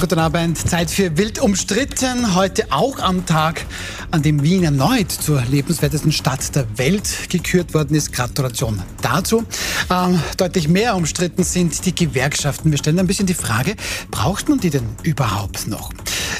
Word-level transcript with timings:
Guten 0.00 0.18
Abend. 0.18 0.58
Zeit 0.58 0.90
für 0.90 1.16
Wild 1.16 1.38
umstritten. 1.38 2.34
Heute 2.34 2.72
auch 2.72 2.98
am 2.98 3.26
Tag, 3.26 3.64
an 4.10 4.22
dem 4.22 4.42
Wien 4.42 4.64
erneut 4.64 5.12
zur 5.12 5.40
lebenswertesten 5.42 6.10
Stadt 6.10 6.54
der 6.56 6.66
Welt 6.76 7.30
gekürt 7.30 7.74
worden 7.74 7.94
ist. 7.94 8.12
Gratulation 8.12 8.82
dazu. 9.02 9.44
Ähm, 9.90 10.20
deutlich 10.36 10.66
mehr 10.66 10.96
umstritten 10.96 11.44
sind 11.44 11.86
die 11.86 11.94
Gewerkschaften. 11.94 12.72
Wir 12.72 12.78
stellen 12.78 12.98
ein 12.98 13.06
bisschen 13.06 13.26
die 13.26 13.34
Frage, 13.34 13.76
braucht 14.10 14.48
man 14.48 14.58
die 14.58 14.70
denn 14.70 14.86
überhaupt 15.04 15.68
noch? 15.68 15.90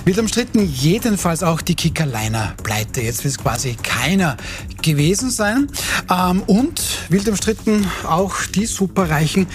Wild 0.04 0.18
umstritten 0.18 0.68
jedenfalls 0.68 1.43
auch 1.43 1.62
die 1.62 1.76
Kickerliner 1.76 2.54
Pleite. 2.62 3.00
Jetzt 3.00 3.25
will 3.25 3.30
es 3.30 3.39
quasi 3.39 3.76
keiner 3.82 4.36
gewesen 4.82 5.30
sein. 5.30 5.68
Ähm, 6.11 6.43
und 6.46 6.82
wild 7.08 7.29
umstritten 7.29 7.86
auch 8.07 8.34
die 8.54 8.66
Superreichen, 8.66 9.46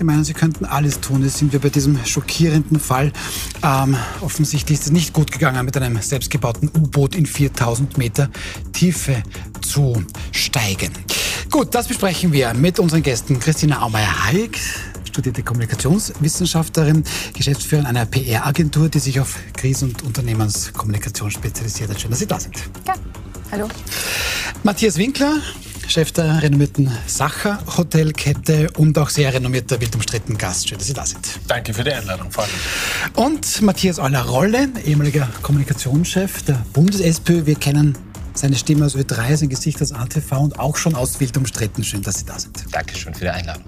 die 0.00 0.04
meinen, 0.04 0.24
sie 0.24 0.32
könnten 0.32 0.64
alles 0.64 1.00
tun. 1.00 1.22
Jetzt 1.22 1.38
sind 1.38 1.52
wir 1.52 1.60
bei 1.60 1.68
diesem 1.68 2.04
schockierenden 2.04 2.80
Fall. 2.80 3.12
Ähm, 3.62 3.96
offensichtlich 4.22 4.78
ist 4.78 4.86
es 4.86 4.92
nicht 4.92 5.12
gut 5.12 5.30
gegangen, 5.30 5.64
mit 5.64 5.76
einem 5.76 6.00
selbstgebauten 6.00 6.68
U-Boot 6.68 7.14
in 7.14 7.26
4000 7.26 7.98
Meter 7.98 8.30
Tiefe 8.72 9.22
zu 9.60 10.02
steigen. 10.32 10.90
Gut, 11.50 11.74
das 11.74 11.86
besprechen 11.86 12.32
wir 12.32 12.54
mit 12.54 12.78
unseren 12.78 13.02
Gästen. 13.02 13.38
Christina 13.38 13.82
Aumeier-Hayek, 13.82 14.58
studierte 15.04 15.42
Kommunikationswissenschaftlerin, 15.42 17.04
Geschäftsführerin 17.34 17.86
einer 17.86 18.06
PR-Agentur, 18.06 18.88
die 18.88 19.00
sich 19.00 19.20
auf 19.20 19.36
Krisen- 19.54 19.90
und 19.90 20.02
Unternehmenskommunikation 20.02 21.30
spezialisiert 21.30 21.90
hat. 21.90 22.00
Schön, 22.00 22.10
dass 22.10 22.20
Sie 22.20 22.26
da 22.26 22.40
sind. 22.40 22.56
Ja, 22.86 22.94
hallo. 23.52 23.68
Matthias 24.62 24.96
Winkler, 24.96 25.36
Chef 25.90 26.12
der 26.12 26.40
renommierten 26.40 26.88
Sacher 27.08 27.58
Hotelkette 27.76 28.70
und 28.76 28.96
auch 28.96 29.08
sehr 29.08 29.34
renommierter, 29.34 29.80
wild 29.80 29.92
umstritten 29.96 30.38
Gast. 30.38 30.68
Schön, 30.68 30.78
dass 30.78 30.86
Sie 30.86 30.92
da 30.92 31.04
sind. 31.04 31.40
Danke 31.48 31.74
für 31.74 31.82
die 31.82 31.92
Einladung, 31.92 32.28
allem. 32.36 32.50
Und 33.16 33.60
Matthias 33.62 33.98
Euler-Rolle, 33.98 34.68
ehemaliger 34.84 35.28
Kommunikationschef 35.42 36.42
der 36.44 36.64
Bundes-SPÖ. 36.72 37.44
Wir 37.44 37.56
kennen 37.56 37.98
seine 38.34 38.54
Stimme 38.54 38.86
aus 38.86 38.94
Ö3, 38.94 39.36
sein 39.36 39.48
Gesicht 39.48 39.82
aus 39.82 39.90
ATV 39.90 40.32
und 40.38 40.60
auch 40.60 40.76
schon 40.76 40.94
aus 40.94 41.18
wild 41.18 41.36
umstritten. 41.36 41.82
Schön, 41.82 42.02
dass 42.02 42.20
Sie 42.20 42.24
da 42.24 42.38
sind. 42.38 42.66
Dankeschön 42.70 43.12
für 43.12 43.24
die 43.24 43.30
Einladung. 43.30 43.64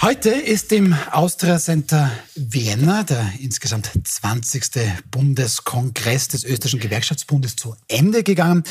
Heute 0.00 0.30
ist 0.30 0.70
im 0.70 0.94
Austria 1.10 1.58
Center 1.58 2.12
Vienna 2.36 3.02
der 3.02 3.32
insgesamt 3.40 3.90
20. 4.04 4.70
Bundeskongress 5.10 6.28
des 6.28 6.44
österreichischen 6.44 6.78
Gewerkschaftsbundes 6.78 7.56
zu 7.56 7.74
Ende 7.88 8.22
gegangen. 8.22 8.62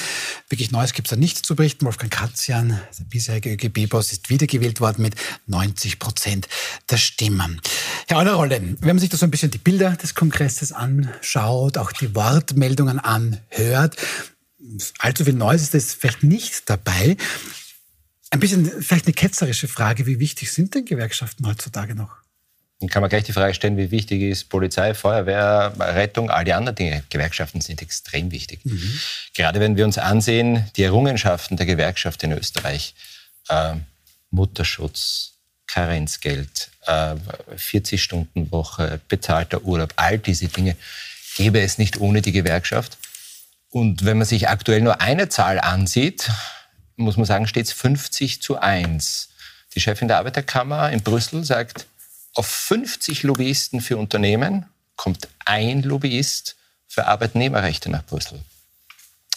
Wirklich 0.47 0.71
Neues 0.71 0.93
gibt 0.93 1.07
es 1.07 1.09
da 1.09 1.15
nicht 1.17 1.45
zu 1.45 1.57
berichten. 1.57 1.85
Wolfgang 1.85 2.09
Katzian, 2.09 2.79
der 2.97 3.03
bisherige 3.09 3.51
ÖGB-Boss, 3.51 4.13
ist 4.13 4.29
wiedergewählt 4.29 4.79
worden 4.79 5.01
mit 5.01 5.15
90 5.47 5.99
Prozent 5.99 6.47
der 6.89 6.97
Stimmen. 6.97 7.61
Herr 8.07 8.19
Eulerrolle, 8.19 8.61
wenn 8.61 8.87
man 8.87 8.99
sich 8.99 9.09
da 9.09 9.17
so 9.17 9.25
ein 9.25 9.31
bisschen 9.31 9.51
die 9.51 9.57
Bilder 9.57 9.97
des 9.97 10.15
Kongresses 10.15 10.71
anschaut, 10.71 11.77
auch 11.77 11.91
die 11.91 12.15
Wortmeldungen 12.15 12.99
anhört, 12.99 13.97
allzu 14.99 15.25
viel 15.25 15.33
Neues 15.33 15.63
ist 15.63 15.75
es 15.75 15.93
vielleicht 15.93 16.23
nicht 16.23 16.69
dabei. 16.69 17.17
Ein 18.29 18.39
bisschen 18.39 18.65
vielleicht 18.81 19.05
eine 19.05 19.13
ketzerische 19.13 19.67
Frage. 19.67 20.05
Wie 20.05 20.19
wichtig 20.19 20.51
sind 20.51 20.75
denn 20.75 20.85
Gewerkschaften 20.85 21.47
heutzutage 21.47 21.95
noch? 21.95 22.17
Dann 22.79 22.89
kann 22.89 23.01
man 23.01 23.09
gleich 23.09 23.23
die 23.23 23.33
Frage 23.33 23.53
stellen, 23.55 23.77
wie 23.77 23.89
wichtig 23.89 24.21
ist 24.21 24.49
Polizei, 24.49 24.93
Feuerwehr, 24.93 25.73
Rettung, 25.79 26.29
all 26.29 26.43
die 26.43 26.53
anderen 26.53 26.75
Dinge. 26.75 27.03
Gewerkschaften 27.09 27.59
sind 27.61 27.81
extrem 27.81 28.31
wichtig. 28.31 28.59
Mhm. 28.65 28.99
Gerade 29.33 29.59
wenn 29.59 29.77
wir 29.77 29.85
uns 29.85 29.97
ansehen, 29.97 30.69
die 30.75 30.83
Errungenschaften 30.83 31.57
der 31.57 31.65
Gewerkschaft 31.65 32.21
in 32.23 32.33
Österreich, 32.33 32.93
äh, 33.49 33.75
Mutterschutz, 34.29 35.33
Karenzgeld, 35.65 36.69
äh, 36.85 37.15
40-Stunden-Woche, 37.55 39.01
bezahlter 39.07 39.63
Urlaub, 39.63 39.93
all 39.95 40.19
diese 40.19 40.47
Dinge 40.47 40.75
gäbe 41.35 41.61
es 41.61 41.79
nicht 41.79 41.99
ohne 41.99 42.21
die 42.21 42.31
Gewerkschaft. 42.31 42.97
Und 43.69 44.05
wenn 44.05 44.17
man 44.17 44.27
sich 44.27 44.49
aktuell 44.49 44.81
nur 44.81 45.01
eine 45.01 45.29
Zahl 45.29 45.59
ansieht, 45.59 46.29
muss 46.97 47.17
man 47.17 47.25
sagen, 47.25 47.47
steht 47.47 47.67
es 47.67 47.71
50 47.73 48.41
zu 48.41 48.59
1. 48.59 49.29
Die 49.75 49.79
Chefin 49.79 50.07
der 50.07 50.17
Arbeiterkammer 50.17 50.91
in 50.91 51.01
Brüssel 51.01 51.43
sagt, 51.43 51.87
auf 52.33 52.47
50 52.47 53.23
Lobbyisten 53.23 53.81
für 53.81 53.97
Unternehmen 53.97 54.65
kommt 54.95 55.27
ein 55.45 55.83
Lobbyist 55.83 56.55
für 56.87 57.07
Arbeitnehmerrechte 57.07 57.89
nach 57.89 58.05
Brüssel. 58.05 58.41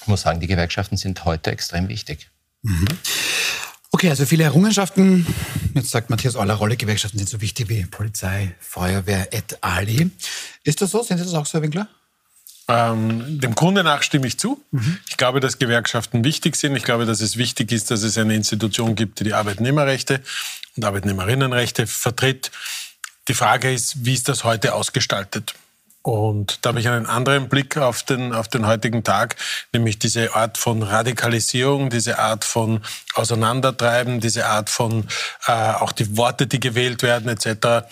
Ich 0.00 0.06
muss 0.06 0.22
sagen, 0.22 0.40
die 0.40 0.46
Gewerkschaften 0.46 0.96
sind 0.96 1.24
heute 1.24 1.50
extrem 1.50 1.88
wichtig. 1.88 2.30
Mhm. 2.62 2.86
Okay, 3.92 4.08
also 4.08 4.24
viele 4.24 4.44
Errungenschaften. 4.44 5.26
Jetzt 5.74 5.90
sagt 5.90 6.10
Matthias 6.10 6.36
Euler, 6.36 6.54
Rolle 6.54 6.76
Gewerkschaften 6.76 7.18
sind 7.18 7.28
so 7.28 7.40
wichtig 7.40 7.68
wie 7.68 7.84
Polizei, 7.84 8.54
Feuerwehr 8.60 9.32
et 9.32 9.58
ali. 9.62 10.10
Ist 10.62 10.80
das 10.80 10.92
so? 10.92 11.02
Sehen 11.02 11.18
Sie 11.18 11.24
das 11.24 11.34
auch 11.34 11.46
so, 11.46 11.54
Herr 11.54 11.62
Winkler? 11.62 11.88
Ähm, 12.70 13.40
dem 13.40 13.54
Grunde 13.54 13.82
nach 13.82 14.02
stimme 14.02 14.26
ich 14.26 14.38
zu. 14.38 14.62
Mhm. 14.70 14.98
Ich 15.08 15.16
glaube, 15.16 15.40
dass 15.40 15.58
Gewerkschaften 15.58 16.24
wichtig 16.24 16.56
sind. 16.56 16.76
Ich 16.76 16.84
glaube, 16.84 17.06
dass 17.06 17.20
es 17.20 17.36
wichtig 17.36 17.72
ist, 17.72 17.90
dass 17.90 18.02
es 18.02 18.16
eine 18.16 18.34
Institution 18.34 18.94
gibt, 18.94 19.20
die 19.20 19.24
die 19.24 19.34
Arbeitnehmerrechte 19.34 20.20
und 20.76 20.84
Arbeitnehmerinnenrechte 20.84 21.86
vertritt. 21.86 22.50
Die 23.28 23.34
Frage 23.34 23.72
ist, 23.72 24.04
wie 24.04 24.14
ist 24.14 24.28
das 24.28 24.44
heute 24.44 24.74
ausgestaltet? 24.74 25.54
Und 26.02 26.60
da 26.62 26.70
habe 26.70 26.80
ich 26.80 26.88
einen 26.88 27.04
anderen 27.04 27.50
Blick 27.50 27.76
auf 27.76 28.02
den, 28.02 28.32
auf 28.32 28.48
den 28.48 28.66
heutigen 28.66 29.04
Tag, 29.04 29.36
nämlich 29.72 29.98
diese 29.98 30.34
Art 30.34 30.56
von 30.56 30.82
Radikalisierung, 30.82 31.90
diese 31.90 32.18
Art 32.18 32.46
von 32.46 32.80
Auseinandertreiben, 33.14 34.18
diese 34.20 34.46
Art 34.46 34.70
von 34.70 35.06
äh, 35.46 35.52
auch 35.52 35.92
die 35.92 36.16
Worte, 36.16 36.46
die 36.46 36.58
gewählt 36.58 37.02
werden 37.02 37.28
etc. 37.28 37.86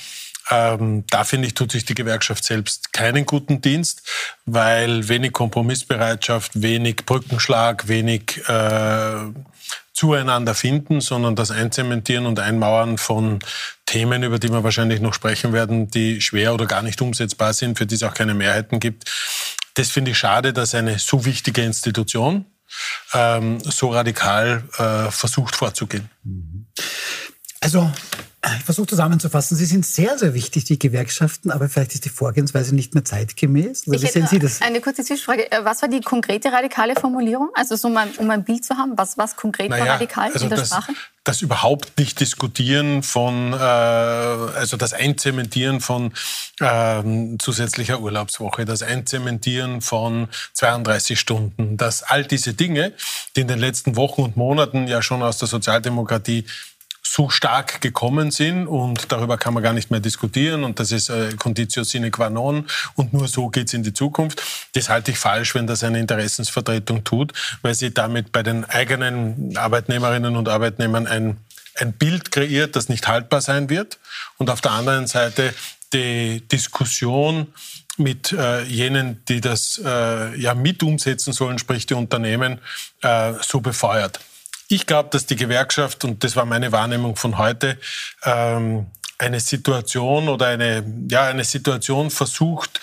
Ähm, 0.50 1.04
da 1.10 1.24
finde 1.24 1.46
ich, 1.46 1.54
tut 1.54 1.72
sich 1.72 1.84
die 1.84 1.94
Gewerkschaft 1.94 2.44
selbst 2.44 2.92
keinen 2.92 3.26
guten 3.26 3.60
Dienst, 3.60 4.02
weil 4.46 5.08
wenig 5.08 5.32
Kompromissbereitschaft, 5.32 6.62
wenig 6.62 7.04
Brückenschlag, 7.04 7.88
wenig 7.88 8.42
äh, 8.48 9.32
zueinander 9.92 10.54
finden, 10.54 11.00
sondern 11.00 11.34
das 11.34 11.50
Einzementieren 11.50 12.26
und 12.26 12.38
Einmauern 12.38 12.98
von 12.98 13.40
Themen, 13.84 14.22
über 14.22 14.38
die 14.38 14.48
wir 14.48 14.62
wahrscheinlich 14.62 15.00
noch 15.00 15.12
sprechen 15.12 15.52
werden, 15.52 15.90
die 15.90 16.20
schwer 16.20 16.54
oder 16.54 16.66
gar 16.66 16.82
nicht 16.82 17.02
umsetzbar 17.02 17.52
sind, 17.52 17.78
für 17.78 17.86
die 17.86 17.96
es 17.96 18.02
auch 18.02 18.14
keine 18.14 18.34
Mehrheiten 18.34 18.80
gibt. 18.80 19.10
Das 19.74 19.90
finde 19.90 20.12
ich 20.12 20.18
schade, 20.18 20.52
dass 20.52 20.74
eine 20.74 20.98
so 20.98 21.24
wichtige 21.24 21.62
Institution 21.62 22.46
ähm, 23.12 23.60
so 23.60 23.90
radikal 23.90 24.62
äh, 24.76 25.10
versucht 25.10 25.56
vorzugehen. 25.56 26.08
Also 27.60 27.90
ich 28.46 28.64
versuche 28.64 28.86
zusammenzufassen. 28.86 29.56
Sie 29.56 29.64
sind 29.64 29.84
sehr, 29.84 30.16
sehr 30.16 30.32
wichtig, 30.32 30.64
die 30.64 30.78
Gewerkschaften, 30.78 31.50
aber 31.50 31.68
vielleicht 31.68 31.94
ist 31.94 32.04
die 32.04 32.08
Vorgehensweise 32.08 32.72
nicht 32.72 32.94
mehr 32.94 33.04
zeitgemäß. 33.04 33.88
Oder 33.88 34.00
wie 34.00 34.06
sehen 34.06 34.28
Sie 34.28 34.38
das? 34.38 34.62
Eine 34.62 34.80
kurze 34.80 35.02
Zwischenfrage. 35.02 35.50
Äh, 35.50 35.64
was 35.64 35.82
war 35.82 35.88
die 35.88 36.00
konkrete 36.00 36.52
radikale 36.52 36.94
Formulierung? 36.94 37.50
Also 37.54 37.74
so 37.74 37.88
um 37.88 37.96
ein, 37.96 38.10
um 38.18 38.30
ein 38.30 38.44
Bild 38.44 38.64
zu 38.64 38.76
haben, 38.76 38.92
was, 38.96 39.18
was 39.18 39.34
konkret 39.34 39.70
naja, 39.70 39.84
war 39.84 39.94
radikal 39.94 40.30
also 40.32 40.44
in 40.44 40.50
der 40.50 40.58
das, 40.58 40.68
Sprache? 40.68 40.92
Das 41.24 41.42
überhaupt 41.42 41.98
nicht 41.98 42.20
diskutieren 42.20 43.02
von, 43.02 43.54
äh, 43.54 43.56
also 43.56 44.76
das 44.76 44.92
Einzementieren 44.92 45.80
von 45.80 46.12
äh, 46.60 47.02
zusätzlicher 47.38 48.00
Urlaubswoche, 48.00 48.64
das 48.64 48.82
Einzementieren 48.82 49.80
von 49.80 50.28
32 50.52 51.18
Stunden, 51.18 51.76
dass 51.76 52.04
all 52.04 52.24
diese 52.24 52.54
Dinge, 52.54 52.92
die 53.34 53.40
in 53.40 53.48
den 53.48 53.58
letzten 53.58 53.96
Wochen 53.96 54.22
und 54.22 54.36
Monaten 54.36 54.86
ja 54.86 55.02
schon 55.02 55.24
aus 55.24 55.38
der 55.38 55.48
Sozialdemokratie 55.48 56.44
so 57.10 57.30
stark 57.30 57.80
gekommen 57.80 58.30
sind 58.30 58.66
und 58.66 59.10
darüber 59.10 59.38
kann 59.38 59.54
man 59.54 59.62
gar 59.62 59.72
nicht 59.72 59.90
mehr 59.90 60.00
diskutieren 60.00 60.62
und 60.62 60.78
das 60.78 60.92
ist 60.92 61.08
äh, 61.08 61.34
Conditio 61.38 61.82
sine 61.82 62.10
qua 62.10 62.28
non 62.28 62.66
und 62.96 63.14
nur 63.14 63.28
so 63.28 63.48
geht's 63.48 63.72
in 63.72 63.82
die 63.82 63.94
Zukunft. 63.94 64.42
Das 64.74 64.88
halte 64.90 65.12
ich 65.12 65.18
falsch, 65.18 65.54
wenn 65.54 65.66
das 65.66 65.82
eine 65.84 66.00
Interessensvertretung 66.00 67.04
tut, 67.04 67.32
weil 67.62 67.74
sie 67.74 67.94
damit 67.94 68.30
bei 68.30 68.42
den 68.42 68.64
eigenen 68.66 69.56
Arbeitnehmerinnen 69.56 70.36
und 70.36 70.48
Arbeitnehmern 70.48 71.06
ein, 71.06 71.38
ein 71.76 71.94
Bild 71.94 72.30
kreiert, 72.30 72.76
das 72.76 72.90
nicht 72.90 73.08
haltbar 73.08 73.40
sein 73.40 73.70
wird 73.70 73.98
und 74.36 74.50
auf 74.50 74.60
der 74.60 74.72
anderen 74.72 75.06
Seite 75.06 75.54
die 75.94 76.46
Diskussion 76.46 77.46
mit 77.96 78.32
äh, 78.32 78.62
jenen, 78.64 79.24
die 79.26 79.40
das 79.40 79.80
äh, 79.82 80.38
ja 80.38 80.54
mit 80.54 80.82
umsetzen 80.82 81.32
sollen, 81.32 81.58
sprich 81.58 81.86
die 81.86 81.94
Unternehmen, 81.94 82.60
äh, 83.00 83.32
so 83.40 83.60
befeuert. 83.60 84.20
Ich 84.68 84.86
glaube, 84.86 85.08
dass 85.10 85.24
die 85.24 85.36
Gewerkschaft, 85.36 86.04
und 86.04 86.22
das 86.22 86.36
war 86.36 86.44
meine 86.44 86.72
Wahrnehmung 86.72 87.16
von 87.16 87.38
heute, 87.38 87.78
ähm, 88.24 88.86
eine 89.16 89.40
Situation 89.40 90.28
oder 90.28 90.46
eine, 90.46 90.84
ja, 91.10 91.24
eine 91.24 91.44
Situation 91.44 92.10
versucht, 92.10 92.80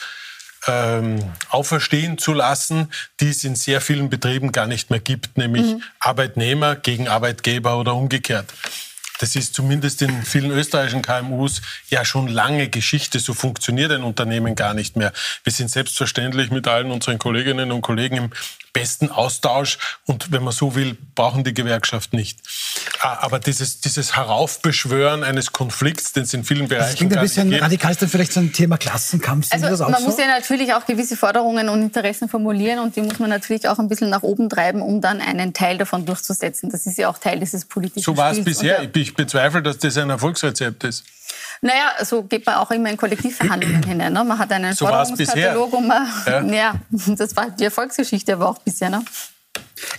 ähm, 0.67 1.19
auferstehen 1.49 2.17
zu 2.17 2.33
lassen, 2.33 2.91
die 3.19 3.29
es 3.29 3.43
in 3.43 3.55
sehr 3.55 3.81
vielen 3.81 4.09
Betrieben 4.09 4.51
gar 4.51 4.65
nicht 4.65 4.89
mehr 4.89 4.99
gibt, 4.99 5.37
nämlich 5.37 5.65
mhm. 5.65 5.83
Arbeitnehmer 5.99 6.75
gegen 6.75 7.07
Arbeitgeber 7.07 7.77
oder 7.77 7.93
umgekehrt. 7.93 8.51
Das 9.19 9.35
ist 9.35 9.53
zumindest 9.53 10.01
in 10.01 10.23
vielen 10.23 10.51
österreichischen 10.51 11.01
KMUs 11.01 11.61
ja 11.89 12.03
schon 12.03 12.27
lange 12.27 12.67
Geschichte. 12.67 13.19
So 13.19 13.33
funktioniert 13.33 13.91
ein 13.91 14.03
Unternehmen 14.03 14.55
gar 14.55 14.73
nicht 14.73 14.97
mehr. 14.97 15.13
Wir 15.43 15.53
sind 15.53 15.71
selbstverständlich 15.71 16.51
mit 16.51 16.67
allen 16.67 16.91
unseren 16.91 17.17
Kolleginnen 17.17 17.71
und 17.71 17.81
Kollegen 17.81 18.17
im 18.17 18.29
besten 18.75 19.09
Austausch 19.09 19.79
und 20.05 20.33
wenn 20.33 20.43
man 20.43 20.51
so 20.51 20.75
will, 20.75 20.97
brauchen 21.15 21.45
die 21.45 21.53
Gewerkschaft 21.53 22.11
nicht. 22.11 22.39
Ah, 22.99 23.19
aber 23.21 23.39
dieses, 23.39 23.79
dieses 23.79 24.17
Heraufbeschwören 24.17 25.23
eines 25.23 25.53
Konflikts, 25.53 26.11
den 26.11 26.23
es 26.23 26.33
in 26.33 26.43
vielen 26.43 26.67
Bereichen 26.67 26.89
das 26.89 26.95
klingt 26.95 27.15
ein 27.15 27.21
bisschen 27.21 27.53
radikal, 27.53 27.91
ist 27.93 28.01
dann 28.01 28.09
vielleicht 28.09 28.33
so 28.33 28.41
ein 28.41 28.51
Thema 28.51 28.77
Klassenkampf. 28.77 29.47
Also 29.49 29.85
man 29.85 30.01
so? 30.01 30.05
muss 30.05 30.17
ja 30.17 30.27
natürlich 30.27 30.73
auch 30.73 30.85
gewisse 30.85 31.15
Forderungen 31.15 31.69
und 31.69 31.83
Interessen 31.83 32.27
formulieren 32.27 32.79
und 32.79 32.97
die 32.97 33.01
muss 33.01 33.17
man 33.17 33.29
natürlich 33.29 33.65
auch 33.69 33.79
ein 33.79 33.87
bisschen 33.87 34.09
nach 34.09 34.23
oben 34.23 34.49
treiben, 34.49 34.81
um 34.81 34.99
dann 34.99 35.21
einen 35.21 35.53
Teil 35.53 35.77
davon 35.77 36.05
durchzusetzen. 36.05 36.69
Das 36.69 36.85
ist 36.85 36.97
ja 36.97 37.07
auch 37.07 37.17
Teil 37.17 37.39
dieses 37.39 37.63
politischen 37.63 38.03
So 38.03 38.17
war 38.17 38.31
es 38.31 38.43
bisher. 38.43 38.83
ich 38.93 39.13
bezweifle, 39.13 39.63
dass 39.63 39.77
das 39.77 39.95
ein 39.95 40.09
Erfolgsrezept 40.09 40.83
ist. 40.83 41.05
Naja, 41.61 41.93
so 42.03 42.23
geht 42.23 42.45
man 42.45 42.55
auch 42.55 42.71
immer 42.71 42.89
in 42.89 42.97
Kollektivverhandlungen 42.97 43.83
hinein. 43.87 44.13
Ne? 44.13 44.23
Man 44.23 44.37
hat 44.37 44.51
einen 44.51 44.73
so 44.73 44.85
Forderungskatalog 44.85 45.73
und 45.73 45.87
man, 45.87 46.07
ja. 46.25 46.43
ja. 46.45 46.75
das 46.89 47.35
war 47.35 47.49
die 47.51 47.65
Erfolgsgeschichte 47.65 48.33
aber 48.33 48.49
auch 48.49 48.59
bisher. 48.59 48.89
Ne? 48.89 49.03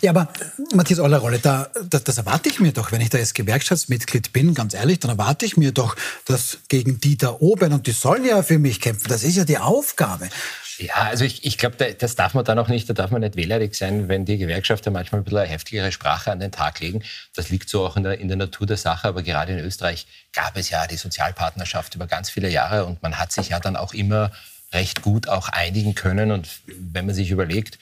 Ja, 0.00 0.10
aber 0.10 0.28
Matthias 0.74 1.00
Ollerrolle, 1.00 1.38
da, 1.38 1.68
das, 1.88 2.04
das 2.04 2.18
erwarte 2.18 2.48
ich 2.48 2.60
mir 2.60 2.72
doch, 2.72 2.92
wenn 2.92 3.00
ich 3.00 3.10
da 3.10 3.18
jetzt 3.18 3.34
Gewerkschaftsmitglied 3.34 4.32
bin, 4.32 4.54
ganz 4.54 4.74
ehrlich, 4.74 5.00
dann 5.00 5.10
erwarte 5.10 5.46
ich 5.46 5.56
mir 5.56 5.72
doch, 5.72 5.96
dass 6.26 6.58
gegen 6.68 7.00
die 7.00 7.16
da 7.16 7.36
oben, 7.38 7.72
und 7.72 7.86
die 7.86 7.92
sollen 7.92 8.24
ja 8.24 8.42
für 8.42 8.58
mich 8.58 8.80
kämpfen, 8.80 9.08
das 9.08 9.22
ist 9.22 9.36
ja 9.36 9.44
die 9.44 9.58
Aufgabe. 9.58 10.28
Ja, 10.78 10.94
also 10.94 11.24
ich, 11.24 11.44
ich 11.44 11.56
glaube, 11.56 11.94
das 11.94 12.16
darf 12.16 12.34
man 12.34 12.44
dann 12.44 12.58
auch 12.58 12.68
nicht, 12.68 12.88
da 12.88 12.92
darf 12.92 13.10
man 13.10 13.22
nicht 13.22 13.36
wählerig 13.36 13.74
sein, 13.74 14.08
wenn 14.08 14.26
die 14.26 14.36
Gewerkschafter 14.36 14.90
manchmal 14.90 15.20
ein 15.20 15.24
bisschen 15.24 15.38
eine 15.38 15.48
heftigere 15.48 15.90
Sprache 15.90 16.30
an 16.30 16.40
den 16.40 16.52
Tag 16.52 16.80
legen. 16.80 17.02
Das 17.34 17.48
liegt 17.48 17.68
so 17.70 17.86
auch 17.86 17.96
in 17.96 18.02
der, 18.02 18.18
in 18.18 18.28
der 18.28 18.36
Natur 18.36 18.66
der 18.66 18.76
Sache, 18.76 19.08
aber 19.08 19.22
gerade 19.22 19.52
in 19.52 19.58
Österreich 19.60 20.06
gab 20.32 20.56
es 20.56 20.68
ja 20.68 20.86
die 20.86 20.96
Sozialpartnerschaft 20.96 21.94
über 21.94 22.06
ganz 22.06 22.28
viele 22.28 22.50
Jahre 22.50 22.84
und 22.84 23.02
man 23.02 23.18
hat 23.18 23.32
sich 23.32 23.50
ja 23.50 23.60
dann 23.60 23.76
auch 23.76 23.94
immer 23.94 24.32
recht 24.72 25.02
gut 25.02 25.28
auch 25.28 25.48
einigen 25.48 25.94
können. 25.94 26.30
Und 26.30 26.48
wenn 26.66 27.06
man 27.06 27.14
sich 27.14 27.30
überlegt, 27.30 27.78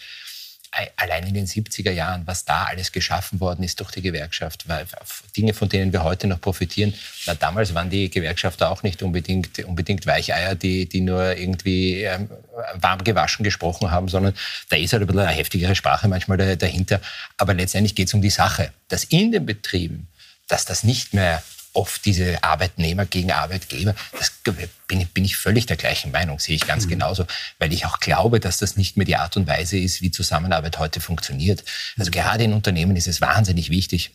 allein 0.96 1.26
in 1.26 1.34
den 1.34 1.46
70er 1.46 1.90
Jahren, 1.90 2.26
was 2.26 2.44
da 2.44 2.64
alles 2.64 2.92
geschaffen 2.92 3.40
worden 3.40 3.62
ist 3.62 3.80
durch 3.80 3.92
die 3.92 4.02
Gewerkschaft, 4.02 4.64
Dinge, 5.36 5.54
von 5.54 5.68
denen 5.68 5.92
wir 5.92 6.02
heute 6.02 6.26
noch 6.26 6.40
profitieren. 6.40 6.94
Na, 7.26 7.34
damals 7.34 7.74
waren 7.74 7.90
die 7.90 8.10
Gewerkschafter 8.10 8.70
auch 8.70 8.82
nicht 8.82 9.02
unbedingt, 9.02 9.58
unbedingt 9.64 10.06
Weicheier, 10.06 10.54
die, 10.54 10.88
die 10.88 11.00
nur 11.00 11.36
irgendwie 11.36 12.02
ähm, 12.02 12.28
warm 12.74 13.04
gewaschen 13.04 13.44
gesprochen 13.44 13.90
haben, 13.90 14.08
sondern 14.08 14.34
da 14.68 14.76
ist 14.76 14.92
halt 14.92 15.02
ein 15.02 15.06
bisschen 15.06 15.22
eine 15.22 15.36
heftigere 15.36 15.74
Sprache 15.76 16.08
manchmal 16.08 16.56
dahinter. 16.56 17.00
Aber 17.36 17.54
letztendlich 17.54 17.94
geht 17.94 18.08
es 18.08 18.14
um 18.14 18.22
die 18.22 18.30
Sache, 18.30 18.72
dass 18.88 19.04
in 19.04 19.32
den 19.32 19.46
Betrieben, 19.46 20.08
dass 20.48 20.64
das 20.64 20.84
nicht 20.84 21.14
mehr 21.14 21.42
oft 21.74 22.04
diese 22.04 22.42
Arbeitnehmer 22.42 23.04
gegen 23.04 23.32
Arbeitgeber, 23.32 23.94
das 24.18 24.32
bin, 24.86 25.06
bin 25.08 25.24
ich 25.24 25.36
völlig 25.36 25.66
der 25.66 25.76
gleichen 25.76 26.12
Meinung, 26.12 26.38
sehe 26.38 26.56
ich 26.56 26.66
ganz 26.66 26.86
mhm. 26.86 26.90
genauso, 26.90 27.26
weil 27.58 27.72
ich 27.72 27.84
auch 27.86 28.00
glaube, 28.00 28.40
dass 28.40 28.58
das 28.58 28.76
nicht 28.76 28.96
mehr 28.96 29.06
die 29.06 29.16
Art 29.16 29.36
und 29.36 29.46
Weise 29.46 29.78
ist, 29.78 30.00
wie 30.00 30.10
Zusammenarbeit 30.10 30.78
heute 30.78 31.00
funktioniert. 31.00 31.64
Also 31.98 32.10
mhm. 32.10 32.14
gerade 32.14 32.44
in 32.44 32.52
Unternehmen 32.52 32.96
ist 32.96 33.08
es 33.08 33.20
wahnsinnig 33.20 33.70
wichtig, 33.70 34.12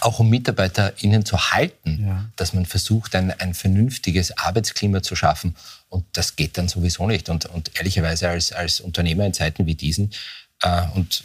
auch 0.00 0.20
um 0.20 0.30
MitarbeiterInnen 0.30 1.24
zu 1.24 1.50
halten, 1.50 2.06
ja. 2.06 2.24
dass 2.36 2.52
man 2.52 2.64
versucht, 2.64 3.16
ein, 3.16 3.32
ein 3.40 3.54
vernünftiges 3.54 4.38
Arbeitsklima 4.38 5.02
zu 5.02 5.16
schaffen. 5.16 5.56
Und 5.88 6.04
das 6.12 6.36
geht 6.36 6.58
dann 6.58 6.68
sowieso 6.68 7.08
nicht. 7.08 7.28
Und, 7.28 7.46
und 7.46 7.76
ehrlicherweise 7.76 8.28
als, 8.28 8.52
als 8.52 8.80
Unternehmer 8.80 9.26
in 9.26 9.34
Zeiten 9.34 9.66
wie 9.66 9.74
diesen 9.74 10.12
äh, 10.62 10.82
und 10.94 11.24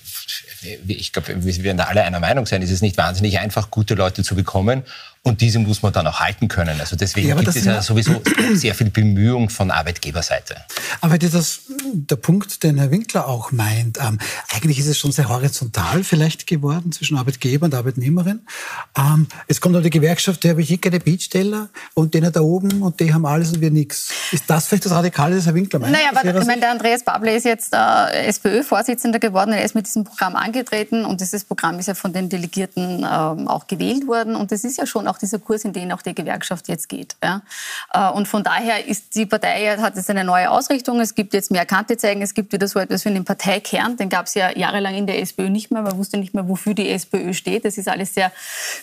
ich 0.87 1.11
glaube, 1.11 1.43
wir 1.43 1.63
werden 1.63 1.77
da 1.77 1.85
alle 1.85 2.03
einer 2.03 2.19
Meinung 2.19 2.45
sein, 2.45 2.61
ist 2.61 2.71
es 2.71 2.81
nicht 2.81 2.97
wahnsinnig 2.97 3.39
einfach, 3.39 3.69
gute 3.69 3.93
Leute 3.93 4.23
zu 4.23 4.35
bekommen. 4.35 4.83
Und 5.25 5.41
diese 5.41 5.57
muss 5.57 5.81
man 5.81 5.91
dann 5.91 6.05
auch 6.05 6.19
halten 6.19 6.47
können. 6.47 6.79
Also 6.79 6.95
deswegen 6.95 7.29
ja, 7.29 7.35
gibt 7.35 7.47
es 7.47 7.65
ja 7.65 7.81
sowieso 7.81 8.21
sehr 8.53 8.75
viel 8.75 8.91
Bemühung 8.91 9.49
von 9.49 9.71
Arbeitgeberseite. 9.71 10.55
Aber 11.01 11.17
das 11.17 11.33
ist 11.33 11.61
der 11.93 12.15
Punkt, 12.15 12.61
den 12.61 12.77
Herr 12.77 12.91
Winkler 12.91 13.27
auch 13.27 13.51
meint. 13.51 13.97
Ähm, 13.99 14.19
eigentlich 14.53 14.77
ist 14.77 14.85
es 14.85 14.99
schon 14.99 15.11
sehr 15.11 15.27
horizontal 15.27 16.03
vielleicht 16.03 16.45
geworden 16.45 16.91
zwischen 16.91 17.17
Arbeitgeber 17.17 17.65
und 17.65 17.73
Arbeitnehmerin. 17.73 18.41
Ähm, 18.95 19.27
es 19.47 19.61
kommt 19.61 19.73
noch 19.73 19.81
die 19.81 19.89
Gewerkschaft, 19.89 20.43
die 20.43 20.49
habe 20.51 20.61
ich 20.61 20.69
eh 20.69 20.77
keine 20.77 20.99
Bietsteller 20.99 21.69
und 21.95 22.13
denen 22.13 22.31
da 22.31 22.41
oben 22.41 22.83
und 22.83 22.99
die 22.99 23.11
haben 23.11 23.25
alles 23.25 23.51
und 23.51 23.61
wir 23.61 23.71
nichts. 23.71 24.11
Ist 24.31 24.43
das 24.47 24.67
vielleicht 24.67 24.85
das 24.85 24.91
Radikale, 24.91 25.37
das 25.37 25.47
Herr 25.47 25.55
Winkler 25.55 25.79
meint? 25.79 25.93
Naja, 25.93 26.09
aber 26.13 26.39
ich 26.39 26.45
meine, 26.45 26.61
der 26.61 26.71
Andreas 26.71 27.03
Babler 27.03 27.35
ist 27.35 27.45
jetzt 27.45 27.73
äh, 27.73 28.27
SPÖ-Vorsitzender 28.27 29.17
geworden. 29.17 29.53
Er 29.53 29.63
ist 29.63 29.73
mit 29.73 29.87
diesem 29.87 30.03
Programm 30.03 30.35
angetreten 30.35 31.03
und 31.03 31.19
dieses 31.19 31.45
Programm 31.45 31.79
ist 31.79 31.87
ja 31.87 31.95
von 31.95 32.13
den 32.13 32.29
Delegierten 32.29 33.03
äh, 33.03 33.05
auch 33.05 33.65
gewählt 33.65 34.05
worden. 34.05 34.35
Und 34.35 34.51
das 34.51 34.63
ist 34.63 34.77
ja 34.77 34.85
schon 34.85 35.07
auch 35.07 35.14
auch 35.15 35.19
dieser 35.19 35.39
Kurs, 35.39 35.65
in 35.65 35.73
den 35.73 35.91
auch 35.91 36.01
die 36.01 36.13
Gewerkschaft 36.13 36.67
jetzt 36.67 36.89
geht. 36.89 37.15
Ja. 37.23 37.41
Äh, 37.93 38.11
und 38.11 38.27
von 38.27 38.43
daher 38.43 38.87
ist 38.87 39.15
die 39.15 39.25
Partei 39.25 39.77
hat 39.77 39.95
jetzt 39.95 40.09
eine 40.09 40.23
neue 40.23 40.49
Ausrichtung. 40.51 40.99
Es 40.99 41.15
gibt 41.15 41.33
jetzt 41.33 41.51
mehr 41.51 41.65
Kante 41.65 41.97
zeigen. 41.97 42.21
Es 42.21 42.33
gibt 42.33 42.51
wieder 42.53 42.67
so 42.67 42.79
etwas 42.79 43.05
wie 43.05 43.09
einen 43.09 43.25
Parteikern. 43.25 43.97
Den 43.97 44.09
gab 44.09 44.25
es 44.25 44.33
ja 44.33 44.51
jahrelang 44.55 44.95
in 44.95 45.07
der 45.07 45.21
SPÖ 45.21 45.49
nicht 45.49 45.71
mehr. 45.71 45.81
Man 45.81 45.97
wusste 45.97 46.17
nicht 46.17 46.33
mehr, 46.33 46.47
wofür 46.47 46.73
die 46.73 46.89
SPÖ 46.89 47.33
steht. 47.33 47.65
Das 47.65 47.77
ist 47.77 47.87
alles 47.87 48.13
sehr 48.13 48.31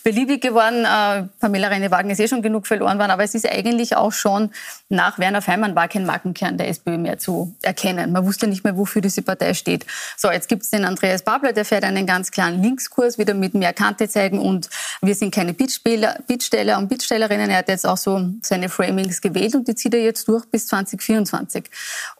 beliebig 0.02 0.40
geworden. 0.40 0.84
Äh, 0.84 1.28
Pamela 1.40 1.68
Reine-Wagen 1.68 2.10
ist 2.10 2.20
eh 2.20 2.28
schon 2.28 2.42
genug 2.42 2.66
verloren 2.66 2.98
worden. 2.98 3.10
Aber 3.10 3.24
es 3.24 3.34
ist 3.34 3.48
eigentlich 3.48 3.96
auch 3.96 4.12
schon 4.12 4.50
nach 4.88 5.18
Werner 5.18 5.42
Feimann 5.42 5.74
war 5.74 5.88
kein 5.88 6.04
Markenkern 6.04 6.58
der 6.58 6.68
SPÖ 6.68 6.98
mehr 6.98 7.18
zu 7.18 7.54
erkennen. 7.62 8.12
Man 8.12 8.24
wusste 8.24 8.46
nicht 8.46 8.64
mehr, 8.64 8.76
wofür 8.76 9.02
diese 9.02 9.22
Partei 9.22 9.54
steht. 9.54 9.86
So, 10.16 10.30
jetzt 10.30 10.48
gibt 10.48 10.62
es 10.62 10.70
den 10.70 10.84
Andreas 10.84 11.22
Babler, 11.22 11.52
der 11.52 11.64
fährt 11.64 11.84
einen 11.84 12.06
ganz 12.06 12.30
klaren 12.30 12.62
Linkskurs, 12.62 13.18
wieder 13.18 13.34
mit 13.34 13.54
mehr 13.54 13.72
Kante 13.72 14.08
zeigen 14.08 14.38
und 14.38 14.68
wir 15.00 15.14
sind 15.14 15.34
keine 15.34 15.54
Bittspieler, 15.54 16.18
Bittsteller 16.26 16.78
und 16.78 16.88
Bittstellerinnen. 16.88 17.50
Er 17.50 17.58
hat 17.58 17.68
jetzt 17.68 17.86
auch 17.86 17.96
so 17.96 18.30
seine 18.42 18.68
Framings 18.68 19.20
gewählt 19.20 19.54
und 19.54 19.68
die 19.68 19.74
zieht 19.74 19.94
er 19.94 20.02
jetzt 20.02 20.26
durch 20.28 20.44
bis 20.46 20.66
2024. 20.66 21.64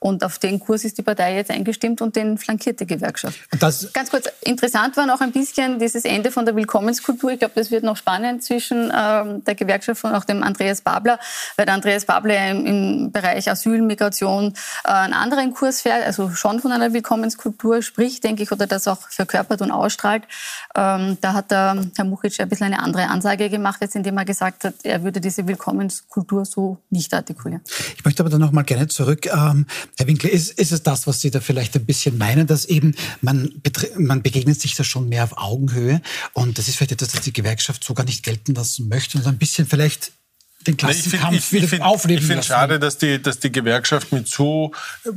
Und 0.01 0.25
auf 0.25 0.39
den 0.39 0.61
Kurs 0.61 0.85
ist 0.85 0.99
die 0.99 1.03
Partei 1.03 1.37
jetzt 1.37 1.51
eingestimmt 1.51 2.01
und 2.01 2.17
den 2.17 2.39
flankiert 2.39 2.81
die 2.81 2.87
Gewerkschaft. 2.87 3.41
Das 3.59 3.93
Ganz 3.93 4.11
kurz, 4.11 4.29
interessant 4.41 4.97
war 4.97 5.07
noch 5.07 5.21
ein 5.21 5.33
bisschen 5.33 5.79
dieses 5.79 6.05
Ende 6.05 6.31
von 6.31 6.45
der 6.45 6.57
Willkommenskultur. 6.57 7.33
Ich 7.33 7.39
glaube, 7.39 7.55
das 7.55 7.71
wird 7.71 7.85
noch 7.85 7.97
spannend 7.97 8.43
zwischen 8.43 8.93
ähm, 8.95 9.45
der 9.45 9.55
Gewerkschaft 9.55 10.05
und 10.05 10.15
auch 10.15 10.25
dem 10.25 10.43
Andreas 10.43 10.81
Babler, 10.81 11.19
weil 11.57 11.67
der 11.67 11.75
Andreas 11.75 12.05
Babler 12.05 12.51
im, 12.51 12.67
im 12.67 13.13
Bereich 13.13 13.51
Asyl, 13.51 13.83
Migration 13.83 14.55
äh, 14.85 14.89
einen 14.89 15.15
anderen 15.15 15.53
Kurs 15.55 15.83
fährt, 15.83 16.05
also 16.05 16.31
schon 16.31 16.61
von 16.61 16.73
einer 16.73 16.93
Willkommenskultur 16.93 17.83
spricht, 17.83 18.25
denke 18.25 18.43
ich, 18.43 18.53
oder 18.53 18.67
das 18.67 18.89
auch 18.89 19.09
verkörpert 19.09 19.63
und 19.63 19.71
ausstrahlt. 19.71 20.25
Ähm, 20.75 21.19
da 21.21 21.33
hat 21.35 21.51
der 21.51 21.77
Herr 21.97 22.05
Muchic 22.05 22.41
ein 22.41 22.49
bisschen 22.49 22.67
eine 22.67 22.81
andere 22.81 23.09
Ansage 23.09 23.51
gemacht, 23.51 23.81
jetzt 23.81 23.92
indem 23.95 24.19
er 24.19 24.25
gesagt 24.25 24.65
hat, 24.65 24.75
er 24.83 25.03
würde 25.03 25.21
diese 25.21 25.47
Willkommenskultur 25.47 26.45
so 26.45 26.79
nicht 26.91 27.13
artikulieren. 27.15 27.63
Ich 27.97 28.05
möchte 28.05 28.23
aber 28.23 28.31
dann 28.31 28.41
noch 28.41 28.53
mal 28.53 28.63
gerne 28.63 28.89
zurück. 28.89 29.27
Ähm, 29.27 29.67
Herr 29.97 30.07
Winkler, 30.07 30.31
ist, 30.31 30.59
ist 30.59 30.73
es 30.73 30.83
das, 30.83 31.07
was 31.07 31.21
Sie 31.21 31.31
da 31.31 31.41
vielleicht 31.41 31.77
ein 31.77 31.85
bisschen 31.85 32.19
meinen, 32.19 32.47
dass 32.47 32.65
eben 32.65 32.95
man, 33.21 33.63
man 33.97 34.23
begegnet 34.23 34.61
sich 34.61 34.75
da 34.75 34.85
schon 34.85 35.09
mehr 35.09 35.25
auf 35.25 35.37
Augenhöhe 35.37 36.01
und 36.33 36.59
das 36.59 36.69
ist 36.69 36.77
vielleicht 36.77 36.93
etwas, 36.93 37.13
das 37.13 37.23
die 37.23 37.33
Gewerkschaft 37.33 37.85
so 37.85 37.95
gar 37.95 38.05
nicht 38.05 38.23
gelten 38.23 38.55
lassen 38.55 38.89
möchte 38.89 39.19
und 39.19 39.27
ein 39.27 39.39
bisschen 39.39 39.67
vielleicht 39.67 40.13
den 40.67 40.77
Klassenkampf 40.77 41.35
ich 41.35 41.45
find, 41.45 41.73
wieder 41.73 41.87
aufleben 41.87 42.23
Ich 42.23 42.27
finde 42.27 42.41
es 42.41 42.47
schade, 42.47 42.79
dass 42.79 42.99
die, 42.99 43.21
dass 43.21 43.39
die 43.39 43.53
Gewerkschaft 43.53 44.13
mit 44.13 44.29
so 44.29 44.73
äh, 45.05 45.09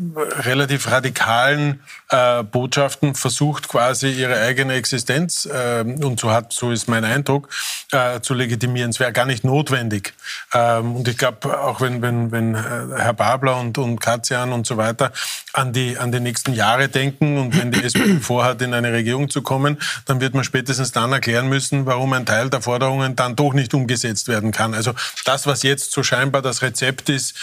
relativ 0.41 0.89
radikalen 0.89 1.81
äh, 2.09 2.43
Botschaften 2.43 3.15
versucht, 3.15 3.67
quasi 3.67 4.09
ihre 4.09 4.39
eigene 4.39 4.73
Existenz, 4.73 5.45
äh, 5.45 5.81
und 5.81 6.19
so 6.19 6.31
hat, 6.31 6.53
so 6.53 6.71
ist 6.71 6.87
mein 6.87 7.03
Eindruck, 7.03 7.49
äh, 7.91 8.19
zu 8.21 8.33
legitimieren. 8.33 8.89
Es 8.89 8.99
wäre 8.99 9.11
gar 9.11 9.25
nicht 9.25 9.43
notwendig. 9.43 10.13
Ähm, 10.53 10.95
und 10.97 11.07
ich 11.07 11.17
glaube, 11.17 11.59
auch 11.59 11.81
wenn, 11.81 12.01
wenn, 12.01 12.31
wenn 12.31 12.55
äh, 12.55 12.59
Herr 12.97 13.13
Babler 13.13 13.57
und, 13.57 13.77
und 13.77 13.99
Katzian 13.99 14.51
und 14.51 14.65
so 14.65 14.77
weiter 14.77 15.11
an 15.53 15.73
die, 15.73 15.97
an 15.97 16.11
die 16.11 16.19
nächsten 16.19 16.53
Jahre 16.53 16.89
denken 16.89 17.37
und 17.37 17.57
wenn 17.57 17.71
die 17.71 17.83
SPD 17.83 18.19
vorhat, 18.21 18.61
in 18.61 18.73
eine 18.73 18.91
Regierung 18.91 19.29
zu 19.29 19.41
kommen, 19.41 19.77
dann 20.05 20.21
wird 20.21 20.33
man 20.33 20.43
spätestens 20.43 20.91
dann 20.91 21.11
erklären 21.11 21.47
müssen, 21.47 21.85
warum 21.85 22.13
ein 22.13 22.25
Teil 22.25 22.49
der 22.49 22.61
Forderungen 22.61 23.15
dann 23.15 23.35
doch 23.35 23.53
nicht 23.53 23.73
umgesetzt 23.73 24.27
werden 24.27 24.51
kann. 24.51 24.73
Also 24.73 24.93
das, 25.25 25.34
was 25.45 25.63
jetzt 25.63 25.91
so 25.91 26.03
scheinbar 26.03 26.41
das 26.41 26.61
Rezept 26.61 27.09
ist, 27.09 27.35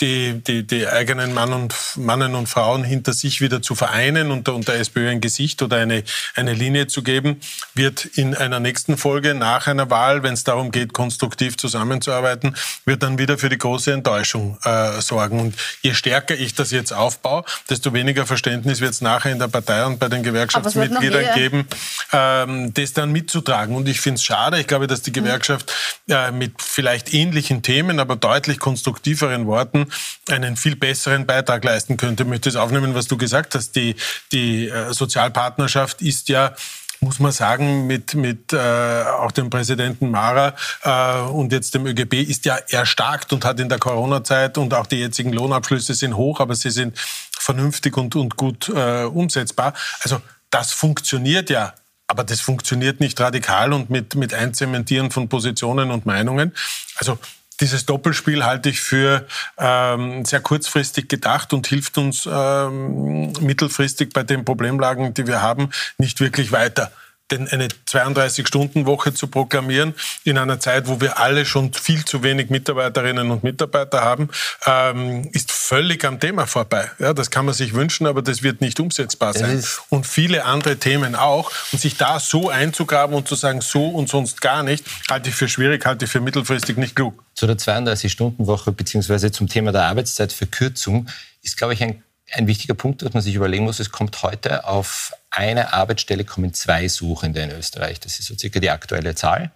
die, 0.00 0.40
die, 0.42 0.66
die 0.66 0.86
eigenen 0.86 1.34
Mann 1.34 1.52
und, 1.52 1.74
Mannen 1.96 2.34
und 2.34 2.48
Frauen 2.48 2.84
hinter 2.84 3.12
sich 3.12 3.40
wieder 3.40 3.62
zu 3.62 3.74
vereinen 3.74 4.30
und 4.30 4.48
und 4.48 4.68
der 4.68 4.80
SPÖ 4.80 5.10
ein 5.10 5.20
Gesicht 5.20 5.62
oder 5.62 5.78
eine, 5.78 6.02
eine 6.34 6.54
Linie 6.54 6.86
zu 6.86 7.02
geben, 7.02 7.40
wird 7.74 8.04
in 8.04 8.34
einer 8.34 8.60
nächsten 8.60 8.96
Folge 8.96 9.34
nach 9.34 9.66
einer 9.66 9.90
Wahl, 9.90 10.22
wenn 10.22 10.34
es 10.34 10.44
darum 10.44 10.70
geht, 10.70 10.92
konstruktiv 10.92 11.56
zusammenzuarbeiten, 11.56 12.56
wird 12.84 13.02
dann 13.02 13.18
wieder 13.18 13.38
für 13.38 13.48
die 13.48 13.58
große 13.58 13.92
Enttäuschung 13.92 14.58
äh, 14.64 15.00
sorgen. 15.00 15.40
Und 15.40 15.54
je 15.82 15.94
stärker 15.94 16.34
ich 16.34 16.54
das 16.54 16.70
jetzt 16.70 16.92
aufbaue, 16.92 17.44
desto 17.68 17.92
weniger 17.92 18.26
Verständnis 18.26 18.80
wird 18.80 18.92
es 18.92 19.00
nachher 19.00 19.32
in 19.32 19.38
der 19.38 19.48
Partei 19.48 19.84
und 19.84 19.98
bei 19.98 20.08
den 20.08 20.22
Gewerkschaftsmitgliedern 20.22 21.34
geben, 21.34 21.66
ähm, 22.12 22.74
das 22.74 22.92
dann 22.92 23.12
mitzutragen. 23.12 23.74
Und 23.76 23.88
ich 23.88 24.00
finde 24.00 24.16
es 24.16 24.24
schade. 24.24 24.60
Ich 24.60 24.66
glaube, 24.66 24.86
dass 24.86 25.02
die 25.02 25.12
Gewerkschaft 25.12 25.72
äh, 26.08 26.30
mit 26.30 26.62
vielleicht 26.62 27.12
ähnlichen 27.12 27.62
Themen, 27.62 28.00
aber 28.00 28.16
deutlich 28.16 28.58
konstruktiveren 28.58 29.46
Worten 29.46 29.89
einen 30.28 30.56
viel 30.56 30.76
besseren 30.76 31.26
Beitrag 31.26 31.64
leisten 31.64 31.96
könnte. 31.96 32.22
Ich 32.24 32.28
möchte 32.28 32.48
es 32.48 32.56
aufnehmen, 32.56 32.94
was 32.94 33.06
du 33.06 33.16
gesagt 33.16 33.54
hast. 33.54 33.76
Die, 33.76 33.96
die 34.32 34.68
äh, 34.68 34.92
Sozialpartnerschaft 34.92 36.02
ist 36.02 36.28
ja 36.28 36.54
muss 37.02 37.18
man 37.18 37.32
sagen, 37.32 37.86
mit, 37.86 38.14
mit 38.14 38.52
äh, 38.52 38.58
auch 38.58 39.32
dem 39.32 39.48
Präsidenten 39.48 40.10
Mara 40.10 40.54
äh, 40.82 41.30
und 41.30 41.50
jetzt 41.50 41.74
dem 41.74 41.86
ÖGB 41.86 42.14
ist 42.14 42.44
ja 42.44 42.56
erstarkt 42.56 43.32
und 43.32 43.46
hat 43.46 43.58
in 43.58 43.70
der 43.70 43.78
Corona-Zeit 43.78 44.58
und 44.58 44.74
auch 44.74 44.86
die 44.86 44.96
jetzigen 44.96 45.32
Lohnabschlüsse 45.32 45.94
sind 45.94 46.14
hoch, 46.14 46.40
aber 46.40 46.54
sie 46.54 46.70
sind 46.70 46.98
vernünftig 47.38 47.96
und, 47.96 48.16
und 48.16 48.36
gut 48.36 48.68
äh, 48.68 49.04
umsetzbar. 49.04 49.72
Also 50.02 50.20
das 50.50 50.72
funktioniert 50.72 51.48
ja 51.48 51.72
aber 52.10 52.24
das 52.24 52.40
funktioniert 52.40 52.98
nicht 52.98 53.20
radikal 53.20 53.72
und 53.72 53.88
mit, 53.88 54.16
mit 54.16 54.34
Einzementieren 54.34 55.12
von 55.12 55.28
Positionen 55.28 55.92
und 55.92 56.06
Meinungen. 56.06 56.52
Also 56.96 57.20
dieses 57.60 57.86
Doppelspiel 57.86 58.44
halte 58.44 58.68
ich 58.68 58.80
für 58.80 59.26
ähm, 59.58 60.24
sehr 60.24 60.40
kurzfristig 60.40 61.08
gedacht 61.08 61.52
und 61.52 61.66
hilft 61.66 61.98
uns 61.98 62.28
ähm, 62.30 63.32
mittelfristig 63.40 64.12
bei 64.12 64.22
den 64.22 64.44
Problemlagen, 64.44 65.14
die 65.14 65.26
wir 65.26 65.42
haben, 65.42 65.70
nicht 65.98 66.20
wirklich 66.20 66.52
weiter 66.52 66.90
denn 67.30 67.48
eine 67.48 67.68
32-Stunden-Woche 67.68 69.14
zu 69.14 69.28
proklamieren 69.28 69.94
in 70.24 70.38
einer 70.38 70.60
Zeit, 70.60 70.88
wo 70.88 71.00
wir 71.00 71.18
alle 71.18 71.46
schon 71.46 71.72
viel 71.72 72.04
zu 72.04 72.22
wenig 72.22 72.50
Mitarbeiterinnen 72.50 73.30
und 73.30 73.44
Mitarbeiter 73.44 74.02
haben, 74.02 74.28
ähm, 74.66 75.28
ist 75.32 75.52
völlig 75.52 76.04
am 76.04 76.18
Thema 76.18 76.46
vorbei. 76.46 76.90
Ja, 76.98 77.12
das 77.12 77.30
kann 77.30 77.44
man 77.44 77.54
sich 77.54 77.74
wünschen, 77.74 78.06
aber 78.06 78.22
das 78.22 78.42
wird 78.42 78.60
nicht 78.60 78.80
umsetzbar 78.80 79.32
sein. 79.32 79.62
Und 79.88 80.06
viele 80.06 80.44
andere 80.44 80.76
Themen 80.76 81.14
auch. 81.14 81.50
Und 81.72 81.80
sich 81.80 81.96
da 81.96 82.18
so 82.18 82.50
einzugraben 82.50 83.14
und 83.14 83.28
zu 83.28 83.34
sagen, 83.34 83.60
so 83.60 83.88
und 83.88 84.08
sonst 84.08 84.40
gar 84.40 84.62
nicht, 84.62 84.84
halte 85.10 85.28
ich 85.30 85.34
für 85.34 85.48
schwierig, 85.48 85.86
halte 85.86 86.06
ich 86.06 86.10
für 86.10 86.20
mittelfristig 86.20 86.76
nicht 86.76 86.96
klug. 86.96 87.22
Zu 87.40 87.46
der 87.46 87.56
32-Stunden-Woche 87.56 88.70
beziehungsweise 88.70 89.32
zum 89.32 89.48
Thema 89.48 89.72
der 89.72 89.84
Arbeitszeitverkürzung 89.84 91.08
ist, 91.40 91.56
glaube 91.56 91.72
ich, 91.72 91.82
ein 91.82 92.02
ein 92.32 92.46
wichtiger 92.46 92.74
Punkt, 92.74 93.00
dass 93.00 93.14
man 93.14 93.22
sich 93.22 93.34
überlegen 93.34 93.64
muss, 93.64 93.80
es 93.80 93.90
kommt 93.90 94.22
heute 94.22 94.66
auf 94.66 95.14
eine 95.30 95.72
Arbeitsstelle 95.72 96.26
kommen 96.26 96.52
zwei 96.52 96.86
Suchende 96.86 97.40
in 97.40 97.50
Österreich. 97.50 97.98
Das 97.98 98.18
ist 98.18 98.26
so 98.26 98.36
circa 98.36 98.60
die 98.60 98.68
aktuelle 98.68 99.14
Zahl. 99.14 99.50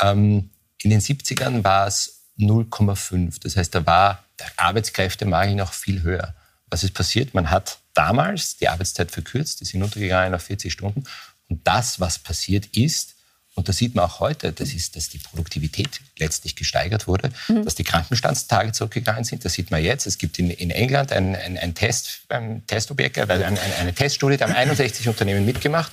Ähm, 0.00 0.48
in 0.78 0.88
den 0.88 1.00
70ern 1.00 1.62
war 1.64 1.86
es 1.86 2.22
0,5. 2.38 3.40
Das 3.42 3.58
heißt, 3.58 3.74
da 3.74 3.84
war 3.84 4.24
der 4.38 4.50
Arbeitskräftemangel 4.56 5.54
noch 5.54 5.74
viel 5.74 6.00
höher. 6.02 6.34
Was 6.70 6.82
ist 6.82 6.94
passiert? 6.94 7.34
Man 7.34 7.50
hat 7.50 7.78
damals 7.92 8.56
die 8.56 8.68
Arbeitszeit 8.68 9.10
verkürzt, 9.10 9.60
die 9.60 9.66
sind 9.66 9.82
untergegangen 9.82 10.34
auf 10.34 10.44
40 10.44 10.72
Stunden. 10.72 11.04
Und 11.50 11.60
das, 11.66 12.00
was 12.00 12.18
passiert 12.18 12.74
ist, 12.74 13.11
und 13.54 13.68
das 13.68 13.76
sieht 13.76 13.94
man 13.94 14.06
auch 14.06 14.20
heute, 14.20 14.52
das 14.52 14.72
ist, 14.72 14.96
dass 14.96 15.10
die 15.10 15.18
Produktivität 15.18 16.00
letztlich 16.18 16.56
gesteigert 16.56 17.06
wurde, 17.06 17.30
mhm. 17.48 17.64
dass 17.64 17.74
die 17.74 17.84
Krankenstandstage 17.84 18.72
zurückgegangen 18.72 19.24
sind. 19.24 19.44
Das 19.44 19.52
sieht 19.52 19.70
man 19.70 19.82
jetzt. 19.82 20.06
Es 20.06 20.16
gibt 20.16 20.38
in, 20.38 20.50
in 20.50 20.70
England 20.70 21.12
ein, 21.12 21.36
ein, 21.36 21.58
ein 21.58 21.74
Test, 21.74 22.22
ein 22.30 22.66
Testobjekt, 22.66 23.18
also 23.18 23.44
ein, 23.44 23.58
eine 23.78 23.92
Teststudie, 23.92 24.38
da 24.38 24.46
haben 24.46 24.54
61 24.54 25.06
Unternehmen 25.06 25.44
mitgemacht, 25.44 25.92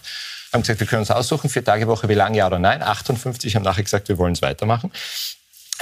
haben 0.54 0.62
gesagt, 0.62 0.80
wir 0.80 0.88
können 0.88 1.02
uns 1.02 1.12
aussuchen, 1.12 1.50
vier 1.50 1.64
Tage 1.64 1.88
Woche, 1.88 2.08
wie 2.08 2.14
lange, 2.14 2.38
ja 2.38 2.48
oder 2.48 2.60
nein. 2.60 2.82
58 2.82 3.56
haben 3.56 3.64
nachher 3.64 3.84
gesagt, 3.84 4.08
wir 4.08 4.18
wollen 4.18 4.34
es 4.34 4.42
weitermachen. 4.42 4.92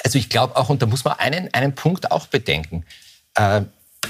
Also 0.03 0.17
ich 0.17 0.29
glaube 0.29 0.55
auch, 0.55 0.69
und 0.69 0.81
da 0.81 0.87
muss 0.87 1.03
man 1.03 1.13
einen, 1.19 1.53
einen 1.53 1.75
Punkt 1.75 2.11
auch 2.11 2.25
bedenken, 2.27 2.85
äh, 3.35 3.61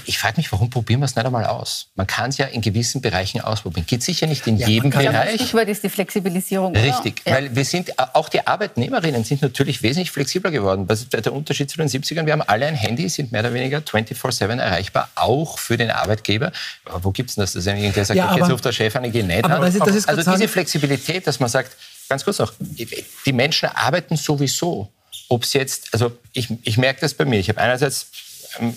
ich 0.06 0.20
frage 0.20 0.38
mich, 0.38 0.52
warum 0.52 0.70
probieren 0.70 1.02
wir 1.02 1.06
es 1.06 1.16
nicht 1.16 1.26
einmal 1.26 1.46
aus? 1.46 1.88
Man 1.96 2.08
kann 2.08 2.30
es 2.30 2.38
ja 2.38 2.46
in 2.46 2.62
gewissen 2.62 3.02
Bereichen 3.02 3.42
ausprobieren. 3.42 3.86
Geht 3.86 4.04
sicher 4.04 4.28
nicht 4.28 4.46
in 4.48 4.58
ja, 4.58 4.68
jedem 4.68 4.90
Bereich. 4.90 5.12
Das 5.12 5.34
Stichwort 5.36 5.68
ist 5.68 5.84
die 5.84 5.90
Flexibilisierung. 5.90 6.76
Richtig, 6.76 7.22
ja. 7.26 7.36
weil 7.36 7.56
wir 7.56 7.66
sind, 7.66 7.98
auch 8.16 8.30
die 8.30 8.46
Arbeitnehmerinnen 8.46 9.24
sind 9.24 9.42
natürlich 9.42 9.82
wesentlich 9.84 10.12
flexibler 10.12 10.52
geworden. 10.52 10.86
Was 10.88 11.02
ist 11.02 11.14
der 11.14 11.34
Unterschied 11.34 11.70
zu 11.70 11.78
den 11.78 11.88
70ern? 11.88 12.26
Wir 12.26 12.34
haben 12.34 12.42
alle 12.42 12.68
ein 12.68 12.76
Handy, 12.76 13.10
sind 13.10 13.32
mehr 13.32 13.42
oder 13.42 13.54
weniger 13.54 13.80
24-7 13.80 14.60
erreichbar, 14.60 15.10
auch 15.16 15.60
für 15.60 15.78
den 15.78 15.92
Arbeitgeber. 15.92 16.52
Aber 16.86 17.04
wo 17.04 17.12
gibt 17.12 17.30
es 17.30 17.36
das? 17.36 17.54
Dass 17.54 17.66
irgendwer 17.66 18.06
sagt, 18.06 18.18
ja, 18.18 18.28
aber, 18.28 18.40
jetzt 18.40 18.52
ruft 18.52 18.66
der 18.66 18.72
Chef 18.72 18.96
an, 18.96 19.04
ich 19.04 19.12
gehe 19.12 19.26
nicht 19.26 19.44
aber 19.44 19.66
das 19.66 19.76
ist, 19.76 19.86
das 19.86 19.96
ist 19.96 20.10
Also 20.10 20.32
diese 20.32 20.48
Flexibilität, 20.48 21.28
dass 21.28 21.40
man 21.40 21.50
sagt, 21.50 21.76
ganz 22.08 22.24
kurz 22.24 22.40
noch, 22.40 22.54
die 22.60 23.34
Menschen 23.34 23.70
arbeiten 23.70 24.16
sowieso. 24.16 24.90
Ob 25.30 25.44
es 25.44 25.54
jetzt, 25.54 25.90
also 25.92 26.18
ich, 26.32 26.48
ich 26.64 26.78
merke 26.78 27.02
das 27.02 27.14
bei 27.14 27.26
mir. 27.26 27.40
Ich 27.40 27.50
habe 27.50 27.60
einerseits 27.60 28.08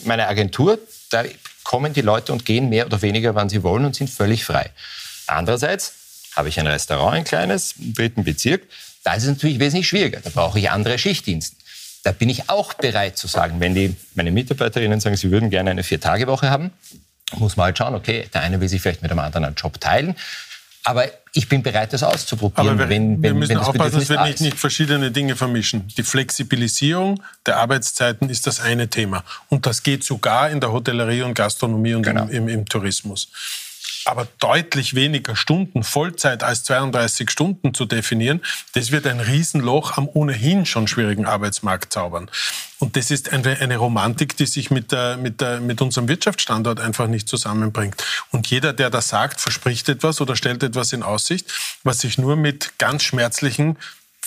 meine 0.05 0.27
Agentur, 0.27 0.79
da 1.11 1.25
kommen 1.65 1.93
die 1.93 2.01
Leute 2.01 2.33
und 2.33 2.45
gehen 2.47 2.69
mehr 2.69 2.87
oder 2.87 3.03
weniger, 3.03 3.35
wann 3.35 3.49
sie 3.49 3.63
wollen 3.63 3.85
und 3.85 3.95
sind 3.95 4.09
völlig 4.09 4.45
frei. 4.45 4.71
Andererseits 5.27 5.93
habe 6.35 6.49
ich 6.49 6.59
ein 6.59 6.67
Restaurant, 6.67 7.15
ein 7.15 7.25
kleines, 7.25 7.75
im 7.79 7.95
dritten 7.95 8.25
Bezirk. 8.25 8.63
Da 9.05 9.15
ist 9.15 9.25
es 9.25 9.29
natürlich 9.29 9.59
wesentlich 9.59 9.89
schwieriger. 9.89 10.21
Da 10.21 10.31
brauche 10.31 10.59
ich 10.59 10.71
andere 10.71 10.99
Schichtdienste. 10.99 11.57
Da 12.03 12.13
bin 12.13 12.29
ich 12.29 12.49
auch 12.49 12.73
bereit 12.75 13.19
zu 13.19 13.27
sagen, 13.27 13.61
wenn 13.61 13.75
die, 13.75 13.95
meine 14.15 14.31
Mitarbeiterinnen 14.31 15.01
sagen, 15.01 15.17
sie 15.17 15.31
würden 15.31 15.51
gerne 15.51 15.71
eine 15.71 15.83
Vier-Tage-Woche 15.83 16.51
haben, 16.51 16.71
muss 17.37 17.57
man 17.57 17.67
halt 17.67 17.79
schauen, 17.79 17.95
okay, 17.95 18.29
der 18.33 18.43
eine 18.43 18.61
will 18.61 18.69
sich 18.69 18.81
vielleicht 18.81 19.03
mit 19.03 19.11
dem 19.11 19.19
anderen 19.19 19.45
einen 19.45 19.55
Job 19.55 19.81
teilen. 19.81 20.17
Aber 20.85 21.05
ich 21.33 21.49
bin 21.49 21.63
bereit, 21.63 21.93
das 21.93 22.03
auszuprobieren. 22.03 22.69
Aber 22.69 22.79
wir, 22.79 22.89
wenn, 22.89 23.15
wenn, 23.15 23.23
wir 23.23 23.35
müssen 23.35 23.51
wenn 23.51 23.59
das 23.59 23.69
aufpassen, 23.69 23.99
dass 23.99 24.09
wir 24.09 24.23
nicht, 24.23 24.41
nicht, 24.41 24.59
verschiedene 24.59 25.11
Dinge 25.11 25.37
vermischen. 25.37 25.87
Die 25.89 26.03
Flexibilisierung 26.03 27.23
der 27.47 27.59
Arbeitszeiten 27.59 28.31
ist 28.31 28.47
das 28.47 28.61
eine 28.61 28.89
Thema. 28.89 29.23
Und 29.49 29.67
das 29.67 29.83
geht 29.83 30.05
sogar 30.05 30.51
in 30.51 30.61
der 30.61 30.73
Hotellerie 30.73 31.23
und 31.23 31.35
Gastronomie 31.35 31.95
und 31.95 32.03
genau. 32.03 32.25
im, 32.25 32.31
im, 32.31 32.49
im 32.49 32.67
Tourismus 32.67 33.29
aber 34.05 34.27
deutlich 34.39 34.95
weniger 34.95 35.37
Stunden, 35.37 35.83
Vollzeit 35.83 36.43
als 36.43 36.65
32 36.65 37.31
Stunden 37.31 37.75
zu 37.75 37.85
definieren, 37.87 38.41
das 38.73 38.91
wird 38.91 39.07
ein 39.07 39.21
Riesenloch 39.21 39.97
am 39.97 40.09
ohnehin 40.13 40.67
schon 40.67 40.89
schwierigen 40.89 41.27
Arbeitsmarkt 41.27 41.93
zaubern. 41.93 42.31
Und 42.79 42.97
das 42.97 43.11
ist 43.11 43.33
eine, 43.33 43.59
eine 43.61 43.77
Romantik, 43.77 44.37
die 44.37 44.47
sich 44.47 44.71
mit, 44.71 44.91
der, 44.91 45.19
mit, 45.19 45.41
der, 45.41 45.61
mit 45.61 45.83
unserem 45.83 46.09
Wirtschaftsstandort 46.09 46.81
einfach 46.81 47.09
nicht 47.09 47.29
zusammenbringt. 47.29 48.03
Und 48.31 48.47
jeder, 48.51 48.73
der 48.73 48.89
das 48.89 49.09
sagt, 49.09 49.41
verspricht 49.41 49.89
etwas 49.91 50.21
oder 50.21 50.35
stellt 50.35 50.63
etwas 50.63 50.93
in 50.95 51.03
Aussicht, 51.03 51.47
was 51.85 51.99
sich 51.99 52.17
nur 52.17 52.37
mit 52.37 52.79
ganz 52.79 53.03
schmerzlichen 53.03 53.77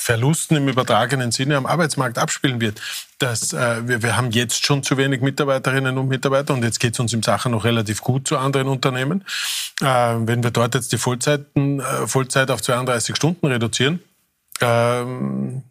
Verlusten 0.03 0.57
im 0.57 0.67
übertragenen 0.67 1.31
Sinne 1.31 1.55
am 1.55 1.65
Arbeitsmarkt 1.65 2.17
abspielen 2.17 2.59
wird. 2.59 2.81
Das, 3.19 3.53
äh, 3.53 3.87
wir, 3.87 4.03
wir 4.03 4.17
haben 4.17 4.31
jetzt 4.31 4.65
schon 4.65 4.83
zu 4.83 4.97
wenig 4.97 5.21
Mitarbeiterinnen 5.21 5.97
und 5.97 6.09
Mitarbeiter 6.09 6.53
und 6.53 6.61
jetzt 6.61 6.81
geht 6.81 6.93
es 6.93 6.99
uns 6.99 7.13
im 7.13 7.23
Sachen 7.23 7.53
noch 7.53 7.63
relativ 7.63 8.01
gut 8.01 8.27
zu 8.27 8.37
anderen 8.37 8.67
Unternehmen. 8.67 9.23
Äh, 9.81 9.85
wenn 9.85 10.43
wir 10.43 10.51
dort 10.51 10.75
jetzt 10.75 10.91
die 10.91 10.97
Vollzeiten, 10.97 11.79
äh, 11.79 12.05
Vollzeit 12.05 12.51
auf 12.51 12.61
32 12.61 13.15
Stunden 13.15 13.45
reduzieren, 13.45 14.01
ähm, 14.59 15.63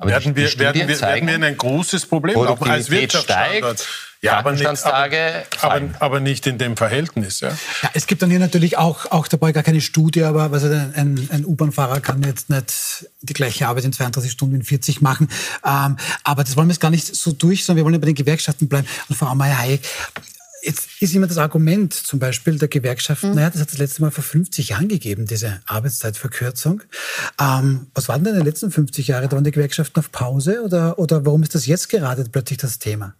werden, 0.00 0.34
die, 0.34 0.44
die 0.44 0.52
wir, 0.52 0.58
werden, 0.58 0.88
wir, 0.88 1.00
werden 1.02 1.28
wir 1.28 1.34
in 1.34 1.44
ein 1.44 1.58
großes 1.58 2.06
Problem, 2.06 2.38
auch 2.38 2.60
als 2.62 2.88
Wirtschaftsstandort. 2.88 3.80
Steigt 3.80 4.06
ja, 4.26 4.38
aber 4.38 4.52
nicht, 4.52 4.66
aber, 4.66 5.44
aber, 5.60 5.80
aber, 5.98 6.20
nicht 6.20 6.46
in 6.46 6.58
dem 6.58 6.76
Verhältnis. 6.76 7.40
Ja. 7.40 7.48
ja. 7.82 7.90
es 7.94 8.06
gibt 8.06 8.22
dann 8.22 8.30
hier 8.30 8.38
natürlich 8.38 8.78
auch, 8.78 9.10
auch 9.10 9.28
dabei 9.28 9.52
gar 9.52 9.62
keine 9.62 9.80
Studie, 9.80 10.24
aber 10.24 10.52
also 10.52 10.66
ein, 10.68 11.28
ein 11.30 11.44
U-Bahn-Fahrer 11.44 12.00
kann 12.00 12.22
jetzt 12.22 12.50
nicht 12.50 13.08
die 13.22 13.32
gleiche 13.32 13.66
Arbeit 13.68 13.84
in 13.84 13.92
32 13.92 14.30
Stunden 14.30 14.56
in 14.56 14.62
40 14.62 15.00
machen. 15.00 15.28
Ähm, 15.64 15.96
aber 16.24 16.44
das 16.44 16.56
wollen 16.56 16.68
wir 16.68 16.72
jetzt 16.72 16.80
gar 16.80 16.90
nicht 16.90 17.14
so 17.14 17.32
durch, 17.32 17.64
sondern 17.64 17.78
wir 17.78 17.84
wollen 17.84 17.94
ja 17.94 18.00
bei 18.00 18.06
den 18.06 18.14
Gewerkschaften 18.14 18.68
bleiben. 18.68 18.86
Und 19.08 19.16
Frau 19.16 19.34
Meyer-Hayek, 19.34 19.80
Jetzt 20.66 20.88
ist 21.00 21.14
immer 21.14 21.28
das 21.28 21.38
Argument 21.38 21.94
zum 21.94 22.18
Beispiel 22.18 22.58
der 22.58 22.66
Gewerkschaften, 22.66 23.30
mhm. 23.30 23.36
naja, 23.36 23.50
das 23.50 23.60
hat 23.60 23.70
das 23.70 23.78
letzte 23.78 24.02
Mal 24.02 24.10
vor 24.10 24.24
50 24.24 24.70
Jahren 24.70 24.88
gegeben, 24.88 25.24
diese 25.24 25.60
Arbeitszeitverkürzung. 25.66 26.82
Ähm, 27.40 27.86
was 27.94 28.08
waren 28.08 28.24
denn 28.24 28.34
in 28.34 28.40
den 28.40 28.46
letzten 28.46 28.72
50 28.72 29.06
Jahren? 29.06 29.28
Da 29.28 29.36
waren 29.36 29.44
die 29.44 29.52
Gewerkschaften 29.52 30.00
auf 30.00 30.10
Pause 30.10 30.64
oder, 30.64 30.98
oder 30.98 31.24
warum 31.24 31.44
ist 31.44 31.54
das 31.54 31.66
jetzt 31.66 31.88
gerade 31.88 32.24
plötzlich 32.24 32.58
das 32.58 32.80
Thema? 32.80 33.14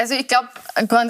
Also 0.00 0.14
ich 0.14 0.28
glaube, 0.28 0.48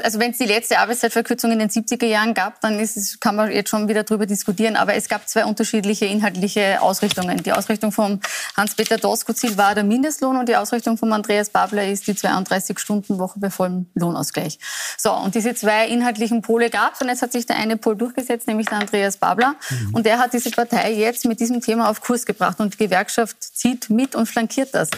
also 0.03 0.19
wenn 0.19 0.33
es 0.33 0.39
die 0.39 0.47
letzte 0.47 0.81
Arbeitszeitverkürzung 0.81 1.53
in 1.53 1.61
den 1.61 1.69
70er 1.69 2.07
Jahren 2.07 2.35
gab, 2.35 2.61
dann 2.61 2.81
ist 2.81 3.21
kann 3.21 3.37
man 3.37 3.53
jetzt 3.53 3.71
schon 3.71 3.87
wieder 3.87 4.03
darüber 4.03 4.27
diskutieren. 4.27 4.75
Aber 4.75 4.95
es 4.95 5.09
gab 5.09 5.29
zwei 5.29 5.45
unterschiedliche 5.45 6.07
inhaltliche 6.07 6.83
Ausrichtungen. 6.83 7.41
Die 7.45 7.53
Ausrichtung 7.53 7.93
von 7.93 8.21
Hans-Peter 8.57 8.97
Doskozil 8.97 9.57
war 9.57 9.77
der 9.77 9.85
Mindestlohn 9.85 10.37
und 10.37 10.49
die 10.49 10.57
Ausrichtung 10.57 10.99
von 10.99 11.13
Andreas 11.13 11.51
Babler 11.51 11.87
ist 11.87 12.09
die 12.09 12.15
32-Stunden-Woche 12.15 13.39
bei 13.39 13.51
vollem 13.51 13.87
Lohnausgleich. 13.95 14.59
So, 14.99 15.13
und 15.13 15.37
diese 15.37 15.55
zwei 15.55 15.87
inhaltlichen 15.87 16.43
Pole 16.43 16.69
gab 16.69 16.95
es 16.95 17.01
und 17.01 17.07
jetzt 17.07 17.23
hat 17.23 17.31
sich 17.31 17.47
der 17.47 17.59
eine 17.59 17.77
Pol 17.77 17.95
durchgesetzt, 17.95 18.49
nämlich 18.49 18.67
der 18.67 18.79
Andreas 18.79 19.19
Babler. 19.19 19.55
Mhm. 19.71 19.95
Und 19.95 20.05
der 20.05 20.19
hat 20.19 20.33
diese 20.33 20.51
Partei 20.51 20.95
jetzt 20.95 21.27
mit 21.27 21.39
diesem 21.39 21.61
Thema 21.61 21.91
auf 21.91 22.01
Kurs 22.01 22.27
gebracht 22.27 22.59
und 22.59 22.75
die 22.75 22.79
Gewerkschaft 22.79 23.41
zieht 23.41 23.89
mit 23.89 24.17
und 24.17 24.27
flankiert 24.27 24.75
das. 24.75 24.91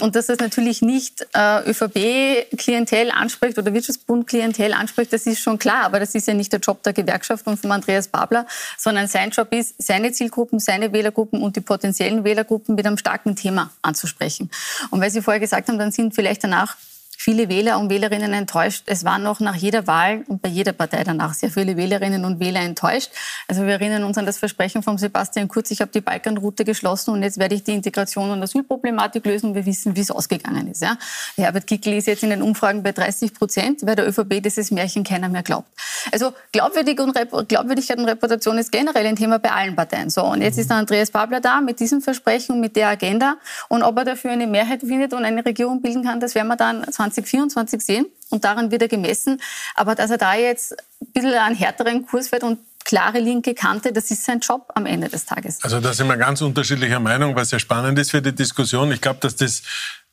Und 0.00 0.16
dass 0.16 0.26
das 0.26 0.38
natürlich 0.38 0.82
nicht 0.82 1.26
äh, 1.32 1.70
ÖVP-Klientel 1.70 3.10
anspricht, 3.10 3.37
anspricht 3.38 3.58
oder 3.58 3.72
Wirtschaftsbund 3.72 4.26
Klientel 4.26 4.72
anspricht, 4.72 5.12
das 5.12 5.26
ist 5.26 5.40
schon 5.40 5.58
klar. 5.58 5.84
Aber 5.84 6.00
das 6.00 6.14
ist 6.14 6.26
ja 6.26 6.34
nicht 6.34 6.52
der 6.52 6.60
Job 6.60 6.82
der 6.82 6.92
Gewerkschaft 6.92 7.46
und 7.46 7.58
von 7.58 7.70
Andreas 7.70 8.08
Babler, 8.08 8.46
sondern 8.76 9.06
sein 9.06 9.30
Job 9.30 9.52
ist, 9.52 9.74
seine 9.78 10.12
Zielgruppen, 10.12 10.58
seine 10.58 10.92
Wählergruppen 10.92 11.42
und 11.42 11.54
die 11.56 11.60
potenziellen 11.60 12.24
Wählergruppen 12.24 12.74
mit 12.74 12.86
einem 12.86 12.98
starken 12.98 13.36
Thema 13.36 13.70
anzusprechen. 13.82 14.50
Und 14.90 15.00
weil 15.00 15.10
Sie 15.10 15.22
vorher 15.22 15.40
gesagt 15.40 15.68
haben, 15.68 15.78
dann 15.78 15.92
sind 15.92 16.14
vielleicht 16.14 16.42
danach 16.42 16.76
viele 17.20 17.48
Wähler 17.48 17.80
und 17.80 17.90
Wählerinnen 17.90 18.32
enttäuscht. 18.32 18.84
Es 18.86 19.04
waren 19.04 19.24
noch 19.24 19.40
nach 19.40 19.56
jeder 19.56 19.88
Wahl 19.88 20.24
und 20.28 20.40
bei 20.40 20.48
jeder 20.48 20.72
Partei 20.72 21.02
danach 21.02 21.34
sehr 21.34 21.50
viele 21.50 21.76
Wählerinnen 21.76 22.24
und 22.24 22.38
Wähler 22.38 22.60
enttäuscht. 22.60 23.10
Also 23.48 23.66
wir 23.66 23.72
erinnern 23.72 24.04
uns 24.04 24.16
an 24.18 24.24
das 24.24 24.38
Versprechen 24.38 24.84
von 24.84 24.98
Sebastian 24.98 25.48
Kurz, 25.48 25.72
ich 25.72 25.80
habe 25.80 25.90
die 25.90 26.00
Balkanroute 26.00 26.64
geschlossen 26.64 27.10
und 27.10 27.24
jetzt 27.24 27.38
werde 27.38 27.56
ich 27.56 27.64
die 27.64 27.74
Integration 27.74 28.30
und 28.30 28.40
Asylproblematik 28.40 29.26
lösen 29.26 29.56
wir 29.56 29.66
wissen, 29.66 29.96
wie 29.96 30.00
es 30.00 30.12
ausgegangen 30.12 30.68
ist. 30.68 30.80
Ja? 30.80 30.96
Herbert 31.36 31.66
Kickl 31.66 31.94
ist 31.94 32.06
jetzt 32.06 32.22
in 32.22 32.30
den 32.30 32.40
Umfragen 32.40 32.84
bei 32.84 32.92
30 32.92 33.34
Prozent, 33.34 33.84
weil 33.84 33.96
der 33.96 34.08
ÖVP 34.08 34.40
dieses 34.40 34.70
Märchen 34.70 35.02
keiner 35.02 35.28
mehr 35.28 35.42
glaubt. 35.42 35.68
Also 36.12 36.32
Glaubwürdig 36.52 37.00
und 37.00 37.16
Glaubwürdigkeit 37.48 37.98
und 37.98 38.04
Reputation 38.04 38.58
ist 38.58 38.70
generell 38.70 39.06
ein 39.06 39.16
Thema 39.16 39.40
bei 39.40 39.50
allen 39.50 39.74
Parteien. 39.74 40.08
So, 40.08 40.24
und 40.24 40.40
jetzt 40.40 40.56
ist 40.56 40.70
der 40.70 40.76
Andreas 40.76 41.10
Babler 41.10 41.40
da 41.40 41.60
mit 41.60 41.80
diesem 41.80 42.00
Versprechen 42.00 42.54
und 42.54 42.60
mit 42.60 42.76
der 42.76 42.88
Agenda. 42.88 43.36
Und 43.68 43.82
ob 43.82 43.96
er 43.98 44.04
dafür 44.04 44.30
eine 44.30 44.46
Mehrheit 44.46 44.82
findet 44.82 45.12
und 45.12 45.24
eine 45.24 45.44
Regierung 45.44 45.82
bilden 45.82 46.04
kann, 46.04 46.20
das 46.20 46.36
werden 46.36 46.46
wir 46.46 46.56
dann 46.56 46.84
2024 47.10 47.80
sehen 47.80 48.06
und 48.30 48.44
daran 48.44 48.70
wird 48.70 48.82
er 48.82 48.88
gemessen. 48.88 49.40
Aber 49.74 49.94
dass 49.94 50.10
er 50.10 50.18
da 50.18 50.34
jetzt 50.34 50.72
ein 51.00 51.12
bisschen 51.12 51.34
einen 51.34 51.56
härteren 51.56 52.06
Kurs 52.06 52.28
fährt 52.28 52.42
und 52.42 52.58
klare 52.84 53.18
linke 53.18 53.54
Kante, 53.54 53.92
das 53.92 54.10
ist 54.10 54.24
sein 54.24 54.40
Job 54.40 54.70
am 54.74 54.86
Ende 54.86 55.08
des 55.08 55.26
Tages. 55.26 55.62
Also 55.62 55.80
da 55.80 55.92
sind 55.92 56.08
wir 56.08 56.16
ganz 56.16 56.40
unterschiedlicher 56.40 57.00
Meinung, 57.00 57.36
was 57.36 57.50
sehr 57.50 57.58
spannend 57.58 57.98
ist 57.98 58.12
für 58.12 58.22
die 58.22 58.34
Diskussion. 58.34 58.90
Ich 58.92 59.00
glaube, 59.00 59.20
dass 59.20 59.36
das 59.36 59.62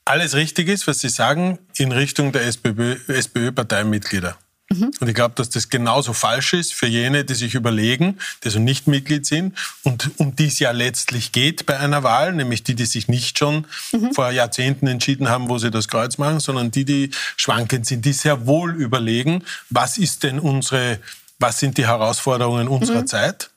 alles 0.03 0.35
richtig 0.35 0.67
ist, 0.69 0.85
was 0.87 0.99
Sie 0.99 1.09
sagen, 1.09 1.57
in 1.77 1.91
Richtung 1.91 2.31
der 2.31 2.45
SPÖ-Parteimitglieder. 2.45 4.37
Mhm. 4.69 4.91
Und 4.99 5.07
ich 5.07 5.13
glaube, 5.13 5.35
dass 5.35 5.49
das 5.49 5.69
genauso 5.69 6.13
falsch 6.13 6.53
ist 6.53 6.73
für 6.73 6.87
jene, 6.87 7.23
die 7.23 7.35
sich 7.35 7.53
überlegen, 7.53 8.17
die 8.43 8.49
so 8.49 8.59
nicht 8.59 8.87
Mitglied 8.87 9.25
sind 9.25 9.55
und 9.83 10.11
um 10.17 10.35
die 10.35 10.47
es 10.47 10.59
ja 10.59 10.71
letztlich 10.71 11.31
geht 11.31 11.65
bei 11.67 11.79
einer 11.79 12.01
Wahl, 12.01 12.33
nämlich 12.33 12.63
die, 12.63 12.73
die 12.73 12.85
sich 12.85 13.07
nicht 13.07 13.37
schon 13.37 13.65
mhm. 13.91 14.13
vor 14.13 14.31
Jahrzehnten 14.31 14.87
entschieden 14.87 15.29
haben, 15.29 15.49
wo 15.49 15.59
sie 15.59 15.69
das 15.69 15.87
Kreuz 15.87 16.17
machen, 16.17 16.39
sondern 16.39 16.71
die, 16.71 16.85
die 16.85 17.11
schwankend 17.37 17.85
sind, 17.85 18.05
die 18.05 18.13
sehr 18.13 18.47
wohl 18.47 18.73
überlegen, 18.73 19.43
was 19.69 19.97
ist 19.97 20.23
denn 20.23 20.39
unsere, 20.39 20.99
was 21.37 21.59
sind 21.59 21.77
die 21.77 21.85
Herausforderungen 21.85 22.67
unserer 22.67 23.01
mhm. 23.01 23.07
Zeit? 23.07 23.51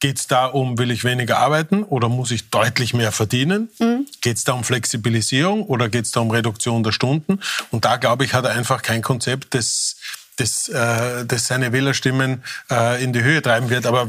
Geht 0.00 0.18
es 0.18 0.26
da 0.26 0.46
um, 0.46 0.78
will 0.78 0.90
ich 0.90 1.04
weniger 1.04 1.38
arbeiten 1.38 1.84
oder 1.84 2.08
muss 2.08 2.32
ich 2.32 2.50
deutlich 2.50 2.92
mehr 2.92 3.12
verdienen? 3.12 3.70
Mhm. 3.78 4.06
Geht 4.20 4.36
es 4.36 4.44
da 4.44 4.52
um 4.52 4.64
Flexibilisierung 4.64 5.62
oder 5.62 5.88
geht 5.88 6.04
es 6.04 6.10
da 6.10 6.20
um 6.20 6.30
Reduktion 6.30 6.82
der 6.82 6.92
Stunden? 6.92 7.38
Und 7.70 7.84
da, 7.84 7.96
glaube 7.96 8.24
ich, 8.24 8.34
hat 8.34 8.44
er 8.44 8.50
einfach 8.50 8.82
kein 8.82 9.00
Konzept, 9.00 9.54
das 9.54 9.96
das, 10.42 10.68
äh, 10.68 11.24
das 11.24 11.46
seine 11.46 11.72
Wählerstimmen 11.72 12.42
äh, 12.70 13.02
in 13.02 13.12
die 13.12 13.22
Höhe 13.22 13.40
treiben 13.40 13.70
wird. 13.70 13.86
Aber 13.86 14.08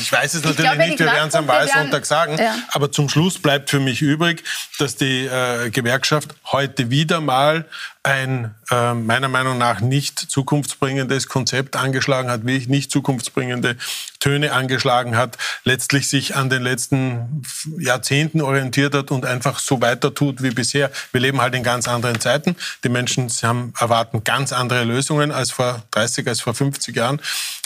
ich 0.00 0.10
weiß 0.10 0.34
es 0.34 0.42
natürlich 0.42 0.70
glaube, 0.70 0.78
nicht, 0.78 0.98
wir 0.98 1.06
werden 1.06 1.28
es 1.28 1.34
am 1.34 1.46
Wahlsonntag 1.46 2.04
sagen. 2.06 2.36
Ja. 2.38 2.56
Aber 2.68 2.90
zum 2.90 3.08
Schluss 3.08 3.38
bleibt 3.38 3.70
für 3.70 3.80
mich 3.80 4.02
übrig, 4.02 4.42
dass 4.78 4.96
die 4.96 5.26
äh, 5.26 5.70
Gewerkschaft 5.70 6.34
heute 6.50 6.90
wieder 6.90 7.20
mal 7.20 7.64
ein 8.04 8.54
äh, 8.70 8.92
meiner 8.92 9.28
Meinung 9.28 9.56
nach 9.56 9.80
nicht 9.80 10.18
zukunftsbringendes 10.18 11.26
Konzept 11.26 11.74
angeschlagen 11.74 12.30
hat, 12.30 12.46
wie 12.46 12.56
ich 12.56 12.68
nicht 12.68 12.90
zukunftsbringende 12.90 13.76
Töne 14.20 14.52
angeschlagen 14.52 15.16
hat, 15.16 15.38
letztlich 15.64 16.08
sich 16.08 16.36
an 16.36 16.50
den 16.50 16.62
letzten 16.62 17.42
Jahrzehnten 17.78 18.42
orientiert 18.42 18.94
hat 18.94 19.10
und 19.10 19.24
einfach 19.24 19.58
so 19.58 19.80
weiter 19.80 20.14
tut 20.14 20.42
wie 20.42 20.50
bisher. 20.50 20.90
Wir 21.12 21.20
leben 21.22 21.40
halt 21.40 21.54
in 21.54 21.62
ganz 21.62 21.88
anderen 21.88 22.20
Zeiten. 22.20 22.56
Die 22.84 22.90
Menschen 22.90 23.30
haben, 23.42 23.72
erwarten 23.78 24.22
ganz 24.22 24.52
andere 24.52 24.84
Lösungen 24.84 25.32
als 25.32 25.50
vor 25.50 25.82
30, 25.92 26.28
als 26.28 26.42
vor 26.42 26.54
50 26.54 26.94
Jahren. 26.94 27.20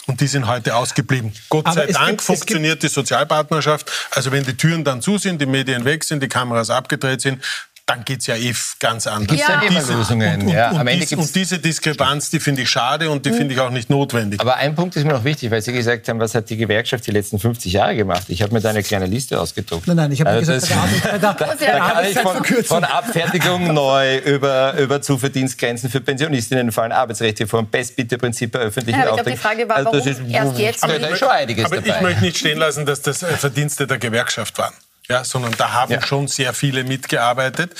Und 0.07 0.21
die 0.21 0.27
sind 0.27 0.47
heute 0.47 0.75
ausgeblieben. 0.75 1.33
Gott 1.49 1.65
Aber 1.65 1.75
sei 1.75 1.87
Dank 1.87 2.09
gibt, 2.09 2.21
funktioniert 2.21 2.81
die 2.81 2.87
Sozialpartnerschaft. 2.87 3.91
Also 4.11 4.31
wenn 4.31 4.43
die 4.43 4.55
Türen 4.55 4.83
dann 4.83 5.01
zu 5.01 5.17
sind, 5.17 5.39
die 5.39 5.45
Medien 5.45 5.85
weg 5.85 6.03
sind, 6.03 6.23
die 6.23 6.27
Kameras 6.27 6.69
abgedreht 6.69 7.21
sind, 7.21 7.43
dann 7.89 8.05
geht 8.05 8.19
es 8.19 8.27
ja 8.27 8.35
eh 8.35 8.53
ganz 8.79 9.07
anders. 9.07 9.39
Ja. 9.39 9.61
immer 9.61 9.81
Lösungen. 9.81 10.43
Und, 10.43 10.49
ja, 10.49 10.69
und, 10.71 10.87
dies, 10.87 11.13
und, 11.13 11.35
diese 11.35 11.57
Diskrepanz, 11.57 12.29
die 12.29 12.39
finde 12.39 12.61
ich 12.61 12.69
schade 12.69 13.09
und 13.09 13.25
die 13.25 13.31
finde 13.31 13.55
ich 13.55 13.59
auch 13.59 13.71
nicht 13.71 13.89
notwendig. 13.89 14.39
Aber 14.39 14.57
ein 14.57 14.75
Punkt 14.75 14.95
ist 14.95 15.05
mir 15.05 15.13
noch 15.13 15.23
wichtig, 15.23 15.49
weil 15.49 15.61
Sie 15.63 15.73
gesagt 15.73 16.07
haben, 16.07 16.19
was 16.19 16.35
hat 16.35 16.49
die 16.51 16.57
Gewerkschaft 16.57 17.07
die 17.07 17.11
letzten 17.11 17.39
50 17.39 17.73
Jahre 17.73 17.95
gemacht? 17.95 18.25
Ich 18.27 18.43
habe 18.43 18.53
mir 18.53 18.61
da 18.61 18.69
eine 18.69 18.83
kleine 18.83 19.07
Liste 19.07 19.39
ausgedruckt. 19.39 19.87
Nein, 19.87 19.97
nein, 19.97 20.11
ich 20.11 20.19
habe 20.19 20.29
also 20.29 20.53
gesagt, 20.53 20.71
das, 20.71 21.01
da, 21.21 21.33
da, 21.33 21.55
da, 21.55 21.79
kann 21.79 22.05
ich 22.05 22.19
von, 22.19 22.63
von 22.63 22.83
Abfertigung 22.83 23.73
neu 23.73 24.17
über, 24.19 24.75
über 24.77 25.01
Zuverdienstgrenzen 25.01 25.89
für 25.89 26.01
Pensionistinnen 26.01 26.71
fallen, 26.71 26.91
Arbeitsrechtsreform, 26.91 27.69
Bestbitte-Prinzip 27.69 28.51
bei 28.51 28.59
öffentlichen 28.59 28.99
ja, 28.99 29.09
Aufträgen. 29.09 29.31
Die 29.31 29.37
Frage 29.37 29.67
war, 29.67 29.77
also, 29.77 29.93
warum 29.93 30.07
ist, 30.07 30.21
erst 30.29 30.59
jetzt? 30.59 30.83
Aber, 30.83 30.95
ich, 30.95 31.17
schon 31.17 31.29
einiges 31.29 31.65
aber 31.65 31.77
dabei. 31.77 31.95
ich 31.95 32.01
möchte 32.01 32.21
nicht 32.21 32.37
stehen 32.37 32.59
lassen, 32.59 32.85
dass 32.85 33.01
das 33.01 33.19
Verdienste 33.19 33.87
der 33.87 33.97
Gewerkschaft 33.97 34.57
waren 34.59 34.73
ja, 35.09 35.23
sondern 35.23 35.53
da 35.57 35.73
haben 35.73 35.91
ja. 35.91 36.01
schon 36.01 36.27
sehr 36.27 36.53
viele 36.53 36.83
mitgearbeitet. 36.83 37.75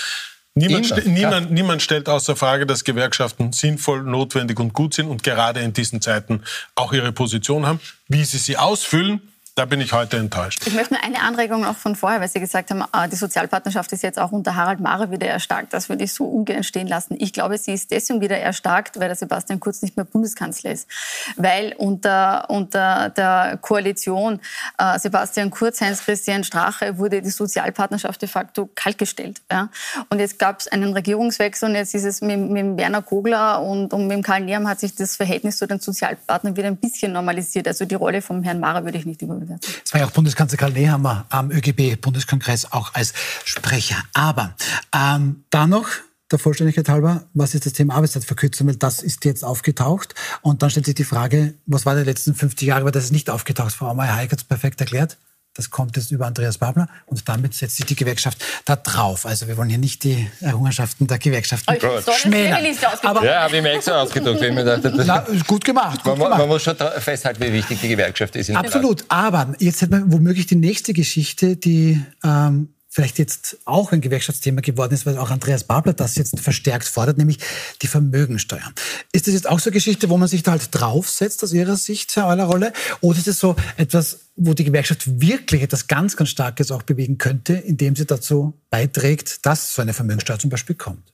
Niemand, 0.56 0.88
st 0.88 1.06
niemand, 1.06 1.52
niemand, 1.52 1.82
stellt 1.82 2.10
außer 2.10 2.36
Frage, 2.36 2.66
dass 2.66 2.84
Gewerkschaften 2.84 3.54
sinnvoll, 3.54 4.04
notwendig 4.04 4.60
und 4.60 4.74
gut 4.74 4.94
sind 4.94 5.08
und 5.08 5.24
gerade 5.24 5.62
in 5.62 5.74
diesen 5.74 6.02
Zeiten 6.02 6.44
auch 6.76 6.92
ihre 6.92 7.12
Position 7.12 7.66
haben. 7.66 7.80
Wie 8.08 8.26
sie 8.26 8.40
sie 8.40 8.58
ausfüllen, 8.58 9.29
da 9.60 9.66
bin 9.66 9.82
ich 9.82 9.92
heute 9.92 10.16
enttäuscht. 10.16 10.66
Ich 10.66 10.74
möchte 10.74 10.94
nur 10.94 11.04
eine 11.04 11.22
Anregung 11.22 11.64
noch 11.64 11.76
von 11.76 11.94
vorher, 11.98 12.22
weil 12.22 12.30
Sie 12.30 12.40
gesagt 12.40 12.72
haben, 12.72 12.82
ah, 12.94 13.10
die 13.10 13.18
Sozialpartnerschaft 13.18 13.92
ist 13.92 14.04
jetzt 14.04 14.18
auch 14.18 14.32
unter 14.32 14.56
Harald 14.56 14.80
Mare 14.80 15.12
wieder 15.12 15.28
erstarkt. 15.28 15.74
Das 15.74 15.90
würde 15.90 16.06
ich 16.06 16.14
so 16.14 16.24
ungern 16.24 16.64
stehen 16.64 16.88
lassen. 16.88 17.18
Ich 17.20 17.34
glaube, 17.34 17.58
sie 17.58 17.74
ist 17.74 17.92
deswegen 17.92 18.22
wieder 18.22 18.38
erstarkt, 18.38 18.98
weil 19.02 19.10
der 19.10 19.18
Sebastian 19.18 19.60
Kurz 19.60 19.82
nicht 19.82 19.98
mehr 19.98 20.06
Bundeskanzler 20.06 20.72
ist. 20.72 20.88
Weil 21.36 21.76
unter, 21.78 22.50
unter 22.50 23.10
der 23.10 23.60
Koalition 23.62 24.40
äh, 24.78 24.98
Sebastian 24.98 25.50
Kurz, 25.50 25.82
Heinz-Christian 25.82 26.46
Strache 26.46 26.98
wurde 26.98 27.22
die 27.22 27.30
Sozialpartnerschaft 27.30 28.22
de 28.22 28.30
facto 28.30 28.70
kaltgestellt. 28.74 29.42
Ja? 29.52 29.68
Und 30.10 30.20
jetzt 30.20 30.40
gab 30.40 30.62
es 30.62 30.70
einen 30.70 30.94
Regierungswechsel 30.94 31.68
und 31.68 31.76
jetzt 31.76 31.94
ist 31.94 32.06
es 32.06 32.22
mit, 32.22 32.40
mit 32.40 32.78
Werner 32.78 33.02
Kogler 33.02 33.62
und, 33.62 33.94
und 33.94 34.08
mit 34.08 34.24
Karl 34.24 34.40
Nehammer 34.40 34.70
hat 34.70 34.80
sich 34.80 34.96
das 34.96 35.18
Verhältnis 35.18 35.58
zu 35.58 35.68
den 35.68 35.82
Sozialpartnern 35.82 36.56
wieder 36.56 36.68
ein 36.68 36.78
bisschen 36.78 37.12
normalisiert. 37.12 37.68
Also 37.68 37.84
die 37.84 37.96
Rolle 37.96 38.22
vom 38.22 38.42
Herrn 38.44 38.62
Mare 38.62 38.86
würde 38.86 38.98
ich 38.98 39.06
nicht 39.06 39.22
überwinden 39.22 39.49
werden. 39.50 39.62
Es 39.84 39.94
war 39.94 40.02
ja 40.02 40.08
auch 40.08 40.12
Bundeskanzler 40.12 40.58
Karl 40.58 40.72
Nehammer 40.72 41.26
am 41.30 41.52
ÖGB-Bundeskongress 41.52 42.72
auch 42.72 42.94
als 42.94 43.14
Sprecher. 43.46 43.98
Aber 44.14 44.56
ähm, 44.96 45.44
da 45.50 45.68
noch 45.68 45.88
der 46.32 46.40
Vollständigkeit 46.40 46.88
halber, 46.90 47.24
was 47.34 47.56
ist 47.56 47.66
das 47.66 47.74
Thema 47.74 47.96
Arbeitszeitverkürzung? 47.96 48.68
Weil 48.68 48.76
das 48.76 49.02
ist 49.02 49.26
jetzt 49.26 49.44
aufgetaucht. 49.44 50.14
Und 50.42 50.62
dann 50.62 50.70
stellt 50.70 50.86
sich 50.86 50.96
die 50.96 51.04
Frage, 51.04 51.56
was 51.66 51.86
war 51.86 51.96
den 51.96 52.06
letzten 52.06 52.36
50 52.36 52.68
Jahren, 52.68 52.86
weil 52.86 52.92
das 52.92 53.06
ist 53.06 53.12
nicht 53.12 53.30
aufgetaucht. 53.30 53.74
Frau 53.74 53.94
Meyer-Heik 53.94 54.32
hat 54.32 54.40
es 54.40 54.46
perfekt 54.46 54.80
erklärt. 54.80 55.18
Das 55.60 55.70
kommt 55.70 55.98
jetzt 55.98 56.10
über 56.12 56.26
Andreas 56.26 56.58
Babler 56.58 56.88
und 57.06 57.28
damit 57.28 57.54
setzt 57.54 57.76
sich 57.76 57.86
die 57.86 57.98
Gewerkschaft 57.98 58.38
da 58.64 58.78
drauf. 58.78 59.26
Also 59.26 59.46
wir 59.50 59.58
wollen 59.58 59.68
hier 59.68 59.78
nicht 59.78 60.06
die 60.06 60.26
Errungenschaften 60.40 61.06
der 61.06 61.20
Gewerkschaften 61.20 61.76
schmälern. 62.14 62.64
Aber 63.04 63.26
ja, 63.26 63.42
habe 63.42 63.58
ich 63.58 63.62
mir 63.62 63.72
extra 63.72 64.02
ausgedruckt. 64.02 64.40
Wenn 64.40 64.54
mir 64.54 64.64
dachte, 64.64 64.94
Na, 65.06 65.26
gut 65.46 65.66
gemacht. 65.66 66.02
Gut 66.02 66.14
man, 66.14 66.20
gemacht. 66.20 66.40
man, 66.40 66.48
muss 66.48 66.64
schon 66.64 66.78
festhalten, 66.78 67.44
wie 67.44 67.52
wichtig 67.52 67.82
die 67.82 67.90
Gewerkschaft 67.90 68.38
ist. 68.38 68.50
Absolut. 68.52 69.04
Aber 69.10 69.54
jetzt 69.60 69.82
hätten 69.82 69.92
wir 69.92 70.14
womöglich 70.14 70.48
die 70.48 70.56
nächste 70.56 70.94
Geschichte, 70.94 71.58
die 71.58 72.02
ähm, 72.24 72.70
vielleicht 72.90 73.20
jetzt 73.20 73.60
auch 73.66 73.92
ein 73.92 74.02
Gewerkschaftsthema 74.02 74.62
geworden 74.62 74.94
ist, 74.94 75.06
weil 75.06 75.18
auch 75.18 75.30
Andreas 75.30 75.64
Babler 75.64 75.94
das 75.94 76.16
jetzt 76.16 76.40
verstärkt 76.40 76.88
fordert, 76.88 77.20
nämlich 77.20 77.38
die 77.84 77.88
Vermögensteuer. 77.88 78.74
Ist 79.12 79.28
das 79.28 79.36
jetzt 79.36 79.48
auch 79.48 79.60
so 79.60 79.70
eine 79.70 79.76
Geschichte, 79.76 80.10
wo 80.10 80.18
man 80.18 80.28
sich 80.28 80.42
da 80.42 80.52
halt 80.52 80.70
draufsetzt 80.72 81.44
aus 81.44 81.54
Ihrer 81.54 81.78
Sicht, 81.78 82.16
Herr 82.16 82.28
Eulerrolle? 82.28 82.74
Oder 83.02 83.20
ist 83.20 83.28
es 83.28 83.40
so 83.40 83.56
etwas, 83.78 84.22
wo 84.36 84.56
die 84.56 84.64
Gewerkschaft 84.64 85.22
wirklich 85.22 85.62
etwas 85.62 85.88
ganz, 85.88 86.18
ganz 86.18 86.32
Starkes 86.32 86.72
auch 86.72 86.82
bewegen 86.82 87.20
könnte, 87.20 87.54
indem 87.54 87.96
sie 87.96 88.08
dazu 88.08 88.60
beiträgt, 88.72 89.46
dass 89.46 89.76
so 89.76 89.84
eine 89.84 89.94
Vermögensteuer 89.94 90.40
zum 90.40 90.50
Beispiel 90.50 90.76
kommt? 90.76 91.14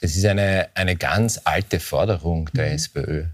Das 0.00 0.16
ist 0.16 0.24
eine, 0.24 0.70
eine 0.74 0.96
ganz 0.96 1.38
alte 1.44 1.80
Forderung 1.80 2.50
der 2.54 2.68
mhm. 2.68 2.74
SPÖ 2.74 3.24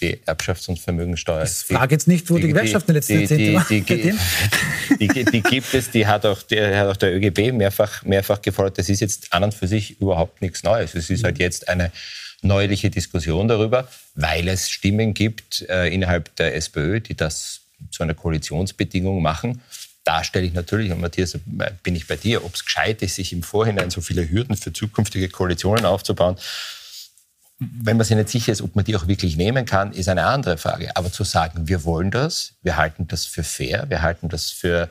die 0.00 0.16
Erbschafts- 0.26 0.68
und 0.68 0.78
Vermögensteuer. 0.78 1.44
Ich 1.44 1.50
frage 1.50 1.94
jetzt 1.94 2.06
nicht, 2.06 2.30
wo 2.30 2.36
die, 2.36 2.42
die 2.42 2.48
Gewerkschaft 2.48 2.88
in 2.88 2.94
den 2.94 2.96
letzten 2.96 3.20
Jahrzehnten 3.20 3.64
die, 3.68 3.82
die, 4.98 5.08
die, 5.08 5.24
die, 5.24 5.42
gibt 5.42 5.74
es, 5.74 5.90
die 5.90 6.06
hat 6.06 6.24
auch, 6.24 6.42
die 6.42 6.60
hat 6.60 6.86
auch 6.86 6.96
der 6.96 7.16
ÖGB 7.16 7.52
mehrfach, 7.52 8.04
mehrfach 8.04 8.40
gefordert. 8.40 8.78
Das 8.78 8.88
ist 8.88 9.00
jetzt 9.00 9.32
an 9.32 9.44
und 9.44 9.54
für 9.54 9.66
sich 9.66 10.00
überhaupt 10.00 10.40
nichts 10.40 10.62
Neues. 10.62 10.94
Es 10.94 11.10
ist 11.10 11.24
halt 11.24 11.38
jetzt 11.38 11.68
eine 11.68 11.90
neuliche 12.42 12.90
Diskussion 12.90 13.48
darüber, 13.48 13.88
weil 14.14 14.46
es 14.48 14.70
Stimmen 14.70 15.14
gibt 15.14 15.68
äh, 15.68 15.92
innerhalb 15.92 16.34
der 16.36 16.54
SPÖ, 16.54 17.00
die 17.00 17.16
das 17.16 17.62
zu 17.90 18.02
einer 18.02 18.14
Koalitionsbedingung 18.14 19.20
machen. 19.20 19.60
Da 20.04 20.24
stelle 20.24 20.46
ich 20.46 20.54
natürlich, 20.54 20.90
und 20.92 21.00
Matthias, 21.00 21.38
bin 21.82 21.96
ich 21.96 22.06
bei 22.06 22.16
dir, 22.16 22.44
ob 22.44 22.54
es 22.54 22.64
gescheit 22.64 23.02
ist, 23.02 23.16
sich 23.16 23.32
im 23.32 23.42
Vorhinein 23.42 23.90
so 23.90 24.00
viele 24.00 24.30
Hürden 24.30 24.56
für 24.56 24.72
zukünftige 24.72 25.28
Koalitionen 25.28 25.84
aufzubauen 25.84 26.36
wenn 27.58 27.96
man 27.96 28.06
sich 28.06 28.16
nicht 28.16 28.28
sicher 28.28 28.52
ist, 28.52 28.62
ob 28.62 28.76
man 28.76 28.84
die 28.84 28.94
auch 28.96 29.08
wirklich 29.08 29.36
nehmen 29.36 29.66
kann, 29.66 29.92
ist 29.92 30.08
eine 30.08 30.24
andere 30.24 30.58
Frage. 30.58 30.96
Aber 30.96 31.10
zu 31.10 31.24
sagen, 31.24 31.66
wir 31.66 31.84
wollen 31.84 32.10
das, 32.10 32.52
wir 32.62 32.76
halten 32.76 33.08
das 33.08 33.24
für 33.24 33.42
fair, 33.42 33.86
wir 33.88 34.02
halten 34.02 34.28
das 34.28 34.50
für, 34.50 34.88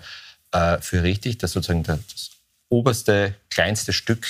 äh, 0.52 0.78
für 0.82 1.04
richtig, 1.04 1.38
dass 1.38 1.54
sozusagen 1.54 1.84
das 1.84 2.32
oberste, 2.70 3.34
kleinste 3.50 3.94
Stück 3.94 4.28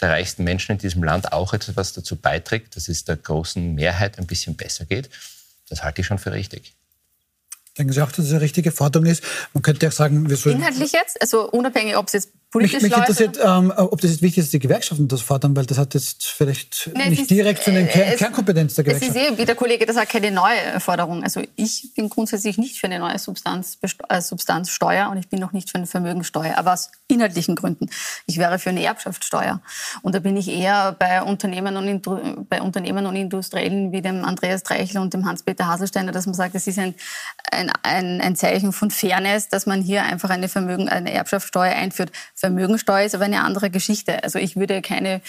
der 0.00 0.10
reichsten 0.10 0.42
Menschen 0.42 0.72
in 0.72 0.78
diesem 0.78 1.04
Land 1.04 1.32
auch 1.32 1.54
etwas 1.54 1.92
dazu 1.92 2.16
beiträgt, 2.16 2.74
dass 2.74 2.88
es 2.88 3.04
der 3.04 3.16
großen 3.16 3.74
Mehrheit 3.74 4.18
ein 4.18 4.26
bisschen 4.26 4.56
besser 4.56 4.84
geht, 4.84 5.08
das 5.68 5.84
halte 5.84 6.00
ich 6.00 6.06
schon 6.08 6.18
für 6.18 6.32
richtig. 6.32 6.74
Denken 7.78 7.92
Sie 7.92 8.02
auch, 8.02 8.08
dass 8.08 8.16
das 8.16 8.30
eine 8.30 8.40
richtige 8.40 8.72
Forderung 8.72 9.06
ist? 9.06 9.22
Man 9.54 9.62
könnte 9.62 9.88
auch 9.88 9.92
sagen, 9.92 10.28
wir 10.28 10.36
sollen... 10.36 10.56
Inhaltlich 10.56 10.92
jetzt? 10.92 11.22
Also 11.22 11.48
unabhängig, 11.50 11.96
ob 11.96 12.08
es 12.08 12.12
jetzt 12.12 12.28
politisch 12.52 12.82
mich, 12.82 12.90
mich 12.90 12.98
interessiert, 12.98 13.38
ähm, 13.42 13.72
ob 13.76 14.00
das 14.00 14.10
jetzt 14.10 14.22
wichtig 14.22 14.38
ist, 14.38 14.46
dass 14.46 14.50
die 14.52 14.58
Gewerkschaften 14.58 15.08
das 15.08 15.22
fordern, 15.22 15.56
weil 15.56 15.64
das 15.64 15.78
hat 15.78 15.94
jetzt 15.94 16.26
vielleicht 16.26 16.90
nee, 16.94 17.08
nicht 17.08 17.22
ist, 17.22 17.30
direkt 17.30 17.64
zu 17.64 17.72
den 17.72 17.88
Ker 17.88 18.04
Kernkompetenz 18.16 18.74
der 18.74 18.84
Gewerkschaft. 18.84 19.16
Es 19.16 19.22
ist 19.22 19.32
eh, 19.32 19.38
wie 19.38 19.44
der 19.46 19.54
Kollege 19.54 19.86
das 19.86 19.96
sagt, 19.96 20.12
keine 20.12 20.30
neue 20.30 20.78
Forderung. 20.78 21.24
Also 21.24 21.42
ich 21.56 21.94
bin 21.96 22.10
grundsätzlich 22.10 22.58
nicht 22.58 22.78
für 22.78 22.86
eine 22.86 22.98
neue 22.98 23.18
Substanz, 23.18 23.78
äh, 24.08 24.20
Substanzsteuer 24.20 25.08
und 25.10 25.16
ich 25.16 25.28
bin 25.28 25.42
auch 25.42 25.52
nicht 25.52 25.70
für 25.70 25.76
eine 25.76 25.86
Vermögensteuer, 25.86 26.58
aber 26.58 26.74
aus 26.74 26.90
inhaltlichen 27.08 27.56
Gründen. 27.56 27.88
Ich 28.26 28.36
wäre 28.36 28.58
für 28.58 28.68
eine 28.68 28.84
Erbschaftssteuer. 28.84 29.62
Und 30.02 30.14
da 30.14 30.18
bin 30.18 30.36
ich 30.36 30.48
eher 30.48 30.94
bei 30.98 31.22
Unternehmen 31.22 31.76
und, 31.78 32.48
bei 32.50 32.60
Unternehmen 32.60 33.06
und 33.06 33.16
Industriellen 33.16 33.92
wie 33.92 34.02
dem 34.02 34.26
Andreas 34.26 34.62
Treichel 34.62 35.00
und 35.00 35.14
dem 35.14 35.24
Hans-Peter 35.24 35.66
Haselsteiner, 35.66 36.12
dass 36.12 36.26
man 36.26 36.34
sagt, 36.34 36.54
es 36.54 36.66
ist 36.66 36.78
ein, 36.78 36.94
ein, 37.50 37.72
ein, 37.82 38.20
ein 38.20 38.36
Zeichen 38.36 38.72
von 38.72 38.90
Fairness, 38.90 39.48
dass 39.48 39.64
man 39.64 39.80
hier 39.80 40.02
einfach 40.02 40.28
eine 40.28 40.48
Vermögen, 40.48 40.90
eine 40.90 41.12
Erbschaftssteuer 41.12 41.72
einführt 41.72 42.12
Vermögensteuer 42.42 43.06
ist 43.06 43.14
aber 43.14 43.24
eine 43.24 43.42
andere 43.42 43.70
Geschichte. 43.70 44.24
Also 44.24 44.40
ich 44.40 44.56
würde 44.56 44.82
keine 44.82 45.20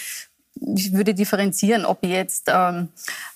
ich 0.76 0.92
würde 0.92 1.14
differenzieren, 1.14 1.84
ob 1.84 2.04
jetzt 2.04 2.44
ähm, 2.48 2.88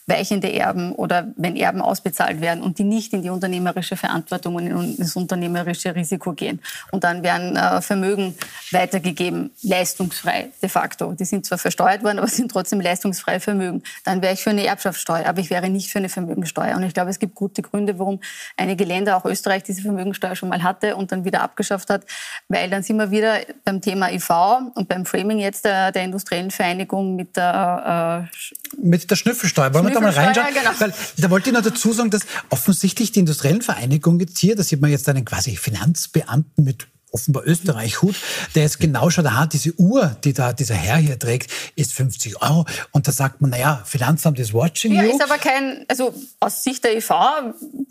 weichende 0.09 0.53
Erben 0.53 0.93
oder 0.93 1.29
wenn 1.37 1.55
Erben 1.55 1.83
ausbezahlt 1.83 2.41
werden 2.41 2.63
und 2.63 2.79
die 2.79 2.85
nicht 2.85 3.13
in 3.13 3.23
die 3.23 3.29
unternehmerische 3.29 3.97
Verantwortung 3.97 4.55
und 4.55 4.67
in 4.67 4.97
das 4.97 5.15
unternehmerische 5.17 5.95
Risiko 5.95 6.33
gehen. 6.33 6.61
Und 6.91 7.05
dann 7.05 7.23
werden 7.23 7.57
äh, 7.57 7.83
Vermögen 7.83 8.35
weitergegeben, 8.71 9.51
leistungsfrei 9.63 10.49
de 10.63 10.69
facto. 10.69 11.13
Die 11.13 11.25
sind 11.27 11.45
zwar 11.45 11.59
versteuert 11.59 12.03
worden, 12.03 12.19
aber 12.19 12.29
sind 12.29 12.51
trotzdem 12.51 12.81
leistungsfreie 12.81 13.39
Vermögen. 13.39 13.83
Dann 14.05 14.23
wäre 14.23 14.33
ich 14.33 14.43
für 14.43 14.51
eine 14.51 14.65
Erbschaftssteuer, 14.65 15.27
aber 15.27 15.41
ich 15.41 15.51
wäre 15.51 15.69
nicht 15.69 15.91
für 15.91 15.99
eine 15.99 16.09
Vermögensteuer. 16.09 16.77
Und 16.77 16.85
ich 16.85 16.95
glaube, 16.95 17.11
es 17.11 17.19
gibt 17.19 17.35
gute 17.35 17.61
Gründe, 17.61 17.99
warum 17.99 18.21
einige 18.57 18.85
Länder, 18.85 19.17
auch 19.17 19.27
Österreich, 19.27 19.63
diese 19.63 19.83
Vermögensteuer 19.83 20.35
schon 20.37 20.49
mal 20.49 20.63
hatte 20.63 20.97
und 20.97 21.13
dann 21.13 21.27
wieder 21.27 21.43
abgeschafft 21.43 21.91
hat, 21.91 22.05
weil 22.49 22.71
dann 22.71 22.83
sind 22.83 22.97
wir 22.97 23.11
wieder 23.11 23.41
beim 23.65 23.83
Thema 23.83 24.11
IV 24.11 24.31
und 24.75 24.89
beim 24.89 25.05
Framing 25.05 25.39
jetzt 25.39 25.67
der, 25.67 25.93
der 25.93 26.05
industriellen 26.05 26.51
Vereinigung 26.51 27.15
mit 27.15 27.37
der 27.37 28.27
äh, 28.33 28.39
mit 28.81 29.11
der 29.11 29.17
Schnüffelsteuer. 29.17 29.75
Wollen 29.75 29.87
da 30.01 30.07
mal 30.07 30.13
reinschauen? 30.13 30.55
Genau. 30.55 30.71
Weil, 30.79 30.95
da 31.17 31.31
wollte 31.31 31.51
ich 31.51 31.55
noch 31.55 31.63
dazu 31.63 31.93
sagen, 31.93 32.11
dass 32.11 32.23
offensichtlich 32.51 33.13
die 33.13 33.21
industriellen 33.21 33.63
Vereinigung 33.63 34.21
jetzt 34.21 34.39
hier, 34.39 34.57
da 34.57 34.63
sieht 34.63 34.81
man 34.81 34.91
jetzt 34.91 35.09
einen 35.09 35.25
quasi 35.25 35.57
Finanzbeamten 35.57 36.65
mit 36.65 36.87
offenbar 37.13 37.45
Österreich-Hut, 37.47 38.15
der 38.55 38.63
jetzt 38.63 38.81
genau 38.81 39.11
schaut, 39.11 39.27
aha, 39.27 39.47
diese 39.47 39.73
Uhr, 39.79 40.17
die 40.25 40.33
da 40.33 40.53
dieser 40.53 40.75
Herr 40.75 40.97
hier 40.97 41.19
trägt, 41.19 41.51
ist 41.75 41.93
50 41.95 42.43
Euro. 42.43 42.67
Und 42.93 43.09
da 43.09 43.13
sagt 43.13 43.41
man, 43.41 43.51
naja, 43.51 43.83
Finanzamt 43.85 44.39
ist 44.39 44.53
watching 44.55 44.93
ja, 44.93 45.03
you. 45.03 45.11
ist 45.11 45.23
aber 45.23 45.39
kein, 45.39 45.85
also 45.89 46.15
aus 46.41 46.63
Sicht 46.63 46.85
der 46.85 46.97
EV, 46.97 47.11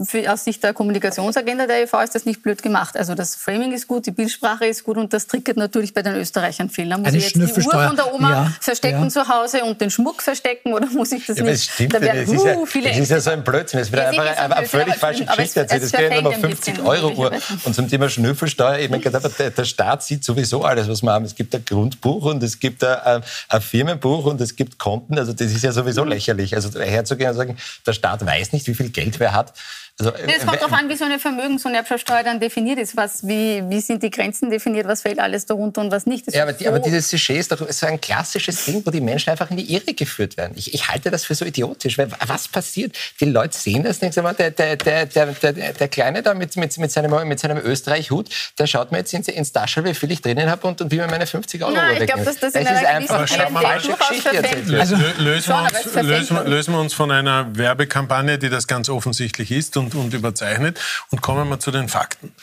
für, 0.04 0.32
aus 0.32 0.44
Sicht 0.44 0.64
der 0.64 0.74
Kommunikationsagenda 0.74 1.68
der 1.68 1.84
EV 1.84 2.04
ist 2.04 2.16
das 2.16 2.26
nicht 2.26 2.44
blöd 2.44 2.62
gemacht. 2.62 2.96
Also 2.98 3.16
das 3.16 3.36
Framing 3.36 3.72
ist 3.72 3.88
gut, 3.88 4.06
die 4.06 4.12
Bildsprache 4.12 4.66
ist 4.66 4.84
gut 4.84 4.98
und 4.98 5.14
das 5.14 5.28
triggert 5.28 5.58
natürlich 5.58 5.94
bei 5.94 6.02
den 6.02 6.16
Österreichern 6.16 6.70
viel. 6.70 6.88
Da 6.90 6.98
muss 6.98 7.08
Eine 7.08 7.18
ich 7.18 7.24
jetzt 7.24 7.36
die 7.36 7.62
Uhr 7.62 7.72
von 7.72 7.96
der 7.96 8.14
Oma 8.14 8.32
ja, 8.32 8.54
verstecken 8.62 9.04
ja. 9.04 9.10
zu 9.10 9.28
Hause 9.28 9.64
und 9.64 9.82
den 9.82 9.90
Schmuck 9.90 10.22
verstecken 10.22 10.74
oder 10.74 10.88
muss 10.88 11.12
ich 11.12 11.26
das 11.26 11.38
ja, 11.38 11.44
nicht? 11.44 11.56
Das 11.56 11.74
stimmt, 11.74 11.94
da 11.94 12.02
werden, 12.02 12.26
das, 12.26 12.34
ist 12.34 12.46
ja, 12.46 12.56
uh, 12.56 12.66
viele 12.66 12.90
das 12.90 12.98
ist 12.98 13.10
ja 13.10 13.20
so 13.20 13.30
ein 13.32 13.44
Blödsinn. 13.44 13.80
Es 13.80 13.92
wird 13.92 14.02
Ja, 14.02 14.10
einfach 14.10 14.58
eine, 14.58 14.68
völlig 14.68 14.96
falsche 14.96 15.26
Geschichte 15.26 15.62
es- 15.62 15.72
erzählt. 15.72 15.84
es 15.84 15.94
Es 15.94 16.00
geht 16.00 16.12
nur 16.12 16.22
noch 16.22 16.32
verfängt 16.32 16.46
ein 16.46 16.64
50 16.64 16.74
bisschen, 16.76 16.88
Euro 16.88 17.12
Uhr. 17.14 17.32
Und 17.64 17.76
zum 17.76 17.88
Thema 17.88 18.10
Schnüffelsteuer, 18.10 18.80
ich 18.80 18.90
meine, 18.90 19.07
gerade, 19.10 19.26
aber 19.26 19.30
der, 19.30 19.52
der 19.52 19.66
Staat 19.66 20.04
sieht 20.04 20.24
sowieso 20.24 20.64
alles, 20.64 20.88
was 20.88 21.02
wir 21.02 21.12
haben. 21.12 21.26
Es 21.26 21.36
gibt 21.36 21.54
ein 21.56 21.64
Grundbuch 21.64 22.26
und 22.26 22.44
es 22.44 22.60
gibt 22.60 22.84
ein, 22.84 23.24
ein 23.50 23.62
Firmenbuch 23.62 24.26
und 24.26 24.42
es 24.42 24.56
gibt 24.56 24.78
Konten. 24.78 25.18
Also 25.18 25.34
das 25.34 25.52
ist 25.52 25.64
ja 25.64 25.72
sowieso 25.72 26.04
lächerlich. 26.04 26.56
Also 26.56 26.80
herzugehen 26.80 27.32
und 27.32 27.36
sagen, 27.36 27.58
der 27.86 27.94
Staat 27.94 28.26
weiß 28.26 28.54
nicht, 28.54 28.68
wie 28.68 28.74
viel 28.74 28.90
Geld 28.90 29.20
wer 29.20 29.34
hat. 29.34 29.54
Also, 30.00 30.14
Es 30.28 30.46
kommt 30.46 30.62
darauf 30.62 30.74
an, 30.74 30.90
wie 30.90 30.96
so 30.96 31.06
eine 31.06 31.18
Vermögens- 31.18 31.66
und 31.66 31.74
Erbschaftssteuer 31.74 32.22
dann 32.24 32.40
definiert 32.40 32.78
ist. 32.78 32.96
Was, 32.96 33.26
wie, 33.28 33.64
wie 33.68 33.82
sind 33.82 34.04
die 34.04 34.12
Grenzen 34.12 34.52
definiert? 34.52 34.88
Was 34.88 35.02
fällt 35.02 35.18
alles 35.20 35.48
darunter 35.48 35.82
und 35.82 35.90
was 35.92 36.06
nicht? 36.06 36.28
Das 36.28 36.36
Ja, 36.36 36.44
aber, 36.44 36.54
die, 36.54 36.66
so- 36.66 36.70
aber 36.70 36.80
dieses 36.80 37.10
Sujet 37.10 37.40
ist 37.40 37.52
doch 37.52 37.68
so 37.72 37.86
ein 37.88 38.00
klassisches 38.00 38.66
Ding, 38.66 38.84
wo 38.86 38.92
die 38.92 39.02
Menschen 39.02 39.32
einfach 39.32 39.50
in 39.50 39.58
die 39.58 39.74
Irre 39.74 39.96
geführt 39.96 40.38
werden. 40.38 40.54
Ich, 40.56 40.72
ich 40.74 40.88
halte 40.88 41.10
das 41.10 41.26
für 41.26 41.34
so 41.34 41.46
idiotisch, 41.46 41.98
weil 41.98 42.10
was 42.28 42.48
passiert? 42.48 42.96
Die 43.20 43.26
Leute 43.26 43.58
sehen 43.58 43.84
das 43.84 44.00
nicht. 44.02 44.14
Sag 44.14 44.24
mal, 44.24 44.34
Der, 44.34 44.52
der, 44.52 44.76
der, 44.76 45.08
der, 45.08 45.26
der, 45.34 45.74
der 45.74 45.88
Kleine 45.88 46.22
da 46.22 46.36
mit, 46.36 46.56
mit, 46.58 46.78
mit 46.78 46.92
seinem, 46.92 47.28
mit 47.28 47.40
seinem 47.40 47.58
Österreich-Hut, 47.58 48.30
der 48.60 48.68
schaut 48.68 48.92
mir 48.92 49.00
jetzt 49.00 49.14
ins, 49.16 49.28
ins 49.30 49.52
Taschel, 49.52 49.84
wie 49.84 49.96
viel 49.96 50.12
ich 50.12 50.22
drinnen 50.22 50.50
habe 50.52 50.68
und, 50.68 50.80
und 50.80 50.92
wie 50.92 50.98
mir 50.98 51.08
meine 51.08 51.26
50 51.26 51.64
Euro 51.64 51.72
Nein, 51.74 51.98
ich 52.02 52.06
glaube, 52.08 52.24
dass 52.24 52.38
das 52.40 52.54
in 52.54 52.62
ist 52.62 52.86
einfach 52.86 53.20
eine 53.20 53.60
falsche 53.60 53.94
Geschichte 53.94 54.36
erzählt 54.38 54.68
wird. 54.68 54.80
Also, 54.80 54.96
lösen, 55.18 55.56
wir 55.56 56.18
uns, 56.18 56.30
lösen 56.48 56.74
wir 56.76 56.80
uns 56.82 56.94
von 56.94 57.10
einer 57.10 57.48
Werbekampagne, 57.56 58.38
die 58.38 58.50
das 58.50 58.68
ganz 58.68 58.90
offensichtlich 58.90 59.52
ist 59.52 59.76
und, 59.78 59.87
und 59.96 60.14
überzeichnet, 60.14 60.80
und 61.10 61.22
kommen 61.22 61.48
wir 61.50 61.60
zu 61.60 61.72
den 61.72 61.90
Fakten. 61.90 62.34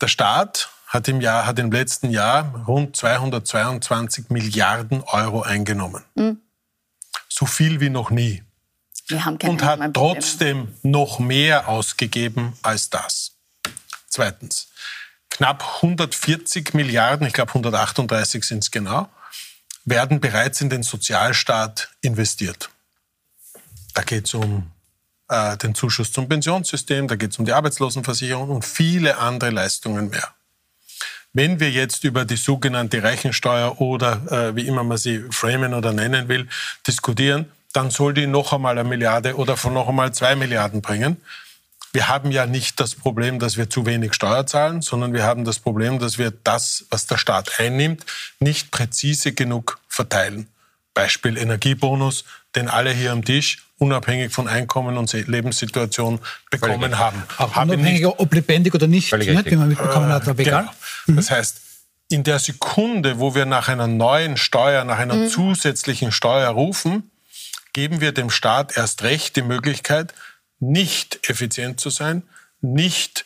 Der 0.00 0.08
Staat 0.08 0.70
hat 0.86 1.08
im, 1.08 1.20
Jahr, 1.20 1.46
hat 1.46 1.58
im 1.58 1.70
letzten 1.70 2.10
Jahr 2.10 2.64
rund 2.66 2.96
222 2.96 4.30
Milliarden 4.30 5.02
Euro 5.02 5.42
eingenommen. 5.42 6.04
Mhm. 6.14 6.40
So 7.28 7.46
viel 7.46 7.80
wie 7.80 7.90
noch 7.90 8.10
nie. 8.10 8.42
Und 9.10 9.62
hat 9.62 9.94
trotzdem 9.94 10.74
noch 10.82 11.18
mehr 11.18 11.68
ausgegeben 11.68 12.54
als 12.62 12.90
das. 12.90 13.36
Zweitens, 14.08 14.68
knapp 15.30 15.64
140 15.82 16.74
Milliarden, 16.74 17.26
ich 17.26 17.32
glaube 17.32 17.50
138 17.50 18.42
sind 18.44 18.64
es 18.64 18.70
genau, 18.70 19.08
werden 19.84 20.20
bereits 20.20 20.60
in 20.60 20.70
den 20.70 20.82
Sozialstaat 20.82 21.90
investiert. 22.00 22.70
Da 23.94 24.02
geht 24.02 24.26
es 24.26 24.34
um 24.34 24.72
äh, 25.28 25.56
den 25.56 25.74
Zuschuss 25.74 26.12
zum 26.12 26.28
Pensionssystem, 26.28 27.08
da 27.08 27.16
geht 27.16 27.32
es 27.32 27.38
um 27.38 27.44
die 27.44 27.52
Arbeitslosenversicherung 27.52 28.50
und 28.50 28.64
viele 28.64 29.18
andere 29.18 29.50
Leistungen 29.50 30.10
mehr. 30.10 30.34
Wenn 31.32 31.60
wir 31.60 31.70
jetzt 31.70 32.04
über 32.04 32.24
die 32.24 32.36
sogenannte 32.36 33.02
Reichensteuer 33.02 33.80
oder 33.80 34.22
äh, 34.30 34.56
wie 34.56 34.66
immer 34.66 34.84
man 34.84 34.96
sie 34.96 35.24
framen 35.30 35.74
oder 35.74 35.92
nennen 35.92 36.28
will, 36.28 36.48
diskutieren, 36.86 37.52
dann 37.72 37.90
soll 37.90 38.14
die 38.14 38.26
noch 38.26 38.54
einmal 38.54 38.78
eine 38.78 38.88
Milliarde 38.88 39.36
oder 39.36 39.56
von 39.58 39.74
noch 39.74 39.88
einmal 39.88 40.14
zwei 40.14 40.34
Milliarden 40.34 40.80
bringen. 40.80 41.18
Wir 41.92 42.08
haben 42.08 42.30
ja 42.30 42.46
nicht 42.46 42.80
das 42.80 42.94
Problem, 42.94 43.38
dass 43.38 43.56
wir 43.56 43.68
zu 43.68 43.86
wenig 43.86 44.14
Steuer 44.14 44.46
zahlen, 44.46 44.80
sondern 44.80 45.12
wir 45.12 45.24
haben 45.24 45.44
das 45.44 45.58
Problem, 45.58 45.98
dass 45.98 46.18
wir 46.18 46.30
das, 46.30 46.86
was 46.90 47.06
der 47.06 47.18
Staat 47.18 47.58
einnimmt, 47.58 48.04
nicht 48.38 48.70
präzise 48.70 49.32
genug 49.32 49.78
verteilen. 49.88 50.48
Beispiel 50.94 51.36
Energiebonus, 51.36 52.24
den 52.56 52.68
alle 52.68 52.90
hier 52.92 53.12
am 53.12 53.24
Tisch 53.24 53.62
unabhängig 53.78 54.32
von 54.32 54.48
Einkommen 54.48 54.96
und 54.96 55.12
Lebenssituation 55.12 56.20
bekommen 56.50 56.84
richtig. 56.84 56.98
haben. 56.98 57.22
Auch 57.36 57.54
Habe 57.54 57.72
unabhängig, 57.72 58.06
ob 58.06 58.32
lebendig 58.32 58.74
oder 58.74 58.86
nicht, 58.86 59.10
Völlig 59.10 59.28
nicht, 59.28 59.38
richtig. 59.38 59.52
wie 59.52 59.56
man 59.56 59.68
mitbekommen 59.68 60.10
hat, 60.10 60.26
aber 60.26 60.40
egal. 60.40 60.68
Genau. 61.06 61.16
Das 61.16 61.30
heißt, 61.30 61.60
in 62.08 62.22
der 62.22 62.38
Sekunde, 62.38 63.18
wo 63.18 63.34
wir 63.34 63.46
nach 63.46 63.68
einer 63.68 63.86
neuen 63.86 64.36
Steuer, 64.36 64.84
nach 64.84 64.98
einer 64.98 65.28
zusätzlichen 65.28 66.12
Steuer 66.12 66.48
rufen, 66.50 67.10
geben 67.72 68.00
wir 68.00 68.12
dem 68.12 68.30
Staat 68.30 68.76
erst 68.76 69.02
recht 69.02 69.36
die 69.36 69.42
Möglichkeit, 69.42 70.14
nicht 70.58 71.28
effizient 71.28 71.80
zu 71.80 71.90
sein, 71.90 72.22
nicht 72.60 73.24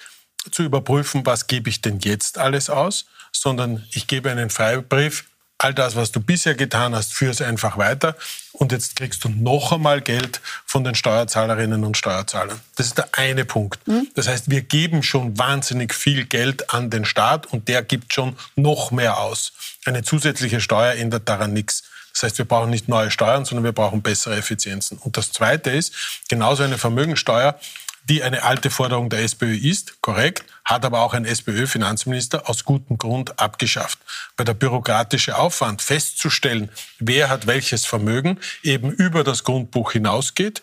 zu 0.51 0.63
überprüfen, 0.63 1.25
was 1.27 1.47
gebe 1.47 1.69
ich 1.69 1.83
denn 1.83 2.01
jetzt 2.01 2.39
alles 2.39 2.71
aus, 2.71 3.07
sondern 3.33 3.87
ich 3.93 4.07
gebe 4.07 4.31
einen 4.31 4.51
Freibrief, 4.51 5.25
all 5.63 5.75
das, 5.75 5.95
was 5.95 6.11
du 6.11 6.21
bisher 6.21 6.55
getan 6.55 6.95
hast, 6.95 7.13
führ 7.13 7.31
es 7.31 7.43
einfach 7.43 7.77
weiter 7.77 8.17
und 8.53 8.73
jetzt 8.73 8.97
kriegst 8.97 9.23
du 9.25 9.29
noch 9.29 9.73
einmal 9.73 10.01
Geld 10.01 10.41
von 10.65 10.85
den 10.85 10.95
Steuerzahlerinnen 10.95 11.85
und 11.85 11.97
Steuerzahlern. 11.97 12.61
Das 12.77 12.87
ist 12.87 12.99
der 12.99 13.09
eine 13.13 13.45
Punkt. 13.45 13.79
Das 14.15 14.27
heißt, 14.27 14.51
wir 14.51 14.63
geben 14.63 15.03
schon 15.03 15.39
wahnsinnig 15.39 15.95
viel 15.95 16.25
Geld 16.25 16.73
an 16.73 16.89
den 16.89 17.05
Staat 17.05 17.47
und 17.47 17.69
der 17.69 17.83
gibt 17.83 18.15
schon 18.15 18.37
noch 18.57 18.91
mehr 18.91 19.19
aus. 19.19 19.53
Eine 19.85 20.03
zusätzliche 20.03 20.61
Steuer 20.61 20.95
ändert 20.95 21.29
daran 21.29 21.53
nichts. 21.53 21.85
Das 22.13 22.23
heißt, 22.25 22.39
wir 22.39 22.45
brauchen 22.47 22.71
nicht 22.71 22.89
neue 22.89 23.11
Steuern, 23.11 23.45
sondern 23.45 23.65
wir 23.65 23.73
brauchen 23.73 24.03
bessere 24.03 24.37
Effizienzen. 24.37 24.99
Und 24.99 25.17
das 25.17 25.31
Zweite 25.31 25.71
ist, 25.71 25.95
genauso 26.29 26.63
eine 26.63 26.79
Vermögensteuer, 26.79 27.59
die 28.09 28.23
eine 28.23 28.43
alte 28.43 28.71
Forderung 28.71 29.11
der 29.11 29.21
SPÖ 29.21 29.55
ist, 29.55 30.01
korrekt, 30.01 30.45
hat 30.65 30.85
aber 30.85 31.01
auch 31.01 31.15
ein 31.15 31.25
SPÖ-Finanzminister 31.25 32.49
aus 32.49 32.65
gutem 32.65 32.99
Grund 32.99 33.39
abgeschafft. 33.39 33.99
Weil 34.37 34.47
der 34.47 34.55
bürokratische 34.55 35.37
Aufwand 35.37 35.83
festzustellen, 35.83 36.71
wer 36.99 37.29
hat 37.29 37.47
welches 37.47 37.85
Vermögen, 37.85 38.39
eben 38.63 38.91
über 38.91 39.25
das 39.25 39.45
Grundbuch 39.45 39.93
hinausgeht, 39.93 40.63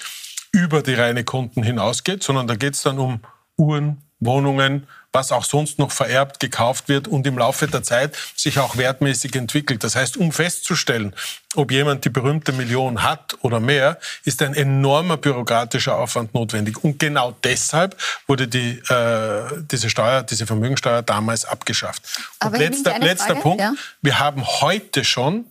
über 0.51 0.81
die 0.81 0.93
reine 0.93 1.23
Konten 1.23 1.63
hinausgeht, 1.63 2.23
sondern 2.23 2.47
da 2.47 2.55
geht 2.55 2.73
es 2.73 2.81
dann 2.81 2.99
um 2.99 3.21
Uhren, 3.57 4.01
Wohnungen, 4.19 4.87
was 5.17 5.31
auch 5.31 5.43
sonst 5.43 5.79
noch 5.79 5.91
vererbt, 5.91 6.39
gekauft 6.39 6.89
wird 6.89 7.07
und 7.07 7.25
im 7.25 7.39
Laufe 7.39 7.67
der 7.67 7.81
Zeit 7.81 8.15
sich 8.35 8.59
auch 8.59 8.77
wertmäßig 8.77 9.35
entwickelt. 9.35 9.83
Das 9.83 9.95
heißt, 9.95 10.15
um 10.15 10.31
festzustellen, 10.31 11.15
ob 11.55 11.71
jemand 11.71 12.05
die 12.05 12.09
berühmte 12.09 12.51
Million 12.51 13.01
hat 13.01 13.35
oder 13.41 13.59
mehr, 13.59 13.97
ist 14.25 14.43
ein 14.43 14.53
enormer 14.53 15.17
bürokratischer 15.17 15.97
Aufwand 15.97 16.35
notwendig. 16.35 16.83
Und 16.83 16.99
genau 16.99 17.35
deshalb 17.43 17.97
wurde 18.27 18.47
die, 18.47 18.77
äh, 18.89 19.63
diese 19.71 19.89
Steuer, 19.89 20.21
diese 20.21 20.45
Vermögensteuer 20.45 21.01
damals 21.01 21.45
abgeschafft. 21.45 22.03
Und 22.39 22.47
Aber 22.47 22.57
hier 22.57 22.69
letzter, 22.69 22.99
letzter 22.99 23.27
Frage, 23.27 23.41
Punkt, 23.41 23.61
ja. 23.61 23.73
wir 24.03 24.19
haben 24.19 24.45
heute 24.45 25.03
schon 25.03 25.45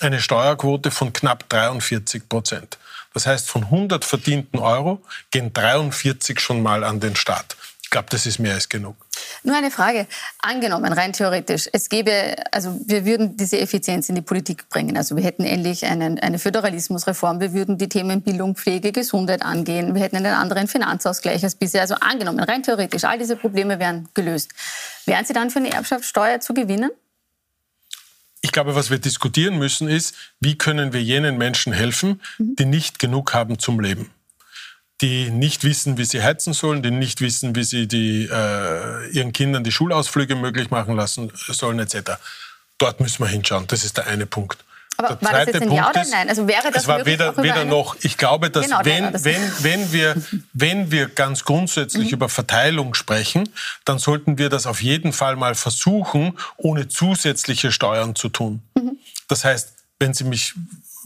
eine 0.00 0.20
Steuerquote 0.20 0.92
von 0.92 1.12
knapp 1.12 1.48
43 1.48 2.28
Prozent. 2.28 2.78
Das 3.14 3.26
heißt, 3.26 3.50
von 3.50 3.64
100 3.64 4.04
verdienten 4.04 4.60
Euro 4.60 5.02
gehen 5.32 5.52
43 5.52 6.38
schon 6.38 6.62
mal 6.62 6.84
an 6.84 7.00
den 7.00 7.16
Staat. 7.16 7.56
Ich 7.88 7.90
glaube, 7.90 8.08
das 8.10 8.26
ist 8.26 8.38
mehr 8.38 8.52
als 8.52 8.68
genug. 8.68 8.96
Nur 9.44 9.56
eine 9.56 9.70
Frage. 9.70 10.06
Angenommen, 10.40 10.92
rein 10.92 11.14
theoretisch, 11.14 11.70
es 11.72 11.88
gäbe, 11.88 12.36
also 12.52 12.78
wir 12.84 13.06
würden 13.06 13.38
diese 13.38 13.58
Effizienz 13.58 14.10
in 14.10 14.14
die 14.14 14.20
Politik 14.20 14.68
bringen. 14.68 14.98
Also 14.98 15.16
wir 15.16 15.24
hätten 15.24 15.42
endlich 15.42 15.86
einen, 15.86 16.18
eine 16.18 16.38
Föderalismusreform, 16.38 17.40
wir 17.40 17.54
würden 17.54 17.78
die 17.78 17.88
Themen 17.88 18.20
Bildung, 18.20 18.56
Pflege, 18.56 18.92
Gesundheit 18.92 19.40
angehen, 19.40 19.94
wir 19.94 20.02
hätten 20.02 20.16
einen 20.16 20.34
anderen 20.34 20.68
Finanzausgleich 20.68 21.42
als 21.42 21.54
bisher. 21.54 21.80
Also 21.80 21.94
angenommen, 21.94 22.40
rein 22.40 22.62
theoretisch, 22.62 23.04
all 23.04 23.18
diese 23.18 23.36
Probleme 23.36 23.78
wären 23.78 24.10
gelöst. 24.12 24.50
Wären 25.06 25.24
Sie 25.24 25.32
dann 25.32 25.48
für 25.48 25.60
eine 25.60 25.72
Erbschaftssteuer 25.72 26.40
zu 26.40 26.52
gewinnen? 26.52 26.90
Ich 28.42 28.52
glaube, 28.52 28.74
was 28.74 28.90
wir 28.90 28.98
diskutieren 28.98 29.56
müssen, 29.56 29.88
ist, 29.88 30.14
wie 30.40 30.58
können 30.58 30.92
wir 30.92 31.02
jenen 31.02 31.38
Menschen 31.38 31.72
helfen, 31.72 32.20
die 32.38 32.66
nicht 32.66 32.98
genug 32.98 33.32
haben 33.32 33.58
zum 33.58 33.80
Leben. 33.80 34.10
Die 35.00 35.30
nicht 35.30 35.62
wissen, 35.62 35.96
wie 35.96 36.04
sie 36.04 36.22
heizen 36.22 36.52
sollen, 36.52 36.82
die 36.82 36.90
nicht 36.90 37.20
wissen, 37.20 37.54
wie 37.54 37.62
sie 37.62 37.86
die, 37.86 38.28
äh, 38.30 39.08
ihren 39.10 39.32
Kindern 39.32 39.62
die 39.62 39.70
Schulausflüge 39.70 40.34
möglich 40.34 40.70
machen 40.70 40.96
lassen 40.96 41.30
sollen, 41.34 41.78
etc. 41.78 42.12
Dort 42.78 43.00
müssen 43.00 43.22
wir 43.22 43.28
hinschauen. 43.28 43.66
Das 43.68 43.84
ist 43.84 43.96
der 43.96 44.06
eine 44.08 44.26
Punkt. 44.26 44.64
Aber 44.98 45.14
der 45.14 45.22
war 45.22 45.32
das 45.32 45.46
jetzt 45.46 45.62
ein 45.62 45.70
Ja 45.70 45.90
oder 45.90 46.04
Nein? 46.04 46.28
Also 46.28 46.48
wäre 46.48 46.72
das 46.72 46.82
es 46.82 46.88
war 46.88 47.06
weder, 47.06 47.36
weder 47.36 47.64
noch. 47.64 47.96
Ich 48.02 48.16
glaube, 48.16 48.50
dass 48.50 48.64
genau, 48.64 48.80
wenn, 48.82 49.12
das 49.12 49.22
wenn, 49.22 49.40
wenn, 49.60 49.92
wir, 49.92 50.16
wenn 50.52 50.90
wir 50.90 51.08
ganz 51.08 51.44
grundsätzlich 51.44 52.08
mhm. 52.08 52.14
über 52.14 52.28
Verteilung 52.28 52.94
sprechen, 52.94 53.48
dann 53.84 54.00
sollten 54.00 54.38
wir 54.38 54.48
das 54.48 54.66
auf 54.66 54.82
jeden 54.82 55.12
Fall 55.12 55.36
mal 55.36 55.54
versuchen, 55.54 56.36
ohne 56.56 56.88
zusätzliche 56.88 57.70
Steuern 57.70 58.16
zu 58.16 58.28
tun. 58.28 58.62
Mhm. 58.74 58.98
Das 59.28 59.44
heißt, 59.44 59.72
wenn 60.00 60.14
Sie 60.14 60.24
mich 60.24 60.54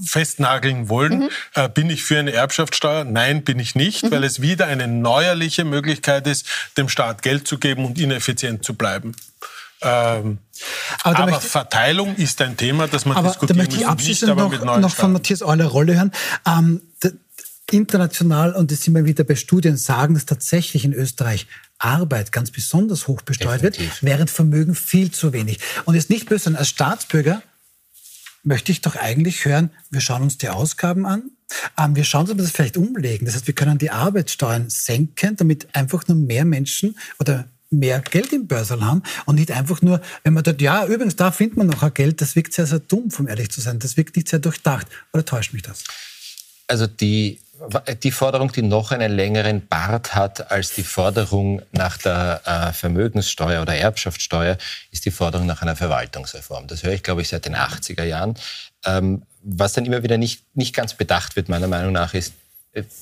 festnageln 0.04 0.88
wollen, 0.88 1.20
mhm. 1.20 1.28
äh, 1.54 1.68
bin 1.68 1.90
ich 1.90 2.02
für 2.04 2.18
eine 2.18 2.32
Erbschaftssteuer? 2.32 3.04
Nein, 3.04 3.44
bin 3.44 3.58
ich 3.58 3.74
nicht, 3.74 4.04
mhm. 4.04 4.10
weil 4.10 4.24
es 4.24 4.40
wieder 4.40 4.66
eine 4.66 4.88
neuerliche 4.88 5.64
Möglichkeit 5.64 6.26
ist, 6.26 6.46
dem 6.76 6.88
Staat 6.88 7.22
Geld 7.22 7.46
zu 7.46 7.58
geben 7.58 7.84
und 7.84 7.98
ineffizient 7.98 8.64
zu 8.64 8.74
bleiben. 8.74 9.14
Ähm, 9.82 10.38
aber, 11.02 11.18
aber 11.18 11.40
Verteilung 11.40 12.14
ist 12.16 12.40
ein 12.40 12.56
Thema, 12.56 12.86
das 12.86 13.04
man 13.04 13.16
aber 13.16 13.28
diskutieren 13.28 13.58
da 13.58 13.64
möchte 13.64 13.80
ich 13.80 13.86
abschließend 13.86 14.36
noch, 14.36 14.78
noch 14.78 14.94
von 14.94 15.12
Matthias 15.12 15.42
Euler 15.42 15.66
Rolle 15.66 15.96
hören. 15.96 16.12
Ähm, 16.46 16.82
international, 17.72 18.52
und 18.52 18.70
das 18.70 18.82
sind 18.82 18.94
wir 18.94 19.04
wieder 19.04 19.24
bei 19.24 19.34
Studien, 19.34 19.76
sagen, 19.76 20.14
dass 20.14 20.26
tatsächlich 20.26 20.84
in 20.84 20.92
Österreich 20.92 21.46
Arbeit 21.78 22.30
ganz 22.30 22.50
besonders 22.50 23.08
hoch 23.08 23.22
besteuert 23.22 23.62
Definitiv. 23.62 24.02
wird, 24.02 24.02
während 24.02 24.30
Vermögen 24.30 24.74
viel 24.74 25.10
zu 25.10 25.32
wenig. 25.32 25.58
Und 25.84 25.94
jetzt 25.94 26.10
nicht 26.10 26.28
böse, 26.28 26.56
als 26.56 26.68
Staatsbürger 26.68 27.42
möchte 28.42 28.72
ich 28.72 28.80
doch 28.80 28.96
eigentlich 28.96 29.44
hören, 29.44 29.70
wir 29.90 30.00
schauen 30.00 30.22
uns 30.22 30.38
die 30.38 30.48
Ausgaben 30.48 31.06
an, 31.06 31.30
ähm, 31.78 31.96
wir 31.96 32.04
schauen 32.04 32.22
uns 32.22 32.30
aber 32.30 32.42
das 32.42 32.52
vielleicht 32.52 32.76
umlegen. 32.76 33.26
Das 33.26 33.34
heißt, 33.34 33.46
wir 33.46 33.54
können 33.54 33.78
die 33.78 33.90
Arbeitssteuern 33.90 34.68
senken, 34.68 35.36
damit 35.36 35.74
einfach 35.74 36.06
nur 36.08 36.16
mehr 36.16 36.44
Menschen 36.44 36.96
oder 37.18 37.46
mehr 37.70 38.00
Geld 38.00 38.32
im 38.32 38.46
Börsel 38.46 38.84
haben 38.84 39.02
und 39.24 39.36
nicht 39.36 39.50
einfach 39.50 39.80
nur, 39.82 40.00
wenn 40.24 40.34
man 40.34 40.44
dort, 40.44 40.60
ja, 40.60 40.86
übrigens, 40.86 41.16
da 41.16 41.30
findet 41.30 41.56
man 41.56 41.66
noch 41.68 41.82
ein 41.82 41.94
Geld, 41.94 42.20
das 42.20 42.36
wirkt 42.36 42.52
sehr, 42.52 42.66
sehr 42.66 42.80
dumm, 42.80 43.08
um 43.18 43.28
ehrlich 43.28 43.50
zu 43.50 43.60
sein. 43.60 43.78
Das 43.78 43.96
wirkt 43.96 44.16
nicht 44.16 44.28
sehr 44.28 44.38
durchdacht. 44.38 44.86
Oder 45.12 45.24
täuscht 45.24 45.52
mich 45.52 45.62
das? 45.62 45.84
Also 46.66 46.86
die, 46.86 47.40
die 48.02 48.10
Forderung, 48.10 48.52
die 48.52 48.62
noch 48.62 48.92
einen 48.92 49.12
längeren 49.12 49.66
Bart 49.66 50.14
hat 50.14 50.50
als 50.50 50.74
die 50.74 50.82
Forderung 50.82 51.62
nach 51.72 51.96
der 51.98 52.40
äh, 52.44 52.72
Vermögenssteuer 52.72 53.62
oder 53.62 53.74
Erbschaftssteuer, 53.74 54.58
ist 54.90 55.04
die 55.04 55.10
Forderung 55.10 55.46
nach 55.46 55.62
einer 55.62 55.76
Verwaltungsreform. 55.76 56.66
Das 56.66 56.82
höre 56.82 56.92
ich, 56.92 57.02
glaube 57.02 57.22
ich, 57.22 57.28
seit 57.28 57.46
den 57.46 57.56
80er 57.56 58.04
Jahren. 58.04 58.36
Ähm, 58.84 59.22
was 59.42 59.72
dann 59.72 59.84
immer 59.86 60.02
wieder 60.02 60.18
nicht, 60.18 60.44
nicht 60.54 60.74
ganz 60.74 60.94
bedacht 60.94 61.36
wird, 61.36 61.48
meiner 61.48 61.68
Meinung 61.68 61.92
nach, 61.92 62.14
ist, 62.14 62.34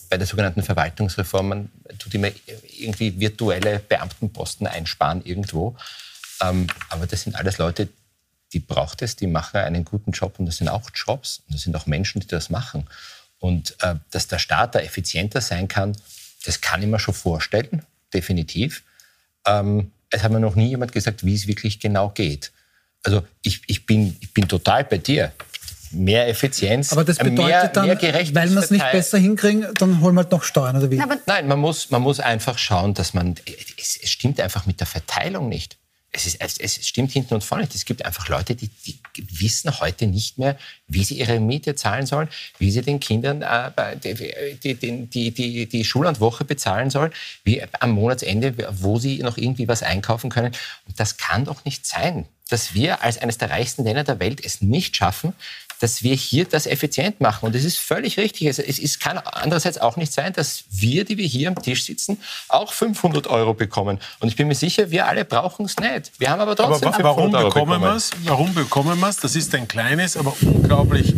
bei 0.09 0.17
der 0.17 0.27
sogenannten 0.27 0.65
Verwaltungsreform, 0.65 1.49
man 1.49 1.71
tut 1.99 2.13
immer 2.15 2.29
irgendwie 2.77 3.21
virtuelle 3.21 3.79
Beamtenposten 3.79 4.67
einsparen 4.67 5.25
irgendwo. 5.25 5.77
Ähm, 6.43 6.67
aber 6.89 7.07
das 7.07 7.23
sind 7.23 7.37
alles 7.37 7.59
Leute, 7.59 7.89
die 8.53 8.59
braucht 8.59 9.01
es, 9.03 9.15
die 9.15 9.29
machen 9.29 9.59
einen 9.59 9.85
guten 9.85 10.11
Job 10.11 10.39
und 10.39 10.47
das 10.47 10.57
sind 10.57 10.69
auch 10.69 10.91
Jobs 10.93 11.43
und 11.47 11.55
das 11.55 11.63
sind 11.63 11.77
auch 11.77 11.87
Menschen, 11.87 12.21
die 12.21 12.27
das 12.27 12.51
machen. 12.51 12.89
Und 13.41 13.77
äh, 13.81 13.97
dass 14.11 14.29
der 14.29 14.39
Staat 14.39 14.75
da 14.75 14.81
effizienter 14.81 15.41
sein 15.41 15.67
kann, 15.67 15.97
das 16.45 16.61
kann 16.61 16.83
ich 16.83 16.89
mir 16.89 17.01
schon 17.01 17.15
vorstellen, 17.15 17.83
definitiv. 18.15 18.83
Ähm, 19.47 19.91
es 20.11 20.23
hat 20.23 20.31
mir 20.31 20.41
noch 20.41 20.55
nie 20.55 20.69
jemand 20.69 20.93
gesagt, 20.93 21.25
wie 21.25 21.35
es 21.35 21.47
wirklich 21.47 21.81
genau 21.81 22.11
geht. 22.11 22.53
Also 23.03 23.27
ich, 23.43 23.63
ich, 23.67 23.87
bin, 23.87 24.17
ich 24.21 24.33
bin 24.33 24.47
total 24.47 24.85
bei 24.85 24.99
dir 24.99 25.33
mehr 25.93 26.29
Effizienz, 26.29 26.93
Aber 26.93 27.05
das 27.05 27.19
bedeutet 27.19 27.47
mehr, 27.47 27.69
dann, 27.69 27.87
mehr 27.87 28.01
weil 28.01 28.51
wir 28.51 28.61
es 28.61 28.71
nicht 28.71 28.93
besser 28.93 29.19
hinkriegen, 29.19 29.67
dann 29.79 30.01
holen 30.01 30.15
wir 30.15 30.23
halt 30.23 30.31
noch 30.31 30.45
Steuern 30.45 30.77
oder 30.77 30.91
wie? 30.91 31.03
Nein, 31.27 31.49
man 31.49 31.59
muss, 31.59 31.91
man 31.91 32.03
muss 32.03 32.21
einfach 32.21 32.59
schauen, 32.59 32.95
dass 32.95 33.13
man, 33.13 33.35
es, 33.77 33.99
es 34.01 34.11
stimmt 34.11 34.41
einfach 34.41 34.67
mit 34.67 34.79
der 34.81 34.87
Verteilung 34.87 35.49
nicht. 35.49 35.79
Es, 36.13 36.27
ist, 36.27 36.41
es, 36.41 36.59
es, 36.59 36.87
stimmt 36.87 37.13
hinten 37.13 37.35
und 37.35 37.45
vorne. 37.45 37.69
Es 37.73 37.85
gibt 37.85 38.05
einfach 38.05 38.29
Leute, 38.29 38.57
die, 38.57 38.69
die, 38.69 38.99
wissen 39.41 39.79
heute 39.81 40.07
nicht 40.07 40.39
mehr, 40.39 40.59
wie 40.89 41.05
sie 41.05 41.19
ihre 41.19 41.39
Miete 41.39 41.75
zahlen 41.77 42.07
sollen, 42.07 42.29
wie 42.59 42.71
sie 42.71 42.83
den 42.83 42.99
Kindern 42.99 43.43
äh, 43.43 43.97
die, 43.97 44.75
die, 44.75 45.31
die, 45.31 45.67
die 45.67 45.85
Schul- 45.85 46.07
und 46.07 46.21
Woche 46.21 46.45
bezahlen 46.45 46.91
sollen, 46.91 47.13
wie 47.45 47.63
am 47.79 47.93
Monatsende, 47.93 48.55
wo 48.83 48.99
sie 48.99 49.19
noch 49.19 49.37
irgendwie 49.37 49.69
was 49.69 49.83
einkaufen 49.83 50.31
können. 50.31 50.53
Und 50.87 50.99
das 50.99 51.17
kann 51.17 51.45
doch 51.45 51.65
nicht 51.65 51.87
sein, 51.87 52.27
dass 52.49 52.75
wir 52.75 53.03
als 53.03 53.19
eines 53.19 53.39
der 53.39 53.51
reichsten 53.51 53.85
Länder 53.85 54.05
der 54.05 54.19
Welt 54.19 54.45
es 54.45 54.61
nicht 54.61 54.97
schaffen, 54.97 55.35
dass 55.81 56.03
wir 56.03 56.15
hier 56.15 56.45
das 56.45 56.67
effizient 56.67 57.21
machen. 57.21 57.47
Und 57.47 57.55
es 57.55 57.65
ist 57.65 57.79
völlig 57.79 58.19
richtig. 58.19 58.47
Es, 58.47 58.59
es, 58.59 58.99
kann 58.99 59.19
andererseits 59.19 59.79
auch 59.79 59.97
nicht 59.97 60.13
sein, 60.13 60.33
dass 60.33 60.65
wir, 60.71 61.05
die 61.05 61.17
wir 61.17 61.27
hier 61.27 61.49
am 61.49 61.61
Tisch 61.61 61.85
sitzen, 61.85 62.19
auch 62.49 62.73
500 62.73 63.27
Euro 63.27 63.55
bekommen. 63.55 63.99
Und 64.21 64.29
ich 64.29 64.37
bin 64.37 64.47
mir 64.47 64.55
sicher, 64.55 64.91
wir 64.91 65.07
alle 65.07 65.25
brauchen 65.25 65.67
es 65.67 65.77
nicht. 65.79 66.13
Wir 66.19 66.31
haben 66.31 66.41
aber 66.41 66.55
trotzdem 66.55 66.89
aber 66.89 66.97
500 66.97 67.05
warum 67.05 67.35
Euro 67.35 67.49
bekommen. 67.49 67.83
Wir 67.83 68.31
warum 68.31 68.55
bekommen 68.55 69.01
wir 69.01 69.09
es? 69.09 69.17
Das 69.17 69.35
ist 69.35 69.55
ein 69.55 69.67
kleines, 69.67 70.17
aber 70.17 70.35
unglaublich, 70.43 71.15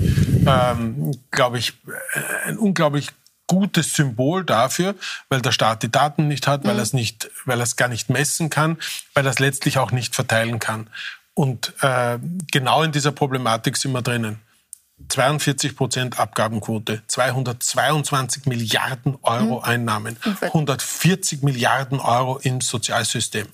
ähm, 0.46 1.12
glaube 1.30 1.58
ich, 1.58 1.74
äh, 2.14 2.48
ein 2.48 2.56
unglaublich 2.56 3.08
gutes 3.48 3.94
Symbol 3.94 4.44
dafür, 4.44 4.94
weil 5.28 5.42
der 5.42 5.52
Staat 5.52 5.82
die 5.82 5.90
Daten 5.90 6.28
nicht 6.28 6.46
hat, 6.46 6.64
weil 6.64 6.74
mhm. 6.74 6.80
er 6.80 6.82
es 6.84 6.92
nicht, 6.92 7.30
weil 7.44 7.58
er 7.58 7.64
es 7.64 7.76
gar 7.76 7.88
nicht 7.88 8.08
messen 8.08 8.48
kann, 8.48 8.78
weil 9.12 9.26
er 9.26 9.30
es 9.30 9.40
letztlich 9.40 9.78
auch 9.78 9.90
nicht 9.90 10.14
verteilen 10.14 10.60
kann. 10.60 10.86
Und 11.34 11.72
äh, 11.80 12.18
genau 12.50 12.82
in 12.82 12.92
dieser 12.92 13.12
Problematik 13.12 13.76
sind 13.76 13.92
wir 13.92 14.02
drinnen. 14.02 14.38
42 15.08 15.76
Prozent 15.76 16.18
Abgabenquote, 16.18 17.02
222 17.06 18.46
Milliarden 18.46 19.18
Euro 19.22 19.58
mhm. 19.58 19.64
Einnahmen, 19.64 20.16
140 20.40 21.42
Milliarden 21.42 22.00
Euro 22.00 22.38
im 22.38 22.60
Sozialsystem. 22.60 23.46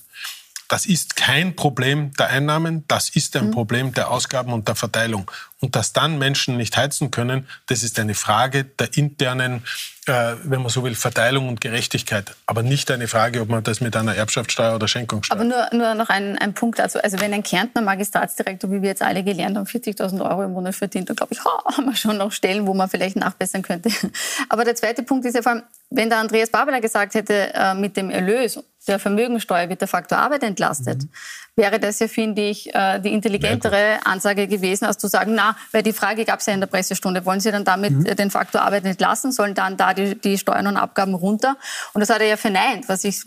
Das 0.68 0.84
ist 0.84 1.16
kein 1.16 1.56
Problem 1.56 2.12
der 2.18 2.28
Einnahmen, 2.28 2.84
das 2.88 3.08
ist 3.08 3.34
ein 3.36 3.46
mhm. 3.46 3.50
Problem 3.52 3.94
der 3.94 4.10
Ausgaben 4.10 4.52
und 4.52 4.68
der 4.68 4.74
Verteilung. 4.74 5.30
Und 5.60 5.74
dass 5.74 5.94
dann 5.94 6.18
Menschen 6.18 6.58
nicht 6.58 6.76
heizen 6.76 7.10
können, 7.10 7.48
das 7.66 7.82
ist 7.82 7.98
eine 7.98 8.14
Frage 8.14 8.64
der 8.64 8.96
internen, 8.96 9.64
äh, 10.06 10.34
wenn 10.44 10.60
man 10.60 10.68
so 10.68 10.84
will, 10.84 10.94
Verteilung 10.94 11.48
und 11.48 11.60
Gerechtigkeit. 11.60 12.36
Aber 12.46 12.62
nicht 12.62 12.90
eine 12.90 13.08
Frage, 13.08 13.40
ob 13.40 13.48
man 13.48 13.64
das 13.64 13.80
mit 13.80 13.96
einer 13.96 14.14
Erbschaftssteuer 14.14 14.74
oder 14.74 14.86
Schenkungssteuer. 14.86 15.40
Aber 15.40 15.44
nur, 15.44 15.68
nur 15.72 15.94
noch 15.94 16.10
ein, 16.10 16.38
ein 16.38 16.52
Punkt 16.52 16.78
dazu. 16.78 17.02
Also 17.02 17.18
wenn 17.18 17.32
ein 17.32 17.42
Kärntner 17.42 17.80
Magistratsdirektor, 17.80 18.70
wie 18.70 18.82
wir 18.82 18.90
jetzt 18.90 19.02
alle 19.02 19.24
gelernt 19.24 19.56
haben, 19.56 19.66
40.000 19.66 20.20
Euro 20.20 20.44
im 20.44 20.52
Monat 20.52 20.74
verdient, 20.74 21.08
dann 21.08 21.16
glaube 21.16 21.32
ich, 21.32 21.42
ha, 21.44 21.64
haben 21.64 21.86
wir 21.86 21.96
schon 21.96 22.18
noch 22.18 22.30
Stellen, 22.30 22.66
wo 22.66 22.74
man 22.74 22.90
vielleicht 22.90 23.16
nachbessern 23.16 23.62
könnte. 23.62 23.90
Aber 24.50 24.64
der 24.64 24.76
zweite 24.76 25.02
Punkt 25.02 25.24
ist 25.24 25.34
ja 25.34 25.42
vor 25.42 25.52
allem, 25.52 25.62
wenn 25.90 26.10
der 26.10 26.18
Andreas 26.18 26.50
Babler 26.50 26.80
gesagt 26.82 27.14
hätte, 27.14 27.54
äh, 27.54 27.74
mit 27.74 27.96
dem 27.96 28.10
Erlös 28.10 28.60
der 28.88 28.98
Vermögensteuer 28.98 29.68
wird 29.68 29.80
der 29.80 29.88
Faktor 29.88 30.18
Arbeit 30.18 30.42
entlastet, 30.42 31.02
mhm. 31.02 31.08
wäre 31.56 31.78
das 31.78 31.98
ja, 31.98 32.08
finde 32.08 32.42
ich, 32.42 32.74
äh, 32.74 32.98
die 33.00 33.12
intelligentere 33.12 33.98
Ansage 34.04 34.48
gewesen, 34.48 34.86
als 34.86 34.98
zu 34.98 35.08
sagen, 35.08 35.34
na, 35.34 35.56
weil 35.72 35.82
die 35.82 35.92
Frage 35.92 36.24
gab 36.24 36.40
es 36.40 36.46
ja 36.46 36.54
in 36.54 36.60
der 36.60 36.66
Pressestunde, 36.66 37.24
wollen 37.24 37.40
Sie 37.40 37.50
dann 37.50 37.64
damit 37.64 37.92
mhm. 37.92 38.04
den 38.04 38.30
Faktor 38.30 38.62
Arbeit 38.62 38.84
entlassen, 38.84 39.32
sollen 39.32 39.54
dann 39.54 39.76
da 39.76 39.94
die, 39.94 40.18
die 40.18 40.38
Steuern 40.38 40.66
und 40.66 40.76
Abgaben 40.76 41.14
runter? 41.14 41.56
Und 41.92 42.00
das 42.00 42.10
hat 42.10 42.20
er 42.20 42.26
ja 42.26 42.36
verneint, 42.36 42.88
was 42.88 43.04
ich 43.04 43.24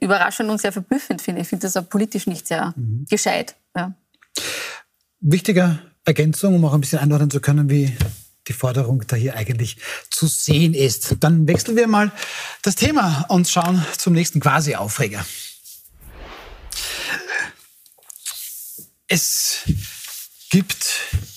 überraschend 0.00 0.50
und 0.50 0.60
sehr 0.60 0.72
verblüffend 0.72 1.22
finde. 1.22 1.42
Ich 1.42 1.48
finde 1.48 1.62
das 1.62 1.76
auch 1.76 1.88
politisch 1.88 2.26
nicht 2.26 2.46
sehr 2.46 2.72
mhm. 2.76 3.06
gescheit. 3.08 3.54
Ja. 3.76 3.92
Wichtige 5.20 5.78
Ergänzung, 6.04 6.54
um 6.54 6.64
auch 6.64 6.74
ein 6.74 6.80
bisschen 6.80 6.98
einordnen 6.98 7.30
zu 7.30 7.40
können, 7.40 7.68
wie 7.70 7.96
die 8.48 8.52
Forderung 8.52 9.04
da 9.06 9.16
hier 9.16 9.36
eigentlich 9.36 9.76
zu 10.10 10.26
sehen 10.26 10.74
ist. 10.74 11.16
Dann 11.20 11.46
wechseln 11.46 11.76
wir 11.76 11.86
mal 11.86 12.10
das 12.62 12.74
Thema 12.74 13.24
und 13.28 13.48
schauen 13.48 13.84
zum 13.96 14.12
nächsten 14.12 14.40
Quasi-Aufreger. 14.40 15.24
Es 19.08 19.62
gibt 20.50 20.86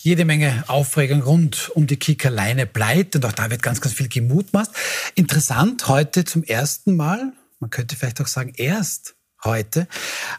jede 0.02 0.26
Menge 0.26 0.64
Aufregung 0.68 1.22
rund 1.22 1.72
um 1.76 1.88
die 1.88 1.98
Kickerleine 1.98 2.66
Bleit 2.66 3.16
und 3.16 3.26
auch 3.26 3.32
da 3.32 3.50
wird 3.50 3.64
ganz, 3.64 3.80
ganz 3.80 3.96
viel 3.96 4.10
gemutmaßt. 4.10 4.72
Interessant, 5.16 5.88
heute 5.88 6.26
zum 6.26 6.44
ersten 6.44 6.96
Mal, 6.96 7.34
man 7.60 7.70
könnte 7.70 7.96
vielleicht 7.96 8.22
auch 8.22 8.28
sagen 8.28 8.54
erst 8.58 9.16
heute, 9.46 9.88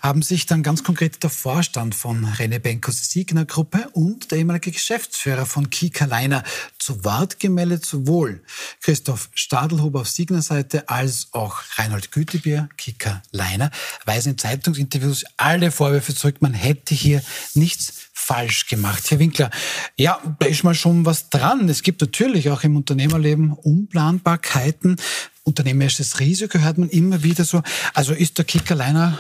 haben 0.00 0.22
sich 0.22 0.46
dann 0.46 0.62
ganz 0.62 0.82
konkret 0.82 1.22
der 1.22 1.30
Vorstand 1.30 1.94
von 1.94 2.26
René 2.26 2.58
Benkos 2.58 3.10
Signer 3.10 3.44
Gruppe 3.44 3.88
und 3.92 4.30
der 4.30 4.38
ehemalige 4.38 4.70
Geschäftsführer 4.70 5.46
von 5.46 5.70
Kika 5.70 6.06
Leiner 6.06 6.42
zu 6.78 7.04
Wort 7.04 7.40
gemeldet, 7.40 7.84
sowohl 7.84 8.42
Christoph 8.80 9.30
Stadelhuber 9.34 10.02
auf 10.02 10.08
Signer 10.08 10.42
Seite 10.42 10.88
als 10.88 11.28
auch 11.32 11.62
Reinhold 11.76 12.12
Gütebier, 12.12 12.68
Kika 12.76 13.22
Leiner, 13.30 13.70
weisen 14.04 14.32
in 14.32 14.38
Zeitungsinterviews 14.38 15.24
alle 15.36 15.70
Vorwürfe 15.70 16.14
zurück, 16.14 16.36
man 16.40 16.54
hätte 16.54 16.94
hier 16.94 17.22
nichts 17.54 18.04
falsch 18.24 18.66
gemacht. 18.66 19.10
Herr 19.10 19.18
Winkler, 19.18 19.50
ja, 19.96 20.20
da 20.38 20.46
ist 20.46 20.64
mal 20.64 20.74
schon 20.74 21.04
was 21.04 21.28
dran. 21.28 21.68
Es 21.68 21.82
gibt 21.82 22.00
natürlich 22.00 22.48
auch 22.48 22.62
im 22.62 22.76
Unternehmerleben 22.76 23.52
Unplanbarkeiten. 23.52 24.96
Unternehmerisches 25.44 26.20
Risiko 26.20 26.58
hört 26.58 26.78
man 26.78 26.88
immer 26.88 27.22
wieder 27.22 27.44
so. 27.44 27.62
Also 27.92 28.12
ist 28.12 28.38
der 28.38 28.44
Kickerliner 28.44 29.18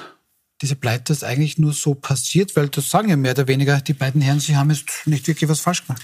diese 0.62 0.76
Pleite 0.76 1.14
eigentlich 1.26 1.58
nur 1.58 1.72
so 1.72 1.94
passiert, 1.94 2.56
weil 2.56 2.68
das 2.68 2.90
sagen 2.90 3.08
ja 3.08 3.16
mehr 3.16 3.32
oder 3.32 3.48
weniger 3.48 3.80
die 3.80 3.92
beiden 3.92 4.20
Herren, 4.20 4.40
sie 4.40 4.56
haben 4.56 4.70
jetzt 4.70 5.06
nicht 5.06 5.26
wirklich 5.26 5.50
was 5.50 5.60
falsch 5.60 5.86
gemacht. 5.86 6.02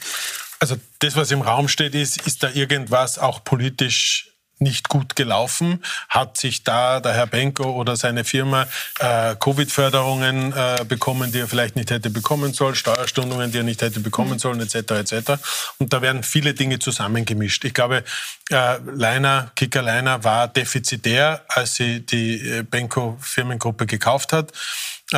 Also 0.59 0.77
das, 0.99 1.17
was 1.17 1.31
im 1.31 1.41
Raum 1.41 1.69
steht, 1.69 1.95
ist, 1.95 2.27
ist 2.27 2.43
da 2.43 2.51
irgendwas 2.51 3.19
auch 3.19 3.43
politisch 3.45 4.30
nicht 4.61 4.89
gut 4.89 5.17
gelaufen. 5.17 5.83
Hat 6.09 6.37
sich 6.37 6.63
da 6.65 7.01
der 7.01 7.15
Herr 7.15 7.27
Benko 7.27 7.71
oder 7.71 7.97
seine 7.97 8.25
Firma 8.25 8.67
äh, 8.99 9.35
Covid-Förderungen 9.37 10.53
äh, 10.53 10.85
bekommen, 10.87 11.33
die 11.33 11.41
er 11.41 11.49
vielleicht 11.49 11.77
nicht 11.77 11.91
hätte 11.91 12.11
bekommen 12.11 12.53
sollen, 12.53 12.75
Steuerstundungen, 12.75 13.51
die 13.51 13.59
er 13.59 13.65
nicht 13.65 13.83
hätte 13.83 14.01
bekommen 14.01 14.39
sollen, 14.39 14.61
etc. 14.61 14.77
etc. 14.91 15.33
Und 15.79 15.93
da 15.93 16.03
werden 16.03 16.23
viele 16.23 16.55
Dinge 16.55 16.79
zusammengemischt. 16.79 17.65
Ich 17.65 17.75
glaube, 17.75 18.05
äh, 18.51 18.79
Leiner, 18.95 19.51
Kicker 19.57 19.83
Leiner 19.83 20.23
war 20.25 20.49
defizitär, 20.49 21.43
als 21.49 21.75
sie 21.75 22.01
die 22.05 22.37
äh, 22.37 22.63
Benko 22.63 23.17
Firmengruppe 23.21 23.87
gekauft 23.87 24.33
hat 24.33 24.53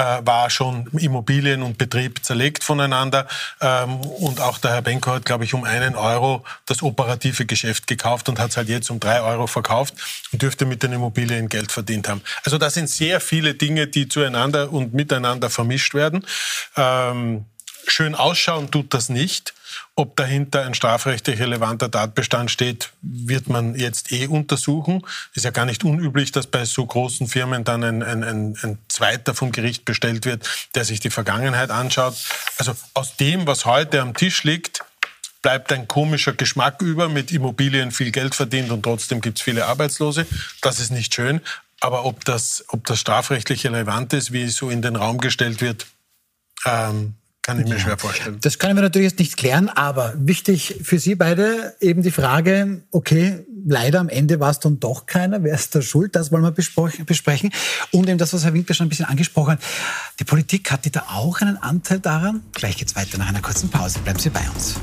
war 0.00 0.48
schon 0.50 0.86
Immobilien 0.98 1.62
und 1.62 1.78
Betrieb 1.78 2.24
zerlegt 2.24 2.64
voneinander. 2.64 3.26
Ähm, 3.60 4.00
und 4.00 4.40
auch 4.40 4.58
der 4.58 4.72
Herr 4.72 4.82
Benko 4.82 5.12
hat, 5.12 5.24
glaube 5.24 5.44
ich, 5.44 5.54
um 5.54 5.64
einen 5.64 5.96
Euro 5.96 6.44
das 6.66 6.82
operative 6.82 7.46
Geschäft 7.46 7.86
gekauft 7.86 8.28
und 8.28 8.38
hat 8.38 8.50
es 8.50 8.56
halt 8.56 8.68
jetzt 8.68 8.90
um 8.90 9.00
drei 9.00 9.20
Euro 9.20 9.46
verkauft 9.46 9.94
und 10.32 10.42
dürfte 10.42 10.64
mit 10.64 10.82
den 10.82 10.92
Immobilien 10.92 11.48
Geld 11.48 11.72
verdient 11.72 12.08
haben. 12.08 12.22
Also 12.44 12.58
da 12.58 12.70
sind 12.70 12.88
sehr 12.88 13.20
viele 13.20 13.54
Dinge, 13.54 13.86
die 13.86 14.08
zueinander 14.08 14.72
und 14.72 14.94
miteinander 14.94 15.50
vermischt 15.50 15.94
werden. 15.94 16.26
Ähm, 16.76 17.44
schön 17.86 18.14
ausschauen 18.14 18.70
tut 18.70 18.94
das 18.94 19.08
nicht. 19.08 19.54
Ob 19.94 20.16
dahinter 20.16 20.64
ein 20.64 20.72
strafrechtlich 20.72 21.38
relevanter 21.38 21.90
Tatbestand 21.90 22.50
steht, 22.50 22.92
wird 23.02 23.48
man 23.48 23.74
jetzt 23.74 24.10
eh 24.10 24.26
untersuchen. 24.26 25.02
Ist 25.34 25.44
ja 25.44 25.50
gar 25.50 25.66
nicht 25.66 25.84
unüblich, 25.84 26.32
dass 26.32 26.46
bei 26.46 26.64
so 26.64 26.86
großen 26.86 27.28
Firmen 27.28 27.64
dann 27.64 27.84
ein, 27.84 28.02
ein, 28.02 28.24
ein, 28.24 28.58
ein 28.62 28.78
Zweiter 28.88 29.34
vom 29.34 29.52
Gericht 29.52 29.84
bestellt 29.84 30.24
wird, 30.24 30.48
der 30.74 30.86
sich 30.86 31.00
die 31.00 31.10
Vergangenheit 31.10 31.70
anschaut. 31.70 32.16
Also 32.56 32.74
aus 32.94 33.16
dem, 33.16 33.46
was 33.46 33.66
heute 33.66 34.00
am 34.00 34.14
Tisch 34.14 34.44
liegt, 34.44 34.82
bleibt 35.42 35.70
ein 35.72 35.86
komischer 35.88 36.32
Geschmack 36.32 36.80
über, 36.80 37.10
mit 37.10 37.30
Immobilien 37.30 37.90
viel 37.90 38.12
Geld 38.12 38.34
verdient 38.34 38.70
und 38.70 38.84
trotzdem 38.84 39.20
gibt 39.20 39.38
es 39.38 39.44
viele 39.44 39.66
Arbeitslose. 39.66 40.26
Das 40.62 40.80
ist 40.80 40.90
nicht 40.90 41.14
schön. 41.14 41.42
Aber 41.80 42.06
ob 42.06 42.24
das, 42.24 42.64
ob 42.68 42.86
das 42.86 43.00
strafrechtlich 43.00 43.66
relevant 43.66 44.14
ist, 44.14 44.32
wie 44.32 44.48
so 44.48 44.70
in 44.70 44.80
den 44.80 44.96
Raum 44.96 45.18
gestellt 45.18 45.60
wird, 45.60 45.86
ähm, 46.64 47.14
kann 47.42 47.58
ich 47.58 47.66
mir 47.66 47.74
ja. 47.74 47.80
schwer 47.80 47.98
vorstellen. 47.98 48.38
Das 48.40 48.58
können 48.58 48.76
wir 48.76 48.82
natürlich 48.82 49.10
jetzt 49.10 49.18
nicht 49.18 49.36
klären, 49.36 49.68
aber 49.68 50.14
wichtig 50.16 50.76
für 50.82 50.98
Sie 50.98 51.16
beide 51.16 51.74
eben 51.80 52.02
die 52.02 52.12
Frage, 52.12 52.82
okay, 52.92 53.44
leider 53.66 53.98
am 53.98 54.08
Ende 54.08 54.38
war 54.38 54.50
es 54.50 54.60
dann 54.60 54.78
doch 54.78 55.06
keiner, 55.06 55.42
wer 55.42 55.54
ist 55.54 55.74
da 55.74 55.82
schuld, 55.82 56.14
das 56.14 56.30
wollen 56.30 56.44
wir 56.44 56.52
besprechen. 56.52 57.50
Und 57.90 58.08
eben 58.08 58.18
das, 58.18 58.32
was 58.32 58.44
Herr 58.44 58.54
Winkler 58.54 58.76
schon 58.76 58.86
ein 58.86 58.90
bisschen 58.90 59.06
angesprochen 59.06 59.52
hat, 59.52 59.60
die 60.20 60.24
Politik, 60.24 60.70
hat 60.70 60.84
die 60.84 60.92
da 60.92 61.06
auch 61.10 61.40
einen 61.40 61.56
Anteil 61.56 61.98
daran? 61.98 62.42
Gleich 62.52 62.76
geht's 62.76 62.94
weiter 62.94 63.18
nach 63.18 63.28
einer 63.28 63.42
kurzen 63.42 63.68
Pause. 63.70 63.98
Bleiben 64.00 64.20
Sie 64.20 64.30
bei 64.30 64.48
uns. 64.54 64.76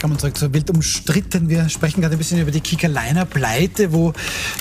Kommen 0.00 0.16
zurück 0.16 0.36
zur 0.36 0.52
wild 0.52 0.70
umstritten. 0.70 1.48
Wir 1.48 1.68
sprechen 1.68 2.02
gerade 2.02 2.14
ein 2.14 2.18
bisschen 2.18 2.40
über 2.40 2.52
die 2.52 2.60
Kickerliner 2.60 3.24
Pleite, 3.24 3.92
wo 3.92 4.12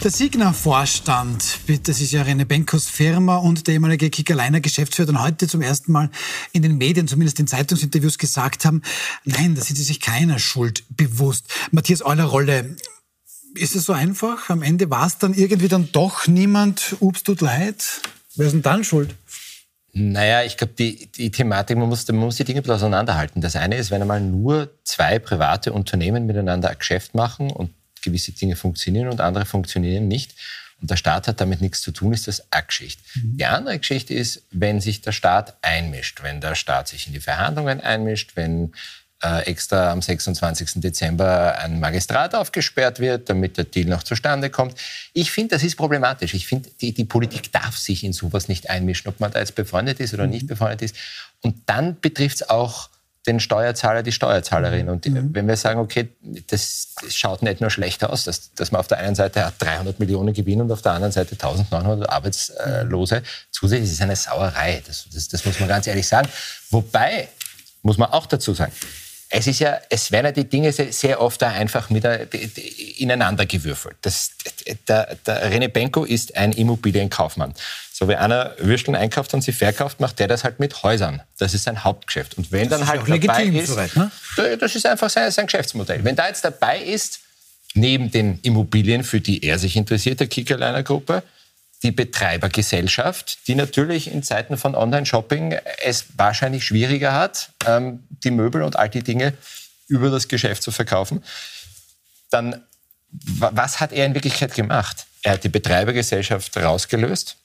der 0.03 0.09
Signa-Vorstand, 0.09 1.59
das 1.83 2.01
ist 2.01 2.11
ja 2.11 2.23
René 2.23 2.45
Benkos 2.45 2.87
Firma 2.87 3.37
und 3.37 3.67
der 3.67 3.75
ehemalige 3.75 4.09
Kickerliner 4.09 4.61
Geschäftsführer 4.61 5.05
dann 5.05 5.21
heute 5.21 5.47
zum 5.47 5.61
ersten 5.61 5.91
Mal 5.91 6.09
in 6.53 6.63
den 6.63 6.79
Medien, 6.79 7.07
zumindest 7.07 7.39
in 7.39 7.45
Zeitungsinterviews 7.45 8.17
gesagt 8.17 8.65
haben, 8.65 8.81
nein, 9.25 9.53
da 9.53 9.61
sind 9.61 9.75
sie 9.75 9.83
sich 9.83 10.01
keiner 10.01 10.39
Schuld 10.39 10.83
bewusst. 10.89 11.45
Matthias 11.69 12.03
Euler 12.03 12.25
Rolle, 12.25 12.75
ist 13.53 13.75
es 13.75 13.83
so 13.83 13.93
einfach? 13.93 14.49
Am 14.49 14.63
Ende 14.63 14.89
war 14.89 15.05
es 15.05 15.19
dann 15.19 15.35
irgendwie 15.35 15.67
dann 15.67 15.89
doch 15.91 16.27
niemand, 16.27 16.95
ups, 16.99 17.21
tut 17.21 17.41
leid. 17.41 18.01
Wer 18.35 18.47
ist 18.47 18.53
denn 18.53 18.61
dann 18.63 18.83
schuld? 18.83 19.15
Naja, 19.97 20.43
ich 20.43 20.57
glaube, 20.57 20.73
die, 20.73 21.07
die 21.11 21.31
Thematik, 21.31 21.77
man 21.77 21.89
muss, 21.89 22.07
man 22.07 22.17
muss 22.17 22.35
die 22.35 22.43
Dinge 22.43 22.61
auseinanderhalten. 22.67 23.41
Das 23.41 23.55
eine 23.55 23.75
ist, 23.75 23.89
wenn 23.89 24.01
einmal 24.01 24.21
nur 24.21 24.71
zwei 24.83 25.17
private 25.19 25.73
Unternehmen 25.73 26.25
miteinander 26.25 26.69
ein 26.69 26.77
Geschäft 26.77 27.15
machen 27.15 27.49
und 27.49 27.71
gewisse 28.01 28.31
Dinge 28.31 28.55
funktionieren 28.55 29.09
und 29.09 29.21
andere 29.21 29.45
funktionieren 29.45 30.07
nicht 30.07 30.35
und 30.79 30.91
der 30.91 30.97
Staat 30.97 31.27
hat 31.27 31.41
damit 31.41 31.61
nichts 31.61 31.81
zu 31.81 31.91
tun, 31.91 32.13
ist 32.13 32.27
das 32.27 32.51
eine 32.51 32.65
Geschichte. 32.65 33.01
Mhm. 33.15 33.37
Die 33.37 33.45
andere 33.45 33.79
Geschichte 33.79 34.13
ist, 34.13 34.43
wenn 34.51 34.79
sich 34.79 35.01
der 35.01 35.11
Staat 35.11 35.57
einmischt, 35.63 36.21
wenn 36.21 36.41
der 36.41 36.55
Staat 36.55 36.87
sich 36.87 37.07
in 37.07 37.13
die 37.13 37.19
Verhandlungen 37.19 37.81
einmischt, 37.81 38.35
wenn 38.35 38.73
extra 39.19 39.91
am 39.91 40.01
26. 40.01 40.73
Dezember 40.75 41.57
ein 41.57 41.79
Magistrat 41.79 42.35
aufgesperrt 42.35 42.99
wird, 42.99 43.29
damit 43.29 43.57
der 43.57 43.63
Deal 43.63 43.87
noch 43.87 44.03
zustande 44.03 44.49
kommt. 44.51 44.77
Ich 45.13 45.31
finde, 45.31 45.55
das 45.55 45.63
ist 45.63 45.75
problematisch. 45.75 46.35
Ich 46.35 46.45
finde, 46.45 46.69
die, 46.81 46.93
die 46.93 47.05
Politik 47.05 47.51
darf 47.51 47.77
sich 47.77 48.03
in 48.03 48.13
sowas 48.13 48.47
nicht 48.47 48.69
einmischen, 48.69 49.09
ob 49.09 49.19
man 49.19 49.31
da 49.31 49.39
jetzt 49.39 49.55
befreundet 49.55 49.99
ist 49.99 50.13
oder 50.13 50.25
mhm. 50.25 50.31
nicht 50.31 50.47
befreundet 50.47 50.83
ist. 50.83 50.95
Und 51.41 51.57
dann 51.65 51.99
betrifft 51.99 52.41
es 52.41 52.49
auch 52.49 52.89
den 53.25 53.39
Steuerzahler, 53.39 54.03
die 54.03 54.11
Steuerzahlerin. 54.11 54.87
Und 54.87 55.05
mhm. 55.05 55.33
wenn 55.33 55.47
wir 55.47 55.57
sagen, 55.57 55.79
okay, 55.79 56.09
das, 56.47 56.89
schaut 57.09 57.41
nicht 57.41 57.59
nur 57.59 57.69
schlecht 57.69 58.03
aus, 58.03 58.23
dass, 58.23 58.53
dass 58.53 58.71
man 58.71 58.79
auf 58.79 58.87
der 58.87 58.99
einen 58.99 59.15
Seite 59.15 59.45
hat 59.45 59.55
300 59.59 59.99
Millionen 59.99 60.33
Gewinn 60.33 60.61
und 60.61 60.71
auf 60.71 60.81
der 60.81 60.93
anderen 60.93 61.11
Seite 61.11 61.31
1900 61.33 62.09
Arbeitslose, 62.09 63.23
zusätzlich 63.51 63.91
ist 63.91 64.01
eine 64.01 64.15
Sauerei. 64.15 64.81
Das, 64.85 65.07
das, 65.11 65.27
das 65.27 65.43
muss 65.43 65.59
man 65.59 65.67
ganz 65.67 65.87
ehrlich 65.87 66.07
sagen. 66.07 66.29
Wobei, 66.69 67.27
muss 67.81 67.97
man 67.97 68.11
auch 68.11 68.27
dazu 68.27 68.53
sagen, 68.53 68.71
es 69.29 69.47
ist 69.47 69.59
ja, 69.59 69.77
es 69.89 70.11
werden 70.11 70.27
ja 70.27 70.31
die 70.31 70.47
Dinge 70.47 70.71
sehr 70.71 71.21
oft 71.21 71.41
da 71.41 71.49
einfach 71.49 71.89
mit 71.89 72.05
ineinander 72.97 73.45
gewürfelt. 73.45 73.97
Das, 74.01 74.31
der, 74.87 75.15
der 75.25 75.51
René 75.51 75.67
Benko 75.67 76.05
ist 76.05 76.35
ein 76.37 76.53
Immobilienkaufmann. 76.53 77.53
So 77.91 78.07
wie 78.07 78.15
einer 78.15 78.53
Würsteln 78.59 78.95
einkauft 78.95 79.33
und 79.33 79.41
sie 79.41 79.51
verkauft, 79.51 79.99
macht 79.99 80.19
der 80.19 80.27
das 80.27 80.43
halt 80.43 80.59
mit 80.59 80.83
Häusern. 80.83 81.21
Das 81.39 81.53
ist 81.53 81.63
sein 81.63 81.83
Hauptgeschäft. 81.83 82.37
Und 82.37 82.51
wenn 82.51 82.69
das 82.69 82.79
dann 82.79 82.87
halt 82.87 83.01
dabei 83.07 83.43
ist, 83.45 83.67
soweit, 83.67 83.95
ne? 83.95 84.11
das 84.59 84.75
ist 84.75 84.85
einfach 84.85 85.09
sein, 85.09 85.29
sein 85.31 85.47
Geschäftsmodell. 85.47 86.03
Wenn 86.03 86.15
da 86.15 86.27
jetzt 86.27 86.45
dabei 86.45 86.79
ist, 86.79 87.19
neben 87.73 88.11
den 88.11 88.39
Immobilien, 88.43 89.03
für 89.03 89.19
die 89.19 89.43
er 89.43 89.59
sich 89.59 89.75
interessiert, 89.75 90.19
der 90.19 90.27
Kickerliner 90.27 90.83
Gruppe, 90.83 91.23
die 91.83 91.91
Betreibergesellschaft, 91.91 93.47
die 93.47 93.55
natürlich 93.55 94.11
in 94.11 94.23
Zeiten 94.23 94.57
von 94.57 94.75
Online-Shopping 94.75 95.57
es 95.83 96.05
wahrscheinlich 96.15 96.65
schwieriger 96.65 97.13
hat, 97.13 97.51
ähm, 97.65 98.03
die 98.09 98.31
Möbel 98.31 98.63
und 98.63 98.75
all 98.75 98.89
die 98.89 99.03
Dinge 99.03 99.33
über 99.87 100.09
das 100.09 100.27
Geschäft 100.27 100.63
zu 100.63 100.71
verkaufen, 100.71 101.23
dann 102.29 102.63
was 103.09 103.79
hat 103.79 103.93
er 103.93 104.05
in 104.05 104.13
Wirklichkeit 104.13 104.53
gemacht? 104.53 105.05
Er 105.23 105.33
hat 105.33 105.43
die 105.43 105.49
Betreibergesellschaft 105.49 106.57
rausgelöst, 106.57 107.37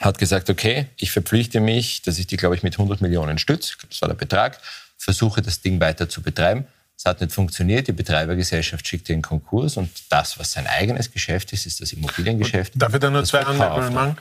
hat 0.00 0.18
gesagt, 0.18 0.48
okay, 0.50 0.86
ich 0.96 1.10
verpflichte 1.10 1.60
mich, 1.60 2.02
dass 2.02 2.18
ich 2.18 2.26
die, 2.26 2.36
glaube 2.36 2.54
ich, 2.54 2.62
mit 2.62 2.74
100 2.74 3.00
Millionen 3.00 3.38
stütze, 3.38 3.74
das 3.88 4.00
war 4.02 4.08
der 4.08 4.16
Betrag, 4.16 4.60
versuche 4.96 5.42
das 5.42 5.62
Ding 5.62 5.80
weiter 5.80 6.08
zu 6.08 6.22
betreiben 6.22 6.66
es 7.00 7.06
hat 7.06 7.22
nicht 7.22 7.32
funktioniert, 7.32 7.88
die 7.88 7.92
Betreibergesellschaft 7.92 8.86
schickt 8.86 9.08
in 9.08 9.22
Konkurs 9.22 9.78
und 9.78 9.88
das, 10.10 10.38
was 10.38 10.52
sein 10.52 10.66
eigenes 10.66 11.10
Geschäft 11.10 11.50
ist, 11.54 11.64
ist 11.64 11.80
das 11.80 11.94
Immobiliengeschäft. 11.94 12.74
Darf 12.76 12.92
ich 12.92 13.00
da 13.00 13.08
nur 13.08 13.24
zwei 13.24 13.40
Anmerkungen 13.40 13.94
machen? 13.94 14.18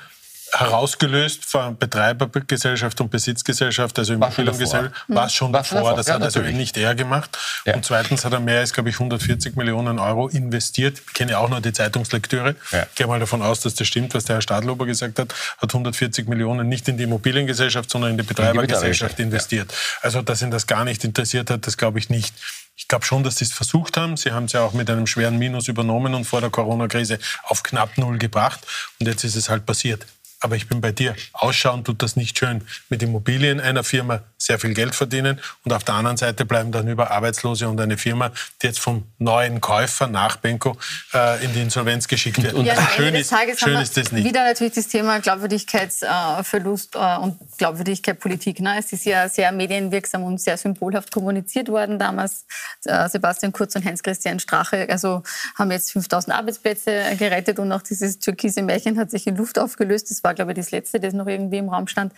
Herausgelöst 0.52 1.46
von 1.46 1.78
Betreibergesellschaft 1.78 3.00
und 3.02 3.12
Besitzgesellschaft, 3.12 3.98
also 4.00 4.14
Immobiliengesellschaft, 4.14 4.94
war 5.08 5.26
es 5.26 5.34
schon 5.34 5.54
davor. 5.54 5.80
davor. 5.80 5.96
Das 5.96 6.08
ja, 6.08 6.16
hat 6.16 6.24
also 6.24 6.42
nicht 6.42 6.78
er 6.78 6.96
gemacht. 6.96 7.38
Ja. 7.66 7.76
Und 7.76 7.86
zweitens 7.86 8.26
hat 8.26 8.34
er 8.34 8.40
mehr 8.40 8.60
als, 8.60 8.74
glaube 8.74 8.90
ich, 8.90 8.96
140 8.96 9.56
Millionen 9.56 10.00
Euro 10.00 10.28
investiert. 10.28 11.02
Ich 11.08 11.14
kenne 11.14 11.38
auch 11.38 11.50
nur 11.50 11.62
die 11.62 11.74
Zeitungslektüre. 11.74 12.56
Ja. 12.72 12.84
Ich 12.84 12.96
gehe 12.96 13.08
mal 13.08 13.20
davon 13.20 13.42
aus, 13.42 13.62
dass 13.62 13.76
das 13.76 13.88
stimmt, 13.88 14.14
was 14.14 14.26
der 14.26 14.38
Herr 14.38 14.42
Stadlober 14.42 14.86
gesagt 14.86 15.20
hat. 15.20 15.34
Hat 15.58 15.70
140 15.74 16.28
Millionen 16.28 16.68
nicht 16.68 16.88
in 16.88 16.98
die 16.98 17.04
Immobiliengesellschaft, 17.04 17.90
sondern 17.90 18.12
in 18.12 18.18
die 18.18 18.24
Betreibergesellschaft 18.24 19.20
investiert. 19.20 19.74
Also, 20.02 20.22
dass 20.22 20.42
ihn 20.42 20.52
das 20.52 20.68
gar 20.68 20.86
nicht 20.86 21.04
interessiert 21.04 21.50
hat, 21.50 21.68
das 21.68 21.78
glaube 21.78 22.00
ich 22.00 22.10
nicht. 22.10 22.34
Ich 22.76 22.88
glaube 22.88 23.06
schon, 23.06 23.24
dass 23.24 23.36
sie 23.36 23.46
es 23.46 23.52
versucht 23.52 23.98
haben. 23.98 24.16
Sie 24.16 24.32
haben 24.32 24.46
es 24.46 24.54
ja 24.54 24.62
auch 24.62 24.72
mit 24.72 24.90
einem 24.90 25.06
schweren 25.06 25.38
Minus 25.38 25.68
übernommen 25.68 26.14
und 26.14 26.24
vor 26.24 26.40
der 26.40 26.50
Corona-Krise 26.50 27.20
auf 27.44 27.62
knapp 27.62 27.98
null 27.98 28.18
gebracht. 28.18 28.62
Und 29.00 29.08
jetzt 29.08 29.26
ist 29.26 29.36
es 29.36 29.50
halt 29.50 29.66
passiert. 29.66 30.06
Aber 30.42 30.56
ich 30.56 30.68
bin 30.68 30.82
bei 30.82 30.92
dir. 30.92 31.16
Ausschauen 31.34 31.84
tut 31.84 32.02
das 32.02 32.16
nicht 32.16 32.38
schön. 32.38 32.64
Mit 32.90 33.04
Immobilien 33.04 33.60
einer 33.60 33.84
Firma 33.84 34.22
sehr 34.38 34.58
viel 34.58 34.74
Geld 34.74 34.96
verdienen 34.96 35.40
und 35.66 35.74
auf 35.74 35.84
der 35.84 35.96
anderen 35.96 36.18
Seite 36.18 36.46
bleiben 36.46 36.72
dann 36.72 36.88
über 36.88 37.12
Arbeitslose 37.12 37.68
und 37.68 37.80
eine 37.82 37.98
Firma, 37.98 38.32
die 38.62 38.68
jetzt 38.68 38.80
vom 38.80 39.04
neuen 39.18 39.60
Käufer 39.60 40.08
nach 40.08 40.38
Benko 40.38 40.78
äh, 41.14 41.44
in 41.44 41.54
die 41.54 41.62
Insolvenz 41.62 42.08
geschickt 42.08 42.42
wird. 42.42 42.54
Und, 42.54 42.66
ja, 42.66 42.76
schön, 42.96 43.14
ist, 43.16 43.34
schön 43.58 43.78
ist 43.80 43.98
das 43.98 44.12
nicht. 44.12 44.24
Wieder 44.24 44.46
natürlich 44.46 44.74
das 44.74 44.88
Thema 44.88 45.20
Glaubwürdigkeitsverlust 45.20 46.96
äh, 46.96 47.18
und 47.18 47.38
Glaubwürdigkeit 47.58 48.20
Politik. 48.20 48.62
Ne? 48.62 48.78
Es 48.80 48.94
ist 48.94 49.06
ja 49.06 49.28
sehr 49.28 49.52
medienwirksam 49.52 50.24
und 50.24 50.40
sehr 50.40 50.58
symbolhaft 50.58 51.12
kommuniziert 51.12 51.68
worden 51.68 52.00
damals. 52.00 52.46
Äh, 52.86 53.10
Sebastian 53.10 53.52
Kurz 53.52 53.76
und 53.76 53.84
Heinz-Christian 53.84 54.40
Strache 54.40 54.88
also 54.90 55.24
haben 55.56 55.72
jetzt 55.72 55.92
5000 55.92 56.36
Arbeitsplätze 56.36 57.16
gerettet 57.18 57.60
und 57.60 57.72
auch 57.72 57.82
dieses 57.82 58.20
türkise 58.20 58.62
Märchen 58.62 58.98
hat 58.98 59.12
sich 59.12 59.28
in 59.28 59.36
Luft 59.36 59.60
aufgelöst. 59.60 60.10
Das 60.10 60.24
war, 60.24 60.29
glaube 60.34 60.52
ich, 60.52 60.58
das 60.58 60.72
Letzte, 60.72 61.00
das 61.00 61.14
noch 61.14 61.28
irgendwie 61.28 61.58
im 61.58 61.70
Raum 61.70 61.88
stand. 61.88 62.14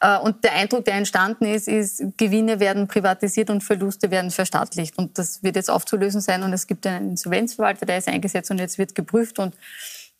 Äh, 0.00 0.18
und 0.18 0.44
der 0.44 0.54
Eindruck, 0.54 0.84
der 0.84 0.94
entstanden 0.94 1.44
ist, 1.44 1.68
ist, 1.68 2.02
Gewinne 2.16 2.60
werden 2.60 2.88
privatisiert 2.88 3.50
und 3.50 3.62
Verluste 3.62 4.10
werden 4.10 4.30
verstaatlicht. 4.30 4.98
Und 4.98 5.18
das 5.18 5.42
wird 5.42 5.56
jetzt 5.56 5.70
aufzulösen 5.70 6.20
sein. 6.20 6.42
Und 6.42 6.52
es 6.52 6.66
gibt 6.66 6.86
einen 6.86 7.10
Insolvenzverwalter, 7.10 7.86
der 7.86 7.98
ist 7.98 8.08
eingesetzt 8.08 8.50
und 8.50 8.58
jetzt 8.58 8.78
wird 8.78 8.94
geprüft. 8.94 9.38
Und 9.38 9.54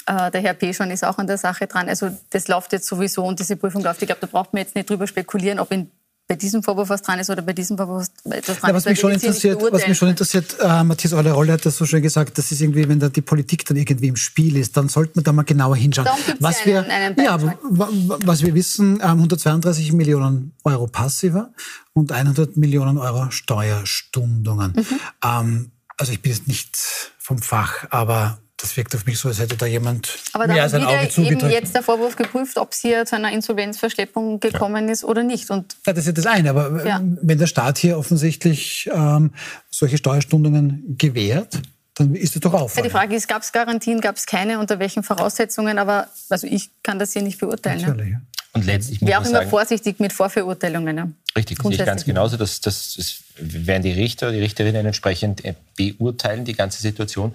Äh, 0.05 0.32
der 0.32 0.40
Herr 0.40 0.55
P. 0.55 0.74
schon 0.74 0.90
ist 0.90 1.05
auch 1.05 1.18
an 1.18 1.28
der 1.28 1.38
Sache 1.38 1.68
dran. 1.68 1.88
Also 1.88 2.11
das 2.30 2.49
läuft 2.49 2.72
jetzt 2.72 2.88
sowieso 2.88 3.24
und 3.24 3.38
diese 3.38 3.57
Prüfung 3.57 3.82
läuft. 3.82 4.03
Ich 4.03 4.09
glaube, 4.09 4.20
da 4.20 4.26
braucht 4.26 4.53
man 4.53 4.62
jetzt 4.62 4.74
nicht 4.74 4.90
drüber 4.90 5.07
spekulieren, 5.07 5.61
ob 5.61 5.70
in 5.70 5.93
bei 6.33 6.37
diesem 6.37 6.62
Vorwurf 6.62 6.89
was 6.89 7.03
dran 7.03 7.18
ist 7.18 7.28
oder 7.28 7.43
bei 7.43 7.53
diesem 7.53 7.76
Vorwurf 7.76 8.07
etwas 8.24 8.59
dran 8.59 8.70
ja, 8.70 8.74
was 8.74 8.85
ist. 8.85 8.91
Mich 8.91 9.01
schon 9.01 9.12
interessiert, 9.12 9.62
was 9.70 9.87
mich 9.87 9.99
schon 9.99 10.09
interessiert, 10.09 10.57
äh, 10.61 10.83
Matthias 10.83 11.12
Eure 11.12 11.33
Rolle 11.33 11.53
hat 11.53 11.66
das 11.66 11.76
so 11.76 11.85
schön 11.85 12.01
gesagt, 12.01 12.39
das 12.39 12.51
ist 12.51 12.62
irgendwie, 12.62 12.89
wenn 12.89 12.99
da 12.99 13.11
die 13.11 13.20
Politik 13.20 13.66
dann 13.66 13.76
irgendwie 13.76 14.09
im 14.09 14.16
Spiel 14.16 14.57
ist, 14.57 14.78
dann 14.78 14.89
sollte 14.89 15.12
man 15.16 15.24
da 15.24 15.33
mal 15.33 15.43
genauer 15.43 15.76
hinschauen. 15.76 16.09
Was 16.41 16.62
einen, 16.62 16.66
wir, 16.66 16.91
einen 16.91 17.22
ja, 17.22 17.39
was 17.68 18.43
wir 18.43 18.55
wissen, 18.55 18.95
ähm, 19.03 19.11
132 19.11 19.93
Millionen 19.93 20.55
Euro 20.64 20.87
passiver 20.87 21.53
und 21.93 22.12
100 22.12 22.57
Millionen 22.57 22.97
Euro 22.97 23.30
Steuerstundungen. 23.30 24.72
Mhm. 24.72 25.01
Ähm, 25.22 25.72
also 25.99 26.12
ich 26.12 26.22
bin 26.22 26.33
jetzt 26.33 26.49
nicht 26.49 26.78
vom 27.18 27.43
Fach, 27.43 27.85
aber 27.91 28.39
das 28.63 28.77
wirkt 28.77 28.95
auf 28.95 29.05
mich 29.07 29.19
so, 29.19 29.29
als 29.29 29.41
hätte 29.41 29.57
da 29.57 29.67
jemand 29.67 30.19
Aber 30.33 30.47
da 30.47 30.65
ist 30.65 31.19
eben 31.19 31.51
jetzt 31.51 31.75
der 31.75 31.83
Vorwurf 31.83 32.15
geprüft, 32.17 32.57
ob 32.57 32.73
es 32.73 32.81
hier 32.81 33.05
zu 33.05 33.17
einer 33.17 33.33
Insolvenzverschleppung 33.33 34.39
gekommen 34.39 34.87
ja. 34.87 34.93
ist 34.93 35.05
oder 35.05 35.25
nicht. 35.25 35.51
Und 35.51 35.77
ja, 35.85 35.93
das 35.93 36.07
ist 36.07 36.07
ja 36.07 36.13
das 36.13 36.27
eine. 36.27 36.51
Aber 36.51 36.87
ja. 36.87 37.01
wenn 37.03 37.39
der 37.39 37.49
Staat 37.49 37.79
hier 37.79 37.99
offensichtlich 37.99 38.89
ähm, 38.93 39.33
solche 39.69 39.99
Steuerstundungen 39.99 40.97
gewährt, 40.97 41.61
dann 41.95 42.15
ist 42.15 42.37
das 42.37 42.41
doch 42.41 42.55
auf. 42.55 42.77
Ja, 42.77 42.83
die 42.83 42.91
Frage 42.91 43.17
ist, 43.17 43.27
gab 43.27 43.43
es 43.43 43.51
Garantien, 43.51 44.01
gab 44.01 44.17
es 44.17 44.27
keine, 44.27 44.61
unter 44.61 44.79
welchen 44.79 45.03
Voraussetzungen? 45.03 45.79
Aber 45.79 46.09
also 46.31 46.47
ich 46.47 46.71
kann 46.85 47.01
das 47.01 47.13
hier 47.13 47.23
nicht 47.23 47.41
beurteilen. 47.41 47.83
Natürlich, 47.83 48.13
ja. 48.13 48.21
Und 48.55 48.67
letztlich 48.67 49.01
muss 49.01 49.09
Wäre 49.09 49.21
auch 49.21 49.25
immer 49.25 49.39
sagen, 49.39 49.51
vorsichtig 49.51 49.99
mit 49.99 50.13
Vorverurteilungen. 50.13 50.97
Ja. 50.97 51.09
Richtig, 51.37 51.59
das 51.59 51.67
sehe 51.67 51.77
ich 51.77 51.87
ganz 51.87 52.05
genauso. 52.05 52.37
Das, 52.37 52.61
das, 52.61 52.95
das 52.97 53.23
werden 53.37 53.83
die 53.83 53.93
Richter, 53.93 54.31
die 54.31 54.41
Richterinnen 54.41 54.85
entsprechend 54.85 55.45
äh, 55.45 55.55
beurteilen, 55.77 56.45
die 56.45 56.53
ganze 56.53 56.83
Situation. 56.83 57.35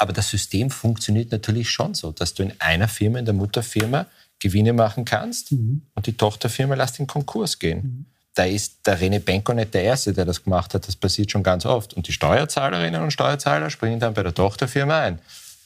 Aber 0.00 0.14
das 0.14 0.30
System 0.30 0.70
funktioniert 0.70 1.30
natürlich 1.30 1.68
schon 1.68 1.92
so, 1.92 2.10
dass 2.10 2.32
du 2.32 2.42
in 2.42 2.54
einer 2.58 2.88
Firma, 2.88 3.18
in 3.18 3.26
der 3.26 3.34
Mutterfirma, 3.34 4.06
Gewinne 4.38 4.72
machen 4.72 5.04
kannst 5.04 5.52
mhm. 5.52 5.82
und 5.94 6.06
die 6.06 6.16
Tochterfirma 6.16 6.74
lässt 6.74 6.98
in 7.00 7.06
Konkurs 7.06 7.58
gehen. 7.58 7.82
Mhm. 7.82 8.06
Da 8.34 8.44
ist 8.44 8.86
der 8.86 8.98
René 8.98 9.18
Benko 9.18 9.52
nicht 9.52 9.74
der 9.74 9.82
Erste, 9.82 10.14
der 10.14 10.24
das 10.24 10.42
gemacht 10.42 10.72
hat. 10.72 10.88
Das 10.88 10.96
passiert 10.96 11.30
schon 11.30 11.42
ganz 11.42 11.66
oft. 11.66 11.92
Und 11.92 12.08
die 12.08 12.12
Steuerzahlerinnen 12.12 13.02
und 13.02 13.10
Steuerzahler 13.10 13.68
springen 13.68 14.00
dann 14.00 14.14
bei 14.14 14.22
der 14.22 14.34
Tochterfirma 14.34 15.00
ein. 15.00 15.18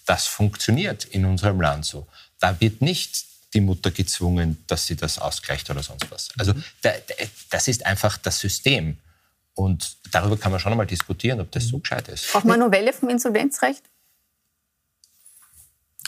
Das 0.05 0.27
funktioniert 0.27 1.05
in 1.05 1.27
unserem 1.27 1.61
Land 1.61 1.85
so. 1.85 2.09
Da 2.41 2.61
wird 2.61 2.83
nicht 2.83 3.27
die 3.55 3.61
Mutter 3.61 3.93
gezwungen, 3.93 4.65
dass 4.67 4.87
sie 4.87 4.97
das 4.97 5.21
ausgleicht 5.21 5.71
oder 5.71 5.85
sonst 5.85 6.11
was. 6.11 6.31
Also 6.37 6.55
mhm. 6.55 6.65
da, 6.83 6.91
das 7.51 7.69
ist 7.69 7.87
einfach 7.87 8.19
das 8.19 8.41
System. 8.41 8.99
Und 9.55 9.97
darüber 10.11 10.37
kann 10.37 10.51
man 10.51 10.59
schon 10.59 10.73
einmal 10.73 10.89
diskutieren, 10.89 11.41
ob 11.41 11.53
das 11.53 11.69
so 11.69 11.79
gescheit 11.79 12.09
ist. 12.09 12.35
Auch 12.35 12.43
mal 12.43 12.59
Novelle 12.59 12.93
vom 12.93 13.09
Insolvenzrecht? 13.09 13.85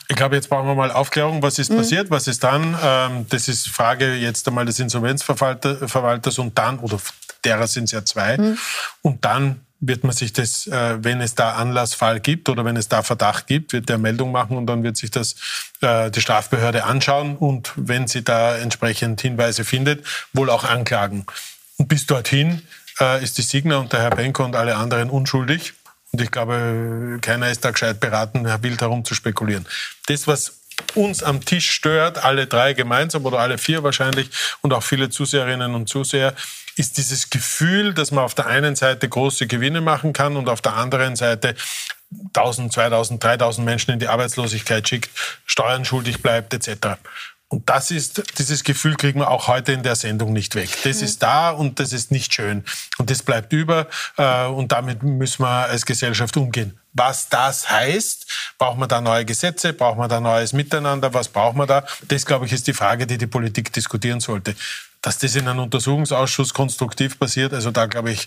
Ich 0.08 0.16
glaube, 0.16 0.36
jetzt 0.36 0.48
brauchen 0.48 0.68
wir 0.68 0.74
mal 0.74 0.90
Aufklärung. 0.90 1.42
Was 1.42 1.58
ist 1.58 1.70
mhm. 1.70 1.78
passiert? 1.78 2.10
Was 2.10 2.28
ist 2.28 2.44
dann? 2.44 2.76
Ähm, 2.82 3.26
das 3.28 3.48
ist 3.48 3.68
Frage 3.68 4.14
jetzt 4.14 4.46
einmal 4.46 4.64
des 4.64 4.78
Insolvenzverwalters 4.78 6.38
und 6.38 6.56
dann, 6.56 6.78
oder 6.78 6.98
derer 7.44 7.66
sind 7.66 7.84
es 7.84 7.92
ja 7.92 8.04
zwei. 8.04 8.36
Mhm. 8.36 8.58
Und 9.02 9.24
dann 9.24 9.60
wird 9.80 10.04
man 10.04 10.14
sich 10.14 10.32
das, 10.32 10.66
äh, 10.66 11.04
wenn 11.04 11.20
es 11.20 11.34
da 11.34 11.52
Anlassfall 11.52 12.20
gibt 12.20 12.48
oder 12.48 12.64
wenn 12.64 12.76
es 12.76 12.88
da 12.88 13.02
Verdacht 13.02 13.46
gibt, 13.46 13.72
wird 13.72 13.88
der 13.88 13.98
Meldung 13.98 14.32
machen 14.32 14.56
und 14.56 14.66
dann 14.66 14.82
wird 14.82 14.96
sich 14.96 15.10
das 15.10 15.36
äh, 15.82 16.10
die 16.10 16.20
Strafbehörde 16.20 16.84
anschauen 16.84 17.36
und 17.36 17.72
wenn 17.76 18.06
sie 18.06 18.24
da 18.24 18.56
entsprechend 18.56 19.20
Hinweise 19.20 19.64
findet, 19.64 20.04
wohl 20.32 20.50
auch 20.50 20.64
anklagen. 20.64 21.26
Und 21.76 21.88
bis 21.88 22.06
dorthin 22.06 22.62
äh, 23.00 23.22
ist 23.22 23.38
die 23.38 23.42
Signa 23.42 23.76
und 23.76 23.92
der 23.92 24.00
Herr 24.00 24.10
Benko 24.10 24.44
und 24.44 24.56
alle 24.56 24.76
anderen 24.76 25.10
unschuldig. 25.10 25.74
Und 26.16 26.22
ich 26.22 26.30
glaube, 26.30 27.18
keiner 27.20 27.50
ist 27.50 27.62
da 27.62 27.72
gescheit 27.72 28.00
beraten, 28.00 28.46
Wild 28.62 28.80
herum 28.80 29.04
zu 29.04 29.14
spekulieren. 29.14 29.66
Das, 30.06 30.26
was 30.26 30.60
uns 30.94 31.22
am 31.22 31.44
Tisch 31.44 31.70
stört, 31.70 32.24
alle 32.24 32.46
drei 32.46 32.72
gemeinsam 32.72 33.26
oder 33.26 33.38
alle 33.38 33.58
vier 33.58 33.82
wahrscheinlich 33.82 34.30
und 34.62 34.72
auch 34.72 34.82
viele 34.82 35.10
Zuseherinnen 35.10 35.74
und 35.74 35.90
Zuseher, 35.90 36.34
ist 36.76 36.96
dieses 36.96 37.28
Gefühl, 37.28 37.92
dass 37.92 38.12
man 38.12 38.24
auf 38.24 38.34
der 38.34 38.46
einen 38.46 38.76
Seite 38.76 39.10
große 39.10 39.46
Gewinne 39.46 39.82
machen 39.82 40.14
kann 40.14 40.38
und 40.38 40.48
auf 40.48 40.62
der 40.62 40.72
anderen 40.72 41.16
Seite 41.16 41.54
1000, 42.28 42.72
2000, 42.72 43.22
3000 43.22 43.66
Menschen 43.66 43.90
in 43.90 43.98
die 43.98 44.08
Arbeitslosigkeit 44.08 44.88
schickt, 44.88 45.10
Steuern 45.44 45.84
schuldig 45.84 46.22
bleibt 46.22 46.54
etc. 46.54 46.96
Und 47.48 47.68
das 47.70 47.92
ist, 47.92 48.22
dieses 48.38 48.64
Gefühl 48.64 48.96
kriegen 48.96 49.20
wir 49.20 49.30
auch 49.30 49.46
heute 49.46 49.70
in 49.70 49.84
der 49.84 49.94
Sendung 49.94 50.32
nicht 50.32 50.56
weg. 50.56 50.68
Das 50.82 51.00
ist 51.00 51.22
da 51.22 51.50
und 51.50 51.78
das 51.78 51.92
ist 51.92 52.10
nicht 52.10 52.34
schön. 52.34 52.64
Und 52.98 53.08
das 53.08 53.22
bleibt 53.22 53.52
über 53.52 53.86
äh, 54.16 54.46
und 54.46 54.72
damit 54.72 55.04
müssen 55.04 55.42
wir 55.42 55.68
als 55.68 55.86
Gesellschaft 55.86 56.36
umgehen. 56.36 56.76
Was 56.92 57.28
das 57.28 57.70
heißt, 57.70 58.26
braucht 58.58 58.78
man 58.78 58.88
da 58.88 59.00
neue 59.00 59.24
Gesetze, 59.24 59.72
braucht 59.72 59.96
man 59.96 60.08
da 60.08 60.18
neues 60.18 60.54
Miteinander, 60.54 61.14
was 61.14 61.28
braucht 61.28 61.56
man 61.56 61.68
da? 61.68 61.84
Das, 62.08 62.26
glaube 62.26 62.46
ich, 62.46 62.52
ist 62.52 62.66
die 62.66 62.72
Frage, 62.72 63.06
die 63.06 63.18
die 63.18 63.28
Politik 63.28 63.72
diskutieren 63.72 64.18
sollte. 64.18 64.56
Dass 65.00 65.18
das 65.18 65.36
in 65.36 65.46
einem 65.46 65.60
Untersuchungsausschuss 65.60 66.52
konstruktiv 66.52 67.16
passiert, 67.16 67.52
also 67.52 67.70
da, 67.70 67.86
glaube 67.86 68.10
ich, 68.10 68.26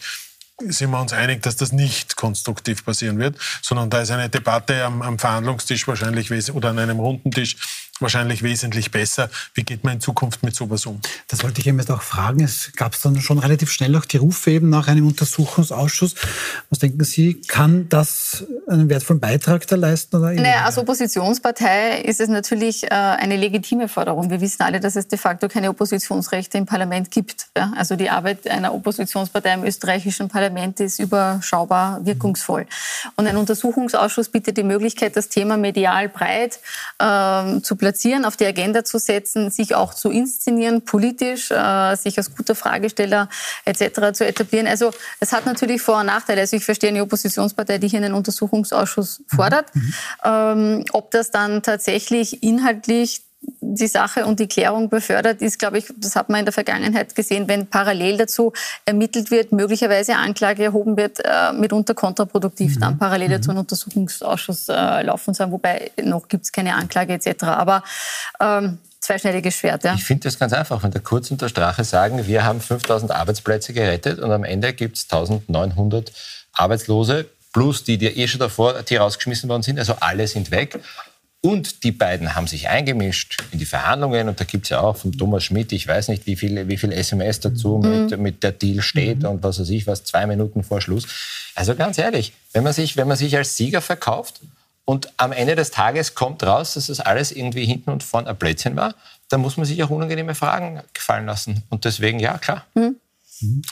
sind 0.61 0.91
wir 0.91 0.99
uns 0.99 1.13
einig, 1.13 1.41
dass 1.41 1.55
das 1.55 1.71
nicht 1.71 2.15
konstruktiv 2.15 2.85
passieren 2.85 3.17
wird, 3.17 3.37
sondern 3.61 3.89
da 3.89 4.01
ist 4.01 4.11
eine 4.11 4.29
Debatte 4.29 4.83
am, 4.83 5.01
am 5.01 5.19
Verhandlungstisch 5.19 5.87
wahrscheinlich 5.87 6.31
oder 6.51 6.69
an 6.69 6.79
einem 6.79 6.99
runden 6.99 7.31
Tisch 7.31 7.55
wahrscheinlich 8.01 8.43
wesentlich 8.43 8.91
besser. 8.91 9.29
Wie 9.53 9.63
geht 9.63 9.83
man 9.83 9.95
in 9.95 10.01
Zukunft 10.01 10.43
mit 10.43 10.55
sowas 10.55 10.85
um? 10.85 11.01
Das 11.27 11.43
wollte 11.43 11.61
ich 11.61 11.67
eben 11.67 11.79
jetzt 11.79 11.91
auch 11.91 12.01
fragen. 12.01 12.43
Es 12.43 12.71
gab 12.75 12.99
dann 13.01 13.19
schon 13.21 13.39
relativ 13.39 13.71
schnell 13.71 13.95
auch 13.95 14.05
die 14.05 14.17
Rufe 14.17 14.51
eben 14.51 14.69
nach 14.69 14.87
einem 14.87 15.07
Untersuchungsausschuss. 15.07 16.15
Was 16.69 16.79
denken 16.79 17.03
Sie, 17.03 17.41
kann 17.41 17.89
das 17.89 18.45
einen 18.67 18.89
wertvollen 18.89 19.19
Beitrag 19.19 19.67
da 19.67 19.75
leisten? 19.75 20.15
Oder 20.15 20.33
naja, 20.33 20.63
als 20.65 20.77
Oppositionspartei 20.77 22.01
ist 22.01 22.19
es 22.19 22.29
natürlich 22.29 22.83
äh, 22.83 22.89
eine 22.89 23.35
legitime 23.35 23.87
Forderung. 23.87 24.29
Wir 24.29 24.41
wissen 24.41 24.63
alle, 24.63 24.79
dass 24.79 24.95
es 24.95 25.07
de 25.07 25.17
facto 25.17 25.47
keine 25.47 25.69
Oppositionsrechte 25.69 26.57
im 26.57 26.65
Parlament 26.65 27.11
gibt. 27.11 27.47
Also 27.53 27.95
die 27.95 28.09
Arbeit 28.09 28.47
einer 28.47 28.73
Oppositionspartei 28.73 29.53
im 29.53 29.63
österreichischen 29.63 30.29
Parlament 30.29 30.79
ist 30.79 30.99
überschaubar 30.99 32.05
wirkungsvoll. 32.05 32.65
Und 33.15 33.27
ein 33.27 33.37
Untersuchungsausschuss 33.37 34.29
bietet 34.29 34.57
die 34.57 34.63
Möglichkeit, 34.63 35.15
das 35.15 35.29
Thema 35.29 35.57
medial 35.57 36.09
breit 36.09 36.59
äh, 36.99 37.61
zu 37.61 37.75
platzieren 37.75 37.88
platzieren, 37.89 38.23
auf 38.23 38.37
die 38.37 38.45
Agenda 38.45 38.83
zu 38.83 38.99
setzen, 38.99 39.49
sich 39.49 39.73
auch 39.73 39.95
zu 39.95 40.11
inszenieren, 40.11 40.83
politisch, 40.83 41.49
äh, 41.49 41.95
sich 41.95 42.19
als 42.19 42.35
guter 42.35 42.53
Fragesteller 42.53 43.29
etc. 43.65 44.13
zu 44.13 44.27
etablieren. 44.27 44.67
Also 44.67 44.91
es 45.19 45.31
hat 45.31 45.47
natürlich 45.47 45.81
Vor- 45.81 46.01
und 46.01 46.05
Nachteile. 46.05 46.41
Also 46.41 46.55
ich 46.55 46.65
verstehe 46.65 46.89
eine 46.89 47.01
Oppositionspartei, 47.01 47.79
die 47.79 47.87
hier 47.87 47.99
einen 47.99 48.13
Untersuchungsausschuss 48.13 49.23
fordert. 49.27 49.73
Mhm. 49.73 49.93
Ähm, 50.23 50.85
ob 50.91 51.09
das 51.09 51.31
dann 51.31 51.63
tatsächlich 51.63 52.43
inhaltlich 52.43 53.23
die 53.75 53.87
Sache 53.87 54.25
und 54.25 54.39
die 54.39 54.47
Klärung 54.47 54.89
befördert, 54.89 55.41
ist, 55.41 55.59
glaube 55.59 55.77
ich, 55.77 55.85
das 55.97 56.15
hat 56.15 56.29
man 56.29 56.39
in 56.39 56.45
der 56.45 56.53
Vergangenheit 56.53 57.15
gesehen, 57.15 57.47
wenn 57.47 57.67
parallel 57.67 58.17
dazu 58.17 58.53
ermittelt 58.85 59.31
wird, 59.31 59.51
möglicherweise 59.51 60.15
Anklage 60.15 60.63
erhoben 60.63 60.97
wird, 60.97 61.19
äh, 61.23 61.53
mitunter 61.53 61.93
kontraproduktiv 61.93 62.75
mhm. 62.75 62.79
dann 62.79 62.97
parallel 62.97 63.29
dazu 63.29 63.51
mhm. 63.51 63.57
ein 63.57 63.59
Untersuchungsausschuss 63.59 64.69
äh, 64.69 65.01
laufen 65.03 65.33
soll, 65.33 65.51
wobei 65.51 65.91
noch 66.03 66.27
gibt 66.27 66.45
es 66.45 66.51
keine 66.51 66.75
Anklage 66.75 67.13
etc. 67.13 67.43
Aber 67.43 67.83
ähm, 68.39 68.79
zweischneidiges 68.99 69.55
Schwert. 69.55 69.83
Ja. 69.83 69.93
Ich 69.93 70.03
finde 70.03 70.23
das 70.23 70.37
ganz 70.37 70.53
einfach. 70.53 70.83
Wenn 70.83 70.91
der 70.91 71.01
Kurz 71.01 71.31
und 71.31 71.41
der 71.41 71.49
Strache 71.49 71.83
sagen, 71.83 72.27
wir 72.27 72.43
haben 72.43 72.61
5000 72.61 73.11
Arbeitsplätze 73.11 73.73
gerettet 73.73 74.19
und 74.19 74.31
am 74.31 74.43
Ende 74.43 74.73
gibt 74.73 74.97
es 74.97 75.03
1900 75.11 76.11
Arbeitslose, 76.53 77.25
plus 77.53 77.83
die, 77.83 77.97
die 77.97 78.07
eh 78.07 78.27
schon 78.27 78.39
davor 78.39 78.81
die 78.83 78.95
rausgeschmissen 78.95 79.49
worden 79.49 79.63
sind, 79.63 79.79
also 79.79 79.95
alle 79.99 80.27
sind 80.27 80.51
weg. 80.51 80.79
Und 81.41 81.85
die 81.85 81.93
beiden 81.93 82.35
haben 82.35 82.47
sich 82.47 82.67
eingemischt 82.67 83.41
in 83.51 83.59
die 83.59 83.65
Verhandlungen. 83.65 84.27
Und 84.27 84.41
da 84.41 84.43
gibt 84.43 84.65
es 84.65 84.69
ja 84.69 84.81
auch 84.81 84.97
von 84.97 85.13
Thomas 85.13 85.45
Schmidt, 85.45 85.71
ich 85.71 85.87
weiß 85.87 86.09
nicht, 86.09 86.25
wie 86.25 86.35
viel, 86.35 86.67
wie 86.67 86.77
viel 86.77 86.91
SMS 86.91 87.39
dazu 87.39 87.77
mhm. 87.77 88.05
mit, 88.07 88.19
mit 88.19 88.43
der 88.43 88.51
Deal 88.51 88.81
steht 88.81 89.19
mhm. 89.19 89.29
und 89.29 89.43
was 89.43 89.59
weiß 89.59 89.69
ich 89.69 89.87
was, 89.87 90.03
zwei 90.03 90.25
Minuten 90.27 90.63
vor 90.63 90.81
Schluss. 90.81 91.07
Also 91.55 91.75
ganz 91.75 91.97
ehrlich, 91.97 92.33
wenn 92.51 92.63
man 92.63 92.73
sich, 92.73 92.97
wenn 92.97 93.07
man 93.07 93.15
sich 93.15 93.37
als 93.37 93.55
Sieger 93.55 93.79
verkauft 93.81 94.41
und 94.83 95.13
am 95.15 95.31
Ende 95.31 95.55
des 95.55 95.71
Tages 95.71 96.13
kommt 96.13 96.43
raus, 96.43 96.73
dass 96.73 96.87
das 96.87 96.99
alles 96.99 97.31
irgendwie 97.31 97.65
hinten 97.65 97.91
und 97.91 98.03
vorn 98.03 98.27
ein 98.27 98.35
Blödsinn 98.35 98.75
war, 98.75 98.95
dann 99.29 99.39
muss 99.39 99.55
man 99.55 99.65
sich 99.65 99.81
auch 99.83 99.89
unangenehme 99.89 100.35
Fragen 100.35 100.81
gefallen 100.93 101.25
lassen. 101.25 101.63
Und 101.69 101.85
deswegen, 101.85 102.19
ja, 102.19 102.37
klar. 102.37 102.65
Mhm. 102.75 102.97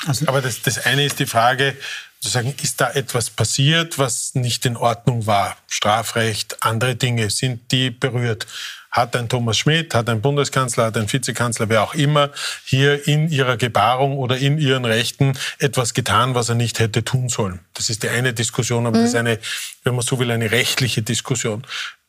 Also, 0.06 0.28
Aber 0.28 0.42
das, 0.42 0.62
das 0.62 0.86
eine 0.86 1.04
ist 1.04 1.20
die 1.20 1.26
Frage, 1.26 1.76
zu 2.22 2.30
sagen, 2.30 2.54
ist 2.62 2.82
da 2.82 2.92
etwas 2.92 3.30
passiert, 3.30 4.00
was 4.00 4.36
nicht 4.36 4.66
in 4.66 4.78
Ordnung 4.78 5.28
war? 5.28 5.58
Strafrecht, 5.68 6.58
andere 6.62 6.96
Dinge, 6.96 7.30
sind 7.30 7.72
die 7.72 7.90
berührt? 7.92 8.48
Hat 8.90 9.16
ein 9.16 9.30
Thomas 9.30 9.58
Schmidt, 9.58 9.94
hat 9.94 10.10
ein 10.10 10.22
Bundeskanzler, 10.22 10.86
hat 10.86 10.98
ein 10.98 11.12
Vizekanzler, 11.12 11.70
wer 11.70 11.84
auch 11.84 11.94
immer, 11.94 12.32
hier 12.66 13.08
in 13.08 13.30
ihrer 13.30 13.58
Gebarung 13.58 14.18
oder 14.18 14.38
in 14.38 14.58
ihren 14.58 14.86
Rechten 14.86 15.38
etwas 15.60 15.94
getan, 15.94 16.34
was 16.34 16.50
er 16.50 16.56
nicht 16.56 16.80
hätte 16.80 17.04
tun 17.04 17.30
sollen? 17.30 17.60
Das 17.74 17.90
ist 17.90 18.04
die 18.04 18.10
eine 18.10 18.34
Diskussion, 18.34 18.88
aber 18.88 18.98
mhm. 18.98 19.02
das 19.02 19.10
ist 19.12 19.16
eine, 19.16 19.40
wenn 19.84 19.94
man 19.96 20.04
so 20.04 20.18
will, 20.18 20.32
eine 20.32 20.50
rechtliche 20.52 21.04
Diskussion. 21.04 21.64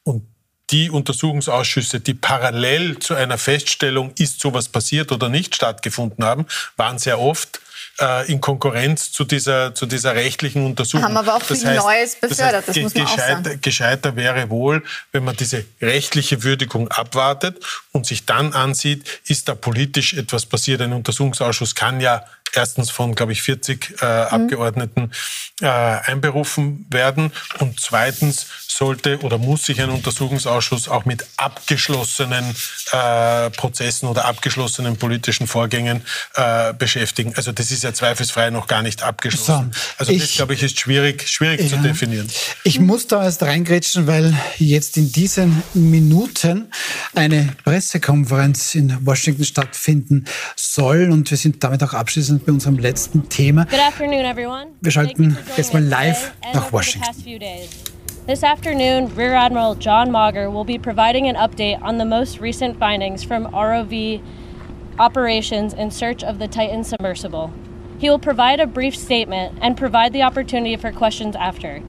Und 0.04 0.24
die 0.70 0.90
Untersuchungsausschüsse, 0.90 2.00
die 2.00 2.14
parallel 2.14 2.98
zu 2.98 3.14
einer 3.14 3.38
Feststellung, 3.38 4.12
ist 4.18 4.40
sowas 4.40 4.68
passiert 4.68 5.12
oder 5.12 5.28
nicht, 5.28 5.54
stattgefunden 5.54 6.24
haben, 6.24 6.46
waren 6.76 6.98
sehr 6.98 7.20
oft 7.20 7.60
äh, 8.00 8.30
in 8.30 8.40
Konkurrenz 8.40 9.12
zu 9.12 9.24
dieser, 9.24 9.74
zu 9.74 9.86
dieser 9.86 10.14
rechtlichen 10.14 10.64
Untersuchung. 10.64 11.04
Haben 11.04 11.16
aber 11.16 11.36
auch 11.36 11.42
viel 11.42 11.56
heißt, 11.64 11.84
Neues 11.84 12.16
befördert, 12.16 12.68
das, 12.68 12.76
heißt, 12.76 12.76
das 12.76 12.82
muss 12.82 12.94
man 12.94 13.04
gescheiter, 13.04 13.38
auch 13.40 13.44
sagen. 13.44 13.60
Gescheiter 13.60 14.16
wäre 14.16 14.50
wohl, 14.50 14.84
wenn 15.12 15.24
man 15.24 15.36
diese 15.36 15.64
rechtliche 15.80 16.42
Würdigung 16.42 16.88
abwartet 16.88 17.64
und 17.92 18.06
sich 18.06 18.26
dann 18.26 18.52
ansieht, 18.52 19.20
ist 19.26 19.48
da 19.48 19.54
politisch 19.54 20.14
etwas 20.14 20.46
passiert. 20.46 20.80
Ein 20.80 20.92
Untersuchungsausschuss 20.92 21.74
kann 21.74 22.00
ja 22.00 22.24
erstens 22.52 22.90
von, 22.90 23.14
glaube 23.14 23.32
ich, 23.32 23.42
40 23.42 23.96
äh, 24.00 24.04
mhm. 24.04 24.42
Abgeordneten 24.42 25.12
äh, 25.60 25.66
einberufen 25.66 26.86
werden 26.90 27.32
und 27.58 27.80
zweitens 27.80 28.46
sollte 28.78 29.18
oder 29.22 29.38
muss 29.38 29.64
sich 29.64 29.80
ein 29.80 29.90
Untersuchungsausschuss 29.90 30.88
auch 30.88 31.04
mit 31.04 31.26
abgeschlossenen 31.36 32.54
äh, 32.92 33.50
Prozessen 33.50 34.08
oder 34.08 34.24
abgeschlossenen 34.26 34.96
politischen 34.96 35.48
Vorgängen 35.48 36.02
äh, 36.34 36.72
beschäftigen. 36.74 37.34
Also 37.36 37.50
das 37.50 37.72
ist 37.72 37.82
ja 37.82 37.92
zweifelsfrei 37.92 38.50
noch 38.50 38.68
gar 38.68 38.82
nicht 38.82 39.02
abgeschlossen. 39.02 39.72
So, 39.72 39.80
also 39.98 40.16
das, 40.16 40.32
glaube 40.32 40.54
ich, 40.54 40.62
ist 40.62 40.78
schwierig, 40.78 41.28
schwierig 41.28 41.62
ja, 41.62 41.68
zu 41.68 41.76
definieren. 41.78 42.28
Ich 42.62 42.78
muss 42.78 43.08
da 43.08 43.24
erst 43.24 43.42
reingrätschen, 43.42 44.06
weil 44.06 44.32
jetzt 44.58 44.96
in 44.96 45.10
diesen 45.10 45.62
Minuten 45.74 46.70
eine 47.14 47.56
Pressekonferenz 47.64 48.76
in 48.76 49.04
Washington 49.04 49.44
stattfinden 49.44 50.24
soll 50.54 51.10
und 51.10 51.28
wir 51.30 51.38
sind 51.38 51.64
damit 51.64 51.82
auch 51.82 51.94
abschließend 51.94 52.46
bei 52.46 52.52
unserem 52.52 52.78
letzten 52.78 53.28
Thema. 53.28 53.66
Wir 54.80 54.92
schalten 54.92 55.36
jetzt 55.56 55.72
mal 55.72 55.82
live 55.82 56.30
nach 56.54 56.72
Washington. 56.72 57.08
This 58.28 58.44
afternoon, 58.44 59.14
Rear 59.14 59.32
Admiral 59.32 59.74
John 59.74 60.10
Mauger 60.10 60.50
will 60.50 60.62
be 60.62 60.76
providing 60.76 61.28
an 61.28 61.36
update 61.36 61.80
on 61.80 61.96
the 61.96 62.04
most 62.04 62.40
recent 62.40 62.78
findings 62.78 63.24
from 63.24 63.46
ROV 63.46 64.22
operations 64.98 65.72
in 65.72 65.90
search 65.90 66.22
of 66.22 66.38
the 66.38 66.46
Titan 66.46 66.84
submersible. 66.84 67.54
He 67.98 68.10
will 68.10 68.18
provide 68.18 68.60
a 68.60 68.66
brief 68.66 68.94
statement 68.94 69.58
and 69.62 69.78
provide 69.78 70.12
the 70.12 70.20
opportunity 70.20 70.76
for 70.76 70.92
questions 70.92 71.36
after. 71.36 71.82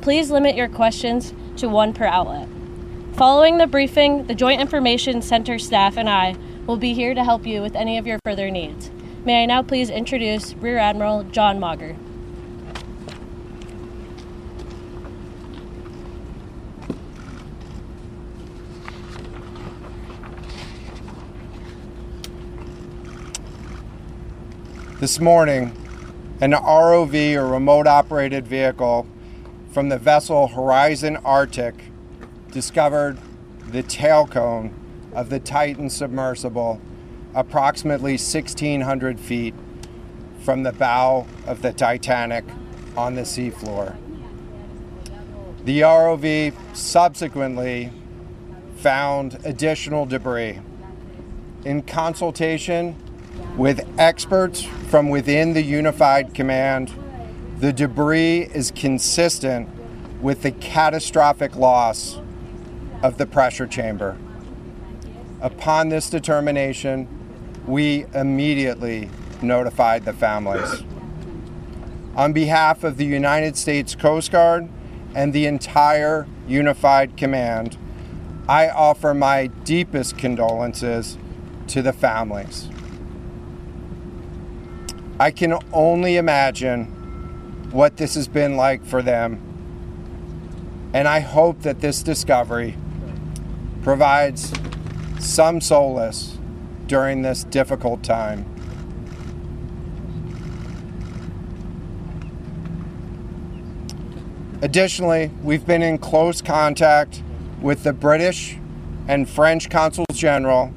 Please 0.00 0.30
limit 0.30 0.54
your 0.54 0.68
questions 0.68 1.34
to 1.56 1.68
one 1.68 1.92
per 1.92 2.04
outlet. 2.04 2.46
Following 3.14 3.58
the 3.58 3.66
briefing, 3.66 4.28
the 4.28 4.34
Joint 4.36 4.60
Information 4.60 5.20
Center 5.20 5.58
staff 5.58 5.96
and 5.96 6.08
I 6.08 6.36
will 6.68 6.76
be 6.76 6.94
here 6.94 7.14
to 7.14 7.24
help 7.24 7.44
you 7.44 7.62
with 7.62 7.74
any 7.74 7.98
of 7.98 8.06
your 8.06 8.20
further 8.24 8.48
needs. 8.48 8.92
May 9.24 9.42
I 9.42 9.46
now 9.46 9.64
please 9.64 9.90
introduce 9.90 10.54
Rear 10.54 10.78
Admiral 10.78 11.24
John 11.24 11.58
Mauger. 11.58 11.96
This 25.00 25.18
morning, 25.18 25.72
an 26.42 26.52
ROV 26.52 27.34
or 27.34 27.46
remote 27.46 27.86
operated 27.86 28.46
vehicle 28.46 29.06
from 29.72 29.88
the 29.88 29.96
vessel 29.96 30.48
Horizon 30.48 31.16
Arctic 31.24 31.74
discovered 32.50 33.16
the 33.66 33.82
tail 33.82 34.26
cone 34.26 34.74
of 35.14 35.30
the 35.30 35.40
Titan 35.40 35.88
submersible 35.88 36.82
approximately 37.34 38.12
1,600 38.12 39.18
feet 39.18 39.54
from 40.42 40.64
the 40.64 40.72
bow 40.72 41.26
of 41.46 41.62
the 41.62 41.72
Titanic 41.72 42.44
on 42.94 43.14
the 43.14 43.22
seafloor. 43.22 43.96
The 45.64 45.80
ROV 45.80 46.76
subsequently 46.76 47.90
found 48.76 49.38
additional 49.46 50.04
debris. 50.04 50.58
In 51.64 51.80
consultation 51.84 52.96
with 53.56 53.86
experts 53.98 54.62
from 54.62 55.08
within 55.08 55.52
the 55.52 55.62
Unified 55.62 56.34
Command, 56.34 56.92
the 57.58 57.72
debris 57.72 58.48
is 58.54 58.70
consistent 58.70 59.68
with 60.20 60.42
the 60.42 60.50
catastrophic 60.50 61.56
loss 61.56 62.18
of 63.02 63.18
the 63.18 63.26
pressure 63.26 63.66
chamber. 63.66 64.16
Upon 65.40 65.88
this 65.88 66.10
determination, 66.10 67.08
we 67.66 68.06
immediately 68.14 69.10
notified 69.42 70.04
the 70.04 70.12
families. 70.12 70.84
On 72.16 72.32
behalf 72.32 72.84
of 72.84 72.96
the 72.96 73.06
United 73.06 73.56
States 73.56 73.94
Coast 73.94 74.32
Guard 74.32 74.68
and 75.14 75.32
the 75.32 75.46
entire 75.46 76.26
Unified 76.46 77.16
Command, 77.16 77.78
I 78.48 78.68
offer 78.68 79.14
my 79.14 79.46
deepest 79.46 80.18
condolences 80.18 81.16
to 81.68 81.82
the 81.82 81.92
families. 81.92 82.68
I 85.20 85.30
can 85.30 85.58
only 85.74 86.16
imagine 86.16 86.86
what 87.72 87.98
this 87.98 88.14
has 88.14 88.26
been 88.26 88.56
like 88.56 88.82
for 88.82 89.02
them. 89.02 89.38
And 90.94 91.06
I 91.06 91.20
hope 91.20 91.60
that 91.60 91.82
this 91.82 92.02
discovery 92.02 92.74
provides 93.82 94.50
some 95.18 95.60
solace 95.60 96.38
during 96.86 97.20
this 97.20 97.44
difficult 97.44 98.02
time. 98.02 98.46
Additionally, 104.62 105.30
we've 105.42 105.66
been 105.66 105.82
in 105.82 105.98
close 105.98 106.40
contact 106.40 107.22
with 107.60 107.82
the 107.82 107.92
British 107.92 108.56
and 109.06 109.28
French 109.28 109.68
consuls 109.68 110.06
general 110.14 110.72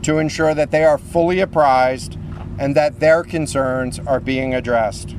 to 0.00 0.16
ensure 0.16 0.54
that 0.54 0.70
they 0.70 0.84
are 0.84 0.96
fully 0.96 1.40
apprised 1.40 2.16
and 2.58 2.74
that 2.76 3.00
their 3.00 3.22
concerns 3.22 3.98
are 4.00 4.20
being 4.20 4.54
addressed. 4.54 5.14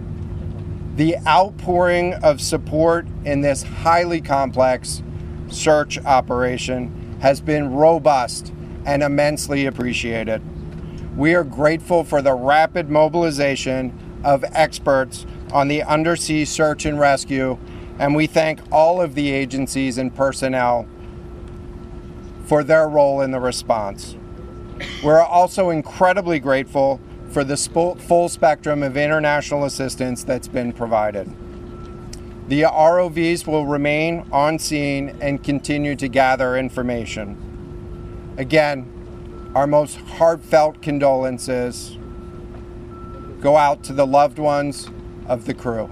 The 0.95 1.17
outpouring 1.27 2.13
of 2.15 2.39
support 2.39 3.05
in 3.25 3.41
this 3.41 3.63
highly 3.63 4.21
complex 4.21 5.03
search 5.49 5.97
operation 6.05 7.17
has 7.19 7.41
been 7.41 7.73
robust 7.73 8.53
and 8.86 9.03
immensely 9.03 9.65
appreciated. 9.65 10.41
We 11.17 11.33
are 11.33 11.43
grateful 11.43 12.03
for 12.03 12.21
the 12.21 12.33
rapid 12.33 12.89
mobilization 12.89 13.97
of 14.23 14.43
experts 14.51 15.25
on 15.51 15.67
the 15.67 15.83
undersea 15.83 16.45
search 16.45 16.86
and 16.86 16.99
rescue, 16.99 17.57
and 17.99 18.15
we 18.15 18.27
thank 18.27 18.59
all 18.71 19.01
of 19.01 19.15
the 19.15 19.31
agencies 19.31 19.97
and 19.97 20.13
personnel 20.13 20.88
for 22.45 22.63
their 22.63 22.88
role 22.88 23.21
in 23.21 23.31
the 23.31 23.39
response. 23.39 24.15
We're 25.03 25.21
also 25.21 25.69
incredibly 25.69 26.39
grateful 26.39 26.99
for 27.36 27.43
the 27.43 27.57
full 27.57 28.29
spectrum 28.29 28.81
of 28.81 28.95
international 28.95 29.65
assistance 29.65 30.23
that's 30.23 30.47
been 30.47 30.71
provided. 30.71 31.29
The 32.47 32.61
ROVs 32.61 33.45
will 33.45 33.65
remain 33.65 34.25
on 34.31 34.57
scene 34.57 35.17
and 35.19 35.43
continue 35.43 35.97
to 35.97 36.07
gather 36.07 36.55
information. 36.55 37.36
Again, 38.38 39.51
our 39.53 39.67
most 39.67 39.97
heartfelt 39.97 40.81
condolences 40.81 41.97
go 43.41 43.57
out 43.57 43.83
to 43.83 43.91
the 43.91 44.07
loved 44.07 44.39
ones 44.39 44.89
of 45.27 45.43
the 45.43 45.53
crew. 45.53 45.89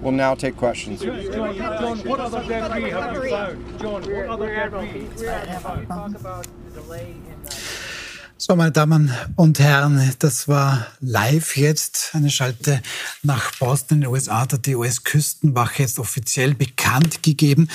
We'll 0.00 0.10
now 0.10 0.34
take 0.34 0.56
questions. 0.56 1.02
John, 1.02 1.98
what 1.98 2.18
other 2.18 2.42
have 2.42 2.82
you 2.82 3.30
found? 3.30 3.78
John, 3.78 4.02
what 4.02 4.28
other? 6.26 6.42
So, 8.50 8.56
meine 8.56 8.72
Damen 8.72 9.14
und 9.36 9.60
Herren, 9.60 10.14
das 10.18 10.48
war 10.48 10.86
live 11.00 11.56
jetzt 11.56 12.10
eine 12.14 12.30
Schalte 12.30 12.82
nach 13.22 13.54
Boston 13.56 13.98
in 13.98 14.00
den 14.00 14.10
USA. 14.10 14.46
Da 14.46 14.56
hat 14.56 14.66
die 14.66 14.74
US-Küstenwache 14.74 15.82
jetzt 15.82 15.98
offiziell 15.98 16.54
bekannt 16.54 17.22
gegeben, 17.22 17.68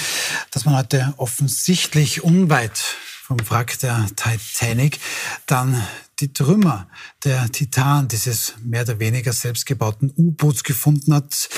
dass 0.51 0.65
man 0.65 0.75
heute 0.75 1.13
offensichtlich 1.17 2.23
unweit 2.23 2.77
vom 3.23 3.37
Wrack 3.49 3.79
der 3.79 4.05
Titanic 4.15 4.99
dann 5.45 5.81
die 6.19 6.31
Trümmer 6.31 6.87
der 7.25 7.51
Titan, 7.51 8.07
dieses 8.07 8.53
mehr 8.63 8.83
oder 8.83 8.99
weniger 8.99 9.33
selbstgebauten 9.33 10.13
U-Boots 10.15 10.63
gefunden 10.63 11.13
hat, 11.13 11.49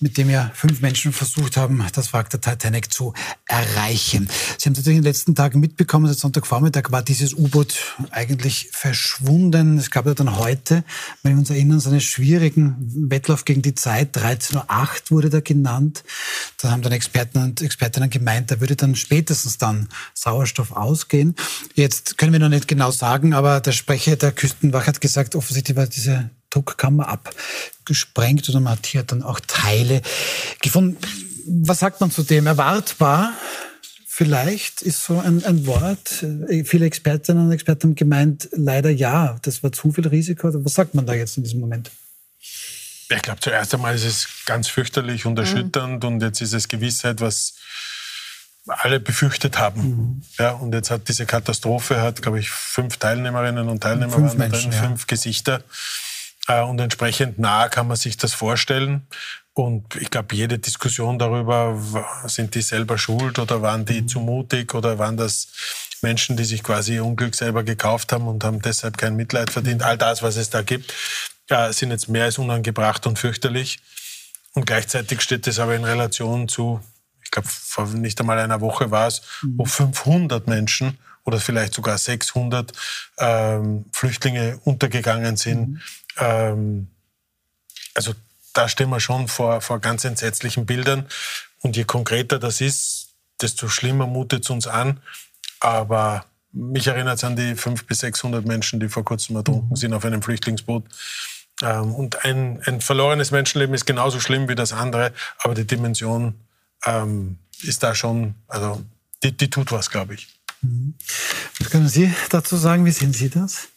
mit 0.00 0.16
dem 0.16 0.30
ja 0.30 0.50
fünf 0.54 0.80
Menschen 0.80 1.12
versucht 1.12 1.56
haben, 1.56 1.84
das 1.92 2.12
Wrack 2.12 2.30
der 2.30 2.40
Titanic 2.40 2.92
zu 2.92 3.12
erreichen. 3.46 4.28
Sie 4.56 4.68
haben 4.68 4.72
natürlich 4.72 4.96
in 4.96 5.02
den 5.02 5.04
letzten 5.04 5.34
Tagen 5.34 5.60
mitbekommen, 5.60 6.06
seit 6.06 6.18
Sonntagvormittag 6.18 6.90
war 6.92 7.02
dieses 7.02 7.34
U-Boot 7.34 7.96
eigentlich 8.10 8.70
verschwunden. 8.72 9.76
Es 9.76 9.90
gab 9.90 10.06
ja 10.06 10.14
dann 10.14 10.36
heute, 10.38 10.84
wenn 11.22 11.32
wir 11.32 11.38
uns 11.40 11.50
erinnern, 11.50 11.80
so 11.80 11.90
einen 11.90 12.00
schwierigen 12.00 12.76
Wettlauf 13.10 13.44
gegen 13.44 13.60
die 13.60 13.74
Zeit. 13.74 14.16
13.08 14.16 14.56
Uhr 14.56 15.10
wurde 15.10 15.30
da 15.30 15.40
genannt. 15.40 16.04
Da 16.62 16.70
haben 16.70 16.80
dann 16.80 16.92
Experten 16.92 17.42
und 17.42 17.60
Expertinnen 17.60 18.08
gemeint, 18.08 18.50
da 18.50 18.60
würde 18.60 18.76
dann 18.76 18.96
spätestens 18.96 19.58
dann 19.58 19.88
Sauerstoff 20.14 20.72
ausgehen. 20.72 21.34
Jetzt 21.74 22.16
können 22.16 22.32
wir 22.32 22.40
noch 22.40 22.48
nicht 22.48 22.68
genau 22.68 22.90
sagen, 22.90 23.34
aber 23.34 23.60
der 23.60 23.72
Sprecher 23.72 24.05
der 24.14 24.30
Küstenwache 24.30 24.86
hat 24.86 25.00
gesagt, 25.00 25.34
offensichtlich 25.34 25.76
war 25.76 25.88
diese 25.88 26.30
Druckkammer 26.50 27.08
abgesprengt 27.08 28.48
oder 28.48 28.60
man 28.60 28.74
hat 28.74 28.86
hier 28.86 29.02
dann 29.02 29.24
auch 29.24 29.40
Teile 29.40 30.02
gefunden. 30.62 30.98
Was 31.48 31.80
sagt 31.80 32.00
man 32.00 32.12
zu 32.12 32.22
dem? 32.22 32.46
Erwartbar 32.46 33.32
vielleicht 34.16 34.80
ist 34.80 35.04
so 35.04 35.18
ein, 35.18 35.44
ein 35.44 35.66
Wort. 35.66 36.22
Äh, 36.22 36.64
viele 36.64 36.86
Expertinnen 36.86 37.46
und 37.46 37.52
Experten 37.52 37.88
haben 37.88 37.94
gemeint, 37.94 38.48
leider 38.52 38.88
ja, 38.88 39.38
das 39.42 39.62
war 39.62 39.72
zu 39.72 39.92
viel 39.92 40.08
Risiko. 40.08 40.48
Was 40.64 40.72
sagt 40.72 40.94
man 40.94 41.04
da 41.04 41.12
jetzt 41.12 41.36
in 41.36 41.42
diesem 41.42 41.60
Moment? 41.60 41.90
Ich 43.10 43.22
glaube, 43.22 43.40
zuerst 43.40 43.74
einmal 43.74 43.94
ist 43.94 44.04
es 44.04 44.26
ganz 44.46 44.68
fürchterlich 44.68 45.26
und 45.26 45.38
erschütternd 45.38 46.02
mhm. 46.02 46.08
und 46.08 46.22
jetzt 46.22 46.40
ist 46.40 46.54
es 46.54 46.66
Gewissheit, 46.66 47.20
was 47.20 47.54
alle 48.66 49.00
befürchtet 49.00 49.58
haben. 49.58 49.80
Mhm. 49.82 50.22
Ja, 50.38 50.50
und 50.52 50.74
jetzt 50.74 50.90
hat 50.90 51.08
diese 51.08 51.26
Katastrophe, 51.26 52.00
hat, 52.00 52.22
glaube 52.22 52.38
ich, 52.38 52.50
fünf 52.50 52.96
Teilnehmerinnen 52.96 53.68
und 53.68 53.82
Teilnehmer, 53.82 54.12
fünf, 54.12 54.34
Menschen, 54.34 54.70
drin, 54.70 54.80
fünf 54.80 55.06
Gesichter. 55.06 55.62
Äh, 56.48 56.62
und 56.62 56.80
entsprechend 56.80 57.38
nah 57.38 57.68
kann 57.68 57.88
man 57.88 57.96
sich 57.96 58.16
das 58.16 58.34
vorstellen. 58.34 59.06
Und 59.52 59.96
ich 59.96 60.10
glaube, 60.10 60.34
jede 60.34 60.58
Diskussion 60.58 61.18
darüber, 61.18 61.80
sind 62.26 62.54
die 62.54 62.62
selber 62.62 62.98
schuld 62.98 63.38
oder 63.38 63.62
waren 63.62 63.84
die 63.86 64.02
mhm. 64.02 64.08
zu 64.08 64.20
mutig 64.20 64.74
oder 64.74 64.98
waren 64.98 65.16
das 65.16 65.48
Menschen, 66.02 66.36
die 66.36 66.44
sich 66.44 66.62
quasi 66.62 67.00
Unglück 67.00 67.34
selber 67.34 67.62
gekauft 67.62 68.12
haben 68.12 68.28
und 68.28 68.44
haben 68.44 68.60
deshalb 68.60 68.98
kein 68.98 69.16
Mitleid 69.16 69.50
verdient. 69.50 69.82
All 69.82 69.96
das, 69.96 70.22
was 70.22 70.36
es 70.36 70.50
da 70.50 70.62
gibt, 70.62 70.92
äh, 71.48 71.72
sind 71.72 71.90
jetzt 71.90 72.08
mehr 72.08 72.24
als 72.24 72.38
unangebracht 72.38 73.06
und 73.06 73.18
fürchterlich. 73.18 73.78
Und 74.52 74.66
gleichzeitig 74.66 75.20
steht 75.20 75.46
das 75.46 75.58
aber 75.58 75.74
in 75.74 75.84
Relation 75.84 76.48
zu 76.48 76.80
ich 77.26 77.32
glaube, 77.32 77.48
vor 77.48 77.88
nicht 77.88 78.20
einmal 78.20 78.38
einer 78.38 78.60
Woche 78.60 78.92
war 78.92 79.08
es, 79.08 79.20
wo 79.42 79.64
500 79.64 80.46
mhm. 80.46 80.52
Menschen 80.52 80.98
oder 81.24 81.40
vielleicht 81.40 81.74
sogar 81.74 81.98
600 81.98 82.72
ähm, 83.18 83.84
Flüchtlinge 83.92 84.60
untergegangen 84.64 85.36
sind. 85.36 85.68
Mhm. 85.68 85.80
Ähm, 86.18 86.88
also 87.94 88.14
da 88.52 88.68
stehen 88.68 88.90
wir 88.90 89.00
schon 89.00 89.26
vor, 89.26 89.60
vor 89.60 89.80
ganz 89.80 90.04
entsetzlichen 90.04 90.66
Bildern. 90.66 91.08
Und 91.62 91.76
je 91.76 91.82
konkreter 91.82 92.38
das 92.38 92.60
ist, 92.60 93.08
desto 93.42 93.68
schlimmer 93.68 94.06
mutet 94.06 94.44
es 94.44 94.50
uns 94.50 94.68
an. 94.68 95.00
Aber 95.58 96.26
mich 96.52 96.86
erinnert 96.86 97.16
es 97.16 97.24
an 97.24 97.34
die 97.34 97.56
500 97.56 97.88
bis 97.88 97.98
600 97.98 98.46
Menschen, 98.46 98.78
die 98.78 98.88
vor 98.88 99.04
kurzem 99.04 99.34
ertrunken 99.34 99.70
mhm. 99.70 99.76
sind 99.76 99.94
auf 99.94 100.04
einem 100.04 100.22
Flüchtlingsboot. 100.22 100.84
Ähm, 101.60 101.92
und 101.92 102.24
ein, 102.24 102.62
ein 102.66 102.80
verlorenes 102.80 103.32
Menschenleben 103.32 103.74
ist 103.74 103.84
genauso 103.84 104.20
schlimm 104.20 104.48
wie 104.48 104.54
das 104.54 104.72
andere, 104.72 105.12
aber 105.38 105.54
die 105.54 105.66
Dimension 105.66 106.45
ähm, 106.84 107.38
ist 107.62 107.82
da 107.82 107.94
schon, 107.94 108.34
also 108.48 108.82
die, 109.22 109.36
die 109.36 109.50
tut 109.50 109.72
was, 109.72 109.90
glaube 109.90 110.14
ich. 110.14 110.28
Mhm. 110.62 110.94
Was 111.58 111.70
können 111.70 111.88
Sie 111.88 112.12
dazu 112.30 112.56
sagen? 112.56 112.84
Wie 112.84 112.90
sehen 112.90 113.12
Sie 113.12 113.30
das? 113.30 113.68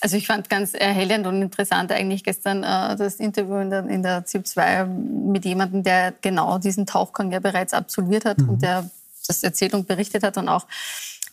Also 0.00 0.16
ich 0.16 0.26
fand 0.26 0.48
ganz 0.48 0.74
erhellend 0.74 1.26
und 1.26 1.42
interessant 1.42 1.92
eigentlich 1.92 2.24
gestern 2.24 2.64
äh, 2.64 2.96
das 2.96 3.16
Interview 3.16 3.56
in 3.58 3.70
der, 3.70 3.86
in 3.86 4.02
der 4.02 4.24
ZIP 4.24 4.46
2 4.46 4.84
mit 4.84 5.44
jemandem, 5.44 5.82
der 5.82 6.14
genau 6.20 6.58
diesen 6.58 6.86
Tauchgang 6.86 7.32
ja 7.32 7.40
bereits 7.40 7.74
absolviert 7.74 8.24
hat 8.24 8.38
mhm. 8.38 8.48
und 8.50 8.62
der 8.62 8.90
das 9.26 9.42
erzählt 9.42 9.74
und 9.74 9.86
berichtet 9.86 10.22
hat 10.22 10.36
und 10.38 10.48
auch 10.48 10.66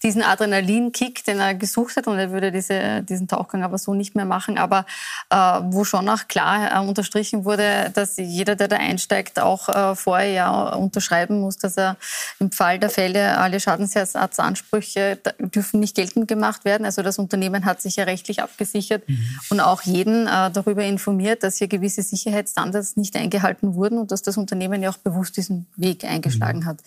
diesen 0.03 0.21
Adrenalinkick, 0.21 1.23
den 1.23 1.39
er 1.39 1.55
gesucht 1.55 1.95
hat 1.97 2.07
und 2.07 2.17
er 2.17 2.31
würde 2.31 2.51
diese, 2.51 3.01
diesen 3.03 3.27
Tauchgang 3.27 3.63
aber 3.63 3.77
so 3.77 3.93
nicht 3.93 4.15
mehr 4.15 4.25
machen, 4.25 4.57
aber 4.57 4.85
äh, 5.29 5.35
wo 5.35 5.83
schon 5.83 6.07
auch 6.09 6.27
klar 6.27 6.75
äh, 6.75 6.87
unterstrichen 6.87 7.45
wurde, 7.45 7.91
dass 7.93 8.17
jeder, 8.17 8.55
der 8.55 8.67
da 8.67 8.77
einsteigt, 8.77 9.39
auch 9.39 9.69
äh, 9.69 9.95
vorher 9.95 10.31
ja 10.31 10.69
unterschreiben 10.73 11.39
muss, 11.41 11.57
dass 11.57 11.77
er 11.77 11.97
im 12.39 12.51
Fall 12.51 12.79
der 12.79 12.89
Fälle 12.89 13.37
alle 13.37 13.59
Schadensersatzansprüche 13.59 15.19
dürfen 15.39 15.79
nicht 15.79 15.95
geltend 15.95 16.27
gemacht 16.27 16.65
werden. 16.65 16.85
Also 16.85 17.01
das 17.01 17.19
Unternehmen 17.19 17.65
hat 17.65 17.81
sich 17.81 17.95
ja 17.95 18.03
rechtlich 18.03 18.41
abgesichert 18.41 19.07
mhm. 19.07 19.39
und 19.49 19.59
auch 19.59 19.81
jeden 19.81 20.27
äh, 20.27 20.51
darüber 20.51 20.83
informiert, 20.83 21.43
dass 21.43 21.57
hier 21.57 21.67
gewisse 21.67 22.01
Sicherheitsstandards 22.01 22.97
nicht 22.97 23.15
eingehalten 23.15 23.75
wurden 23.75 23.97
und 23.97 24.11
dass 24.11 24.21
das 24.21 24.37
Unternehmen 24.37 24.81
ja 24.81 24.89
auch 24.89 24.97
bewusst 24.97 25.37
diesen 25.37 25.67
Weg 25.75 26.03
eingeschlagen 26.03 26.59
mhm. 26.59 26.65
hat. 26.65 26.79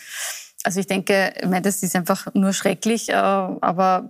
Also 0.62 0.80
ich 0.80 0.86
denke, 0.86 1.32
ich 1.36 1.48
meine, 1.48 1.62
das 1.62 1.82
ist 1.82 1.96
einfach 1.96 2.26
nur 2.34 2.52
schrecklich, 2.52 3.08
äh, 3.08 3.14
aber 3.14 4.08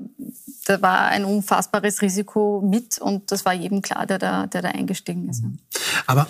da 0.67 0.83
war 0.83 1.07
ein 1.07 1.25
unfassbares 1.25 2.03
Risiko 2.03 2.61
mit 2.65 2.99
und 2.99 3.31
das 3.31 3.45
war 3.45 3.53
jedem 3.53 3.83
klar, 3.83 4.07
der 4.07 4.19
da, 4.19 4.47
der 4.47 4.63
da 4.63 4.69
eingestiegen 4.69 5.29
ist. 5.29 5.43
Aber 6.07 6.27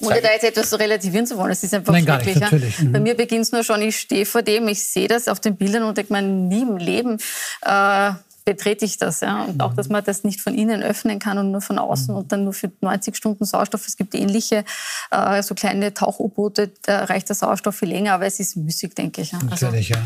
ohne 0.00 0.20
da 0.20 0.30
jetzt 0.30 0.44
etwas 0.44 0.70
so 0.70 0.76
relativieren 0.76 1.26
zu 1.26 1.36
wollen, 1.36 1.50
es 1.50 1.62
ist 1.62 1.74
einfach 1.74 1.92
Nein, 1.92 2.04
schrecklich. 2.04 2.50
Nicht, 2.50 2.82
mhm. 2.82 2.92
Bei 2.92 3.00
mir 3.00 3.14
beginnt 3.14 3.42
es 3.42 3.52
nur 3.52 3.64
schon, 3.64 3.82
ich 3.82 3.98
stehe 3.98 4.26
vor 4.26 4.42
dem, 4.42 4.68
ich 4.68 4.84
sehe 4.84 5.08
das 5.08 5.28
auf 5.28 5.40
den 5.40 5.56
Bildern 5.56 5.82
und 5.82 5.98
denke 5.98 6.12
mir, 6.12 6.22
nie 6.22 6.62
im 6.62 6.76
Leben 6.76 7.18
äh, 7.62 8.12
betrete 8.48 8.86
ich 8.86 8.96
das. 8.96 9.20
Ja? 9.20 9.44
Und 9.44 9.60
auch, 9.60 9.74
dass 9.74 9.90
man 9.90 10.02
das 10.02 10.24
nicht 10.24 10.40
von 10.40 10.54
innen 10.54 10.82
öffnen 10.82 11.18
kann 11.18 11.36
und 11.36 11.50
nur 11.50 11.60
von 11.60 11.78
außen 11.78 12.14
und 12.14 12.32
dann 12.32 12.44
nur 12.44 12.54
für 12.54 12.72
90 12.80 13.14
Stunden 13.14 13.44
Sauerstoff. 13.44 13.86
Es 13.86 13.98
gibt 13.98 14.14
ähnliche, 14.14 14.64
äh, 15.10 15.42
so 15.42 15.54
kleine 15.54 15.92
Tauch-U-Boote, 15.92 16.70
da 16.82 17.04
reicht 17.04 17.28
der 17.28 17.36
Sauerstoff 17.36 17.76
viel 17.76 17.90
länger, 17.90 18.14
aber 18.14 18.24
es 18.24 18.40
ist 18.40 18.56
müßig, 18.56 18.94
denke 18.94 19.20
ich. 19.20 19.32
Ja? 19.32 19.38
Also 19.50 19.66
Natürlich, 19.66 19.90
ja. 19.90 19.98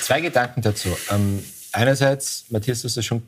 Zwei 0.00 0.22
Gedanken 0.22 0.62
dazu. 0.62 0.88
Ähm, 1.10 1.44
einerseits, 1.72 2.46
Matthias, 2.48 2.80
du 2.80 2.88
hast 2.88 2.96
das 2.96 3.04
schon 3.04 3.22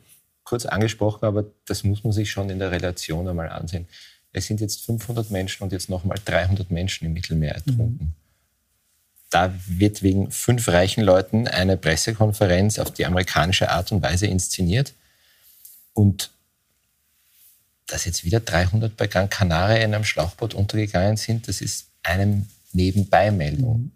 kurz 0.44 0.64
angesprochen, 0.64 1.26
aber 1.26 1.44
das 1.66 1.84
muss 1.84 2.02
man 2.02 2.14
sich 2.14 2.30
schon 2.30 2.48
in 2.48 2.58
der 2.58 2.70
Relation 2.70 3.28
einmal 3.28 3.50
ansehen. 3.50 3.86
Es 4.32 4.46
sind 4.46 4.62
jetzt 4.62 4.86
500 4.86 5.30
Menschen 5.30 5.62
und 5.62 5.72
jetzt 5.72 5.90
nochmal 5.90 6.18
300 6.24 6.70
Menschen 6.70 7.04
im 7.04 7.12
Mittelmeer 7.12 7.54
ertrunken. 7.54 7.98
Mhm 8.00 8.23
da 9.34 9.52
wird 9.66 10.04
wegen 10.04 10.30
fünf 10.30 10.68
reichen 10.68 11.02
Leuten 11.02 11.48
eine 11.48 11.76
Pressekonferenz 11.76 12.78
auf 12.78 12.92
die 12.92 13.04
amerikanische 13.04 13.68
Art 13.68 13.90
und 13.90 14.00
Weise 14.00 14.28
inszeniert. 14.28 14.92
Und 15.92 16.30
dass 17.88 18.04
jetzt 18.04 18.24
wieder 18.24 18.38
300 18.38 18.96
bei 18.96 19.08
Gran 19.08 19.28
Canaria 19.28 19.82
in 19.82 19.92
einem 19.92 20.04
Schlauchboot 20.04 20.54
untergegangen 20.54 21.16
sind, 21.16 21.48
das 21.48 21.60
ist 21.60 21.88
eine 22.04 22.46
Nebenbeimeldung. 22.72 23.78
Mhm. 23.78 23.92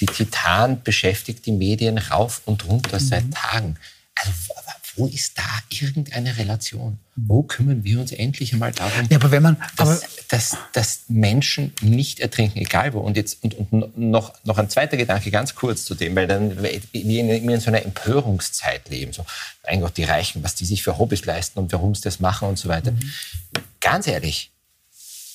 Die 0.00 0.06
Titan 0.06 0.82
beschäftigt 0.82 1.46
die 1.46 1.52
Medien 1.52 1.96
rauf 1.96 2.42
und 2.46 2.66
runter 2.66 2.98
mhm. 2.98 3.04
seit 3.04 3.30
Tagen. 3.30 3.76
Also 4.16 4.32
wo 4.96 5.06
ist 5.06 5.38
da 5.38 5.44
irgendeine 5.68 6.36
Relation? 6.36 6.98
Wo 7.16 7.42
kümmern 7.42 7.84
wir 7.84 8.00
uns 8.00 8.12
endlich 8.12 8.52
einmal 8.52 8.72
darum, 8.72 9.06
ja, 9.10 9.18
aber 9.18 9.30
wenn 9.30 9.42
man, 9.42 9.56
dass, 9.76 10.02
dass, 10.28 10.56
dass, 10.72 11.00
Menschen 11.08 11.72
nicht 11.82 12.20
ertrinken, 12.20 12.58
egal 12.58 12.92
wo? 12.94 13.00
Und 13.00 13.16
jetzt 13.16 13.42
und, 13.42 13.54
und 13.54 13.98
noch, 13.98 14.34
noch 14.44 14.58
ein 14.58 14.70
zweiter 14.70 14.96
Gedanke, 14.96 15.30
ganz 15.30 15.54
kurz 15.54 15.84
zu 15.84 15.94
dem, 15.94 16.16
weil 16.16 16.26
dann 16.26 16.62
wir 16.62 16.72
in, 16.92 17.10
in 17.10 17.60
so 17.60 17.68
einer 17.68 17.84
Empörungszeit 17.84 18.88
leben. 18.88 19.12
So, 19.12 19.24
mein 19.66 19.80
Gott, 19.80 19.96
die 19.96 20.04
Reichen, 20.04 20.42
was 20.42 20.54
die 20.54 20.64
sich 20.64 20.82
für 20.82 20.98
Hobbys 20.98 21.24
leisten 21.24 21.58
und 21.58 21.72
warum 21.72 21.94
sie 21.94 22.02
das 22.02 22.20
machen 22.20 22.48
und 22.48 22.58
so 22.58 22.68
weiter. 22.68 22.92
Mhm. 22.92 23.12
Ganz 23.80 24.06
ehrlich, 24.06 24.50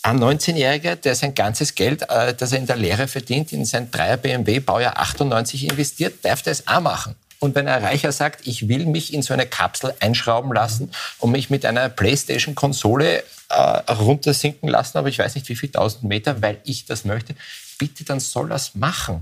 ein 0.05 0.19
19-Jähriger, 0.19 0.95
der 0.95 1.15
sein 1.15 1.33
ganzes 1.33 1.73
Geld, 1.73 2.03
äh, 2.09 2.33
das 2.33 2.51
er 2.51 2.59
in 2.59 2.67
der 2.67 2.75
Lehre 2.75 3.07
verdient, 3.07 3.51
in 3.51 3.65
sein 3.65 3.89
3er 3.89 4.17
BMW 4.17 4.59
Baujahr 4.59 4.99
98 4.99 5.69
investiert, 5.69 6.23
darf 6.23 6.43
das 6.43 6.67
auch 6.67 6.81
machen. 6.81 7.15
Und 7.45 7.53
wenn 7.53 7.67
ein 7.67 7.83
Reicher 7.83 8.11
sagt, 8.11 8.47
ich 8.47 8.67
will 8.67 8.87
mich 8.87 9.13
in 9.13 9.21
so 9.21 9.31
eine 9.33 9.45
Kapsel 9.45 9.93
einschrauben 9.99 10.51
lassen 10.51 10.91
und 11.19 11.31
mich 11.31 11.51
mit 11.51 11.63
einer 11.63 11.89
Playstation-Konsole 11.89 13.23
äh, 13.49 13.55
runtersinken 13.91 14.67
lassen, 14.67 14.97
aber 14.97 15.09
ich 15.09 15.19
weiß 15.19 15.35
nicht 15.35 15.47
wie 15.47 15.55
viel 15.55 15.69
tausend 15.69 16.05
Meter, 16.05 16.41
weil 16.41 16.57
ich 16.63 16.85
das 16.85 17.05
möchte, 17.05 17.35
bitte, 17.77 18.03
dann 18.03 18.19
soll 18.19 18.49
das 18.49 18.73
machen. 18.73 19.21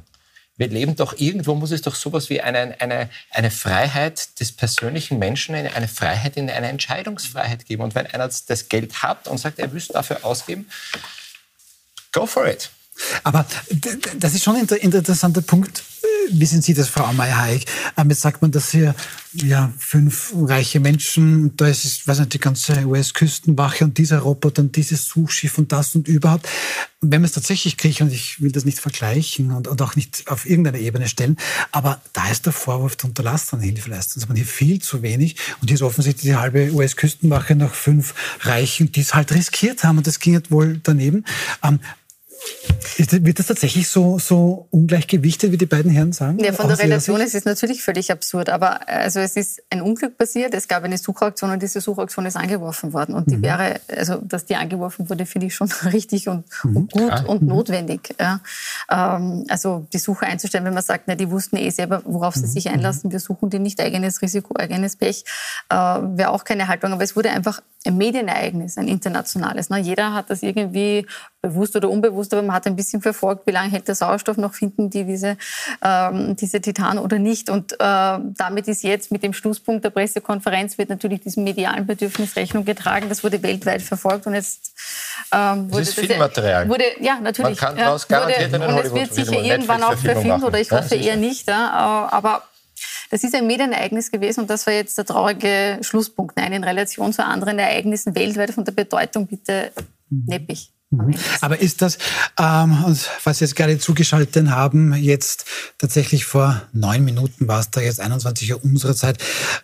Wir 0.55 0.69
leben 0.69 0.95
doch, 0.95 1.17
irgendwo 1.17 1.53
muss 1.55 1.71
es 1.71 1.81
doch 1.81 1.95
sowas 1.95 2.29
wie 2.29 2.39
eine, 2.39 2.79
eine, 2.79 3.09
eine 3.31 3.51
Freiheit 3.51 4.39
des 4.39 4.53
persönlichen 4.53 5.19
Menschen, 5.19 5.53
eine 5.55 5.87
Freiheit 5.89 6.37
in 6.37 6.49
eine 6.49 6.69
Entscheidungsfreiheit 6.69 7.65
geben. 7.65 7.83
Und 7.83 7.93
wenn 7.93 8.07
einer 8.07 8.29
das 8.29 8.69
Geld 8.69 9.03
hat 9.03 9.27
und 9.27 9.37
sagt, 9.37 9.59
er 9.59 9.69
will 9.71 9.79
es 9.79 9.89
dafür 9.89 10.23
ausgeben, 10.23 10.69
go 12.13 12.25
for 12.25 12.47
it. 12.47 12.69
Aber 13.23 13.45
das 14.15 14.33
ist 14.33 14.43
schon 14.45 14.55
ein 14.55 14.67
interessanter 14.67 15.41
Punkt. 15.41 15.83
Wie 16.31 16.45
sind 16.45 16.63
Sie 16.63 16.73
das, 16.73 16.89
Frau 16.89 17.11
Meyer-Haig? 17.13 17.65
Ähm, 17.97 18.09
jetzt 18.09 18.21
sagt 18.21 18.41
man, 18.41 18.51
dass 18.51 18.71
hier 18.71 18.95
ja, 19.33 19.73
fünf 19.79 20.31
reiche 20.35 20.79
Menschen, 20.79 21.55
da 21.57 21.67
ist, 21.67 22.07
weiß 22.07 22.19
nicht, 22.19 22.33
die 22.33 22.39
ganze 22.39 22.85
US-Küstenwache 22.85 23.83
und 23.83 23.97
dieser 23.97 24.19
Roboter 24.19 24.61
und 24.61 24.75
dieses 24.75 25.07
Suchschiff 25.07 25.57
und 25.57 25.71
das 25.71 25.95
und 25.95 26.07
überhaupt. 26.07 26.47
Wenn 27.01 27.21
man 27.21 27.25
es 27.25 27.31
tatsächlich 27.31 27.77
kriegt, 27.77 28.01
und 28.01 28.13
ich 28.13 28.41
will 28.41 28.51
das 28.51 28.63
nicht 28.63 28.79
vergleichen 28.79 29.51
und, 29.51 29.67
und 29.67 29.81
auch 29.81 29.95
nicht 29.95 30.25
auf 30.27 30.47
irgendeine 30.47 30.79
Ebene 30.79 31.07
stellen, 31.07 31.37
aber 31.71 32.01
da 32.13 32.29
ist 32.29 32.45
der 32.45 32.53
Vorwurf 32.53 32.95
der 32.95 33.09
Unterlassung 33.09 33.59
Hilfeleistung. 33.59 34.21
Also 34.21 34.27
man 34.27 34.37
hier 34.37 34.45
viel 34.45 34.81
zu 34.81 35.01
wenig 35.01 35.35
und 35.61 35.67
hier 35.67 35.75
ist 35.75 35.81
offensichtlich 35.81 36.31
die 36.31 36.35
halbe 36.35 36.71
US-Küstenwache 36.71 37.55
nach 37.55 37.73
fünf 37.73 38.13
Reichen, 38.41 38.91
die 38.91 39.01
es 39.01 39.15
halt 39.15 39.33
riskiert 39.33 39.83
haben 39.83 39.97
und 39.97 40.07
das 40.07 40.19
ging 40.19 40.33
jetzt 40.33 40.51
wohl 40.51 40.79
daneben. 40.83 41.25
Ähm, 41.63 41.79
wird 42.97 43.39
das 43.39 43.47
tatsächlich 43.47 43.87
so, 43.87 44.19
so 44.19 44.67
ungleich 44.69 45.07
gewichtet, 45.07 45.51
wie 45.51 45.57
die 45.57 45.65
beiden 45.65 45.91
Herren 45.91 46.11
sagen? 46.11 46.39
Ja, 46.39 46.53
von 46.53 46.67
der 46.67 46.79
Relation 46.79 47.19
ist 47.21 47.35
es 47.35 47.45
natürlich 47.45 47.81
völlig 47.83 48.11
absurd. 48.11 48.49
Aber 48.49 48.87
also 48.87 49.19
es 49.19 49.35
ist 49.35 49.63
ein 49.69 49.81
Unglück 49.81 50.17
passiert. 50.17 50.53
Es 50.53 50.67
gab 50.67 50.83
eine 50.83 50.97
Suchaktion 50.97 51.51
und 51.51 51.61
diese 51.61 51.81
Suchaktion 51.81 52.25
ist 52.25 52.35
angeworfen 52.35 52.93
worden. 52.93 53.15
Und 53.15 53.29
die 53.31 53.37
mhm. 53.37 53.43
wäre, 53.43 53.81
also 53.87 54.17
dass 54.17 54.45
die 54.45 54.55
angeworfen 54.55 55.09
wurde, 55.09 55.25
finde 55.25 55.47
ich 55.47 55.55
schon 55.55 55.71
richtig 55.93 56.27
und, 56.27 56.45
mhm. 56.63 56.77
und 56.77 56.91
gut 56.91 57.07
Klar. 57.07 57.29
und 57.29 57.41
mhm. 57.41 57.47
notwendig. 57.47 58.15
Ja. 58.19 58.41
Ähm, 58.89 59.45
also 59.49 59.87
die 59.93 59.99
Suche 59.99 60.25
einzustellen, 60.25 60.65
wenn 60.65 60.73
man 60.73 60.83
sagt, 60.83 61.05
na, 61.07 61.15
die 61.15 61.29
wussten 61.29 61.57
eh 61.57 61.69
selber, 61.69 62.01
worauf 62.05 62.35
sie 62.35 62.41
mhm. 62.41 62.51
sich 62.51 62.69
einlassen. 62.69 63.11
Wir 63.11 63.19
suchen 63.19 63.49
die 63.49 63.59
nicht 63.59 63.79
eigenes 63.79 64.21
Risiko, 64.21 64.55
eigenes 64.57 64.95
Pech, 64.95 65.23
äh, 65.69 65.75
wäre 65.75 66.29
auch 66.29 66.43
keine 66.43 66.67
Haltung. 66.67 66.93
Aber 66.93 67.03
es 67.03 67.15
wurde 67.15 67.31
einfach 67.31 67.61
ein 67.85 67.97
Medienereignis, 67.97 68.77
ein 68.77 68.87
internationales. 68.87 69.69
Ne? 69.69 69.79
Jeder 69.79 70.13
hat 70.13 70.29
das 70.29 70.43
irgendwie 70.43 71.05
bewusst 71.41 71.75
oder 71.75 71.89
unbewusst, 71.89 72.32
aber 72.33 72.41
man 72.41 72.55
hat 72.55 72.67
ein 72.67 72.75
bisschen 72.75 73.01
verfolgt, 73.01 73.47
wie 73.47 73.51
lange 73.51 73.71
hält 73.71 73.87
der 73.87 73.95
Sauerstoff 73.95 74.37
noch, 74.37 74.53
finden 74.53 74.89
die 74.89 75.05
diese, 75.05 75.37
ähm, 75.83 76.35
diese 76.35 76.59
Titan 76.61 76.97
oder 76.97 77.19
nicht. 77.19 77.49
Und 77.49 77.73
äh, 77.73 77.77
damit 77.79 78.67
ist 78.67 78.83
jetzt 78.83 79.11
mit 79.11 79.23
dem 79.23 79.33
Schlusspunkt 79.33 79.85
der 79.85 79.89
Pressekonferenz 79.89 80.77
wird 80.77 80.89
natürlich 80.89 81.21
diesem 81.21 81.43
medialen 81.43 81.85
Bedürfnis 81.85 82.35
Rechnung 82.35 82.65
getragen. 82.65 83.09
Das 83.09 83.23
wurde 83.23 83.41
weltweit 83.43 83.81
verfolgt 83.81 84.27
und 84.27 84.33
jetzt 84.33 84.73
ähm, 85.31 85.71
wurde 85.71 85.85
das 85.85 85.89
ist 85.89 85.99
viel 85.99 86.17
Material. 86.17 86.67
Wurde, 86.67 86.85
ja, 86.99 87.19
natürlich. 87.21 87.61
Man 87.61 87.69
kann 87.69 87.77
daraus 87.77 88.07
ja, 88.09 88.19
garantiert 88.19 88.51
wurde, 88.51 88.63
einen 88.63 88.77
Und 88.77 88.85
es 88.85 88.93
wird 88.93 89.13
sicher 89.13 89.41
irgendwann 89.41 89.83
auch 89.83 89.97
verfilmt 89.97 90.43
oder 90.43 90.59
ich 90.59 90.71
hoffe 90.71 90.95
ja, 90.95 91.11
eher 91.11 91.15
nicht. 91.15 91.47
Ja, 91.47 92.09
aber 92.11 92.43
das 93.09 93.23
ist 93.23 93.35
ein 93.35 93.45
Medienereignis 93.45 94.09
gewesen 94.09 94.41
und 94.41 94.49
das 94.49 94.65
war 94.65 94.73
jetzt 94.73 94.97
der 94.97 95.05
traurige 95.05 95.77
Schlusspunkt. 95.81 96.35
Nein, 96.35 96.53
in 96.53 96.63
Relation 96.63 97.13
zu 97.13 97.23
anderen 97.23 97.59
Ereignissen 97.59 98.15
weltweit 98.15 98.51
von 98.51 98.65
der 98.65 98.71
Bedeutung 98.71 99.27
bitte 99.27 99.71
mhm. 100.09 100.25
neppig. 100.27 100.71
Mhm. 100.93 101.15
Aber 101.41 101.59
ist 101.59 101.81
das, 101.81 101.97
ähm, 102.39 102.77
was 103.23 103.37
Sie 103.37 103.45
jetzt 103.45 103.55
gerade 103.55 103.79
zugeschaltet 103.79 104.49
haben, 104.49 104.93
jetzt 104.93 105.45
tatsächlich 105.77 106.25
vor 106.25 106.61
neun 106.71 107.03
Minuten 107.03 107.47
war 107.47 107.59
es 107.59 107.71
da, 107.71 107.81
jetzt 107.81 107.99
21 107.99 108.53
Uhr 108.53 108.63
unserer 108.63 108.95
Zeit. 108.95 109.17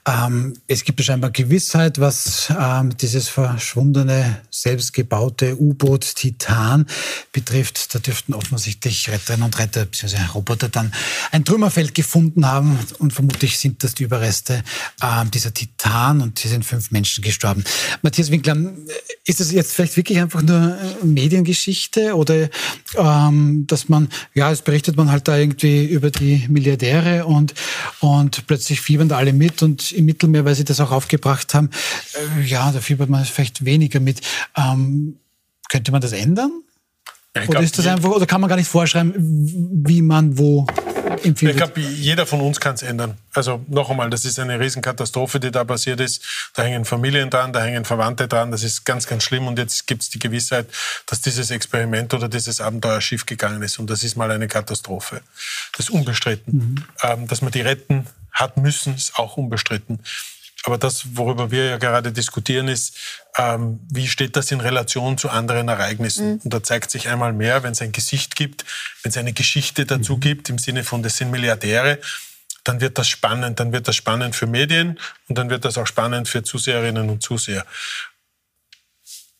Ähm, 0.08 0.54
es 0.68 0.84
gibt 0.84 1.04
scheinbar 1.04 1.32
Gewissheit, 1.32 2.00
was 2.00 2.52
ähm, 2.58 2.98
dieses 2.98 3.28
verschwundene, 3.28 4.42
selbstgebaute 4.50 5.60
U-Boot 5.60 6.16
Titan 6.16 6.88
betrifft. 7.32 7.94
Da 7.94 8.00
dürften 8.00 8.34
offensichtlich 8.34 9.10
Retterinnen 9.10 9.46
und 9.46 9.60
Retter 9.60 9.86
bzw. 9.86 10.18
Roboter 10.34 10.70
dann 10.70 10.92
ein 11.32 11.46
Trümmerfeld 11.46 11.94
gefunden 11.94 12.46
haben 12.46 12.80
und 12.98 13.14
vermutlich 13.14 13.58
sind 13.58 13.84
das 13.84 13.94
die 13.94 14.04
Überreste 14.04 14.64
ähm, 15.02 15.30
dieser 15.32 15.54
Titan 15.54 16.22
und 16.22 16.40
hier 16.40 16.52
sind 16.52 16.66
fünf 16.66 16.92
Menschen 16.92 17.24
gestorben. 17.24 17.64
Matthias 18.02 18.32
Winkler, 18.32 18.58
ist 19.26 19.40
das 19.40 19.52
jetzt 19.52 19.74
vielleicht 19.74 19.96
wirklich 19.96 20.20
einfach 20.20 20.42
nur 20.42 20.76
äh, 20.76 21.06
Mediengeschichte 21.20 22.16
oder 22.16 22.50
ähm, 22.96 23.66
dass 23.68 23.90
man, 23.90 24.08
ja, 24.34 24.52
es 24.52 24.62
berichtet 24.62 24.96
man 24.96 25.12
halt 25.12 25.28
da 25.28 25.38
irgendwie 25.38 25.86
über 25.86 26.12
die 26.12 26.46
Milliardäre 26.48 27.26
und, 27.26 27.54
und 28.00 28.48
plötzlich 28.48 28.80
fiebern 28.80 29.10
da 29.10 29.18
alle 29.18 29.34
mit 29.34 29.62
und 29.62 29.92
im 29.92 30.06
Mittelmeer, 30.06 30.46
weil 30.46 30.56
sie 30.56 30.64
das 30.64 30.80
auch 30.80 30.92
aufgebracht 30.92 31.54
haben, 31.54 31.70
äh, 32.38 32.46
ja, 32.46 32.72
da 32.72 32.80
fiebert 32.80 33.10
man 33.10 33.26
vielleicht 33.26 33.66
weniger 33.66 34.00
mit. 34.00 34.22
Ähm, 34.58 35.18
könnte 35.70 35.92
man 35.92 36.02
das 36.02 36.14
ändern? 36.14 36.52
Ich 37.36 37.50
oder 37.50 37.60
ist 37.60 37.78
das 37.78 37.86
einfach, 37.86 38.10
oder 38.10 38.26
kann 38.26 38.42
man 38.42 38.50
gar 38.50 38.56
nicht 38.56 38.70
vorschreiben, 38.70 39.14
wie 39.86 40.02
man 40.02 40.38
wo 40.38 40.66
empfindet? 41.24 41.56
Ich 41.56 41.58
glaube, 41.58 41.82
jeder 41.82 42.26
von 42.26 42.42
uns 42.42 42.60
kann 42.60 42.76
es 42.76 42.82
ändern. 42.82 43.18
Also 43.34 43.64
noch 43.68 43.90
einmal, 43.90 44.10
das 44.10 44.26
ist 44.26 44.40
eine 44.40 44.60
Riesenkatastrophe, 44.60 45.40
die 45.40 45.52
da 45.52 45.64
passiert 45.64 46.00
ist. 46.00 46.24
Da 46.54 46.64
hängen 46.64 46.86
Familien 46.86 47.30
dran, 47.30 47.54
da 47.54 47.64
hängen 47.64 47.86
Verwandte 47.86 48.28
dran. 48.28 48.52
Das 48.52 48.64
ist 48.64 48.86
ganz, 48.86 49.08
ganz 49.08 49.24
schlimm. 49.24 49.48
Und 49.48 49.60
jetzt 49.60 49.88
gibt 49.88 50.02
es 50.02 50.10
die 50.10 50.20
Gewissheit, 50.20 50.68
dass 51.06 51.22
dieses 51.22 51.52
Experiment 51.52 52.14
oder 52.14 52.28
dieses 52.28 52.62
Abenteuer 52.62 53.02
schiefgegangen 53.02 53.62
ist. 53.62 53.80
Und 53.80 53.90
das 53.90 54.04
ist 54.04 54.16
mal 54.16 54.32
eine 54.32 54.48
Katastrophe. 54.48 55.22
Das 55.78 55.88
ist 55.88 55.92
unbestritten. 55.92 56.58
Mhm. 56.58 56.86
Ähm, 57.04 57.28
dass 57.28 57.42
man 57.42 57.52
die 57.52 57.62
retten 57.62 58.08
hat 58.32 58.58
müssen, 58.58 58.96
ist 58.96 59.18
auch 59.18 59.38
unbestritten. 59.38 60.00
Aber 60.64 60.78
das, 60.78 61.16
worüber 61.16 61.52
wir 61.52 61.66
ja 61.66 61.78
gerade 61.78 62.12
diskutieren, 62.12 62.68
ist, 62.68 62.98
ähm, 63.38 63.80
wie 63.90 64.08
steht 64.08 64.36
das 64.36 64.52
in 64.52 64.60
Relation 64.60 65.18
zu 65.18 65.30
anderen 65.30 65.70
Ereignissen? 65.70 66.34
Mhm. 66.34 66.42
Und 66.44 66.54
da 66.54 66.64
zeigt 66.64 66.92
sich 66.92 67.08
einmal 67.08 67.34
mehr, 67.34 67.64
wenn 67.64 67.72
es 67.72 67.82
ein 67.82 67.92
Gesicht 67.92 68.36
gibt, 68.36 68.66
wenn 69.04 69.12
es 69.12 69.18
eine 69.18 69.34
Geschichte 69.34 69.86
dazu 69.86 70.18
mhm. 70.18 70.20
gibt, 70.20 70.50
im 70.50 70.58
Sinne 70.58 70.84
von, 70.84 71.02
das 71.02 71.18
sind 71.18 71.32
Milliardäre, 71.32 72.00
dann 72.64 72.82
wird 72.82 72.98
das 72.98 73.08
spannend. 73.08 73.60
Dann 73.60 73.72
wird 73.72 73.88
das 73.88 73.96
spannend 73.96 74.36
für 74.36 74.48
Medien 74.48 75.00
und 75.28 75.38
dann 75.38 75.50
wird 75.50 75.66
das 75.66 75.78
auch 75.78 75.88
spannend 75.88 76.28
für 76.28 76.44
Zuseherinnen 76.44 77.10
und 77.10 77.24
Zuseher. 77.24 77.66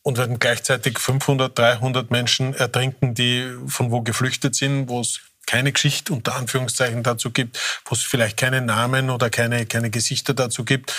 Und 0.02 0.16
wenn 0.16 0.38
gleichzeitig 0.38 0.98
500, 0.98 1.56
300 1.58 2.10
Menschen 2.10 2.54
ertrinken, 2.54 3.14
die 3.14 3.54
von 3.66 3.90
wo 3.90 4.00
geflüchtet 4.00 4.54
sind, 4.54 4.88
wo 4.88 5.00
es 5.00 5.20
keine 5.50 5.72
Geschichte 5.72 6.12
unter 6.12 6.36
Anführungszeichen 6.36 7.02
dazu 7.02 7.32
gibt, 7.32 7.58
wo 7.84 7.96
es 7.96 8.02
vielleicht 8.02 8.36
keine 8.36 8.60
Namen 8.60 9.10
oder 9.10 9.30
keine, 9.30 9.66
keine 9.66 9.90
Gesichter 9.90 10.32
dazu 10.32 10.64
gibt, 10.64 10.94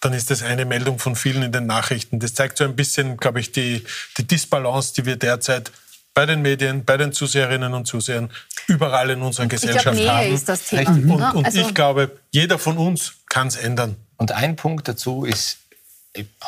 dann 0.00 0.14
ist 0.14 0.30
das 0.30 0.42
eine 0.42 0.64
Meldung 0.64 0.98
von 0.98 1.16
vielen 1.16 1.42
in 1.42 1.52
den 1.52 1.66
Nachrichten. 1.66 2.18
Das 2.18 2.32
zeigt 2.32 2.56
so 2.56 2.64
ein 2.64 2.74
bisschen, 2.74 3.18
glaube 3.18 3.40
ich, 3.40 3.52
die, 3.52 3.84
die 4.16 4.26
Disbalance, 4.26 4.94
die 4.94 5.04
wir 5.04 5.16
derzeit 5.16 5.70
bei 6.14 6.24
den 6.24 6.40
Medien, 6.40 6.86
bei 6.86 6.96
den 6.96 7.12
Zuseherinnen 7.12 7.74
und 7.74 7.86
Zusehern, 7.86 8.30
überall 8.68 9.10
in 9.10 9.20
unserer 9.20 9.48
Gesellschaft 9.48 9.98
ich 9.98 10.04
glaub, 10.04 10.16
haben. 10.16 10.32
Ist 10.32 10.48
das 10.48 10.62
Thema. 10.64 10.90
Und, 10.90 11.10
und, 11.10 11.22
und 11.36 11.44
also 11.44 11.60
ich 11.60 11.74
glaube, 11.74 12.10
jeder 12.30 12.58
von 12.58 12.78
uns 12.78 13.12
kann 13.28 13.48
es 13.48 13.56
ändern. 13.56 13.96
Und 14.16 14.32
ein 14.32 14.56
Punkt 14.56 14.88
dazu 14.88 15.26
ist, 15.26 15.58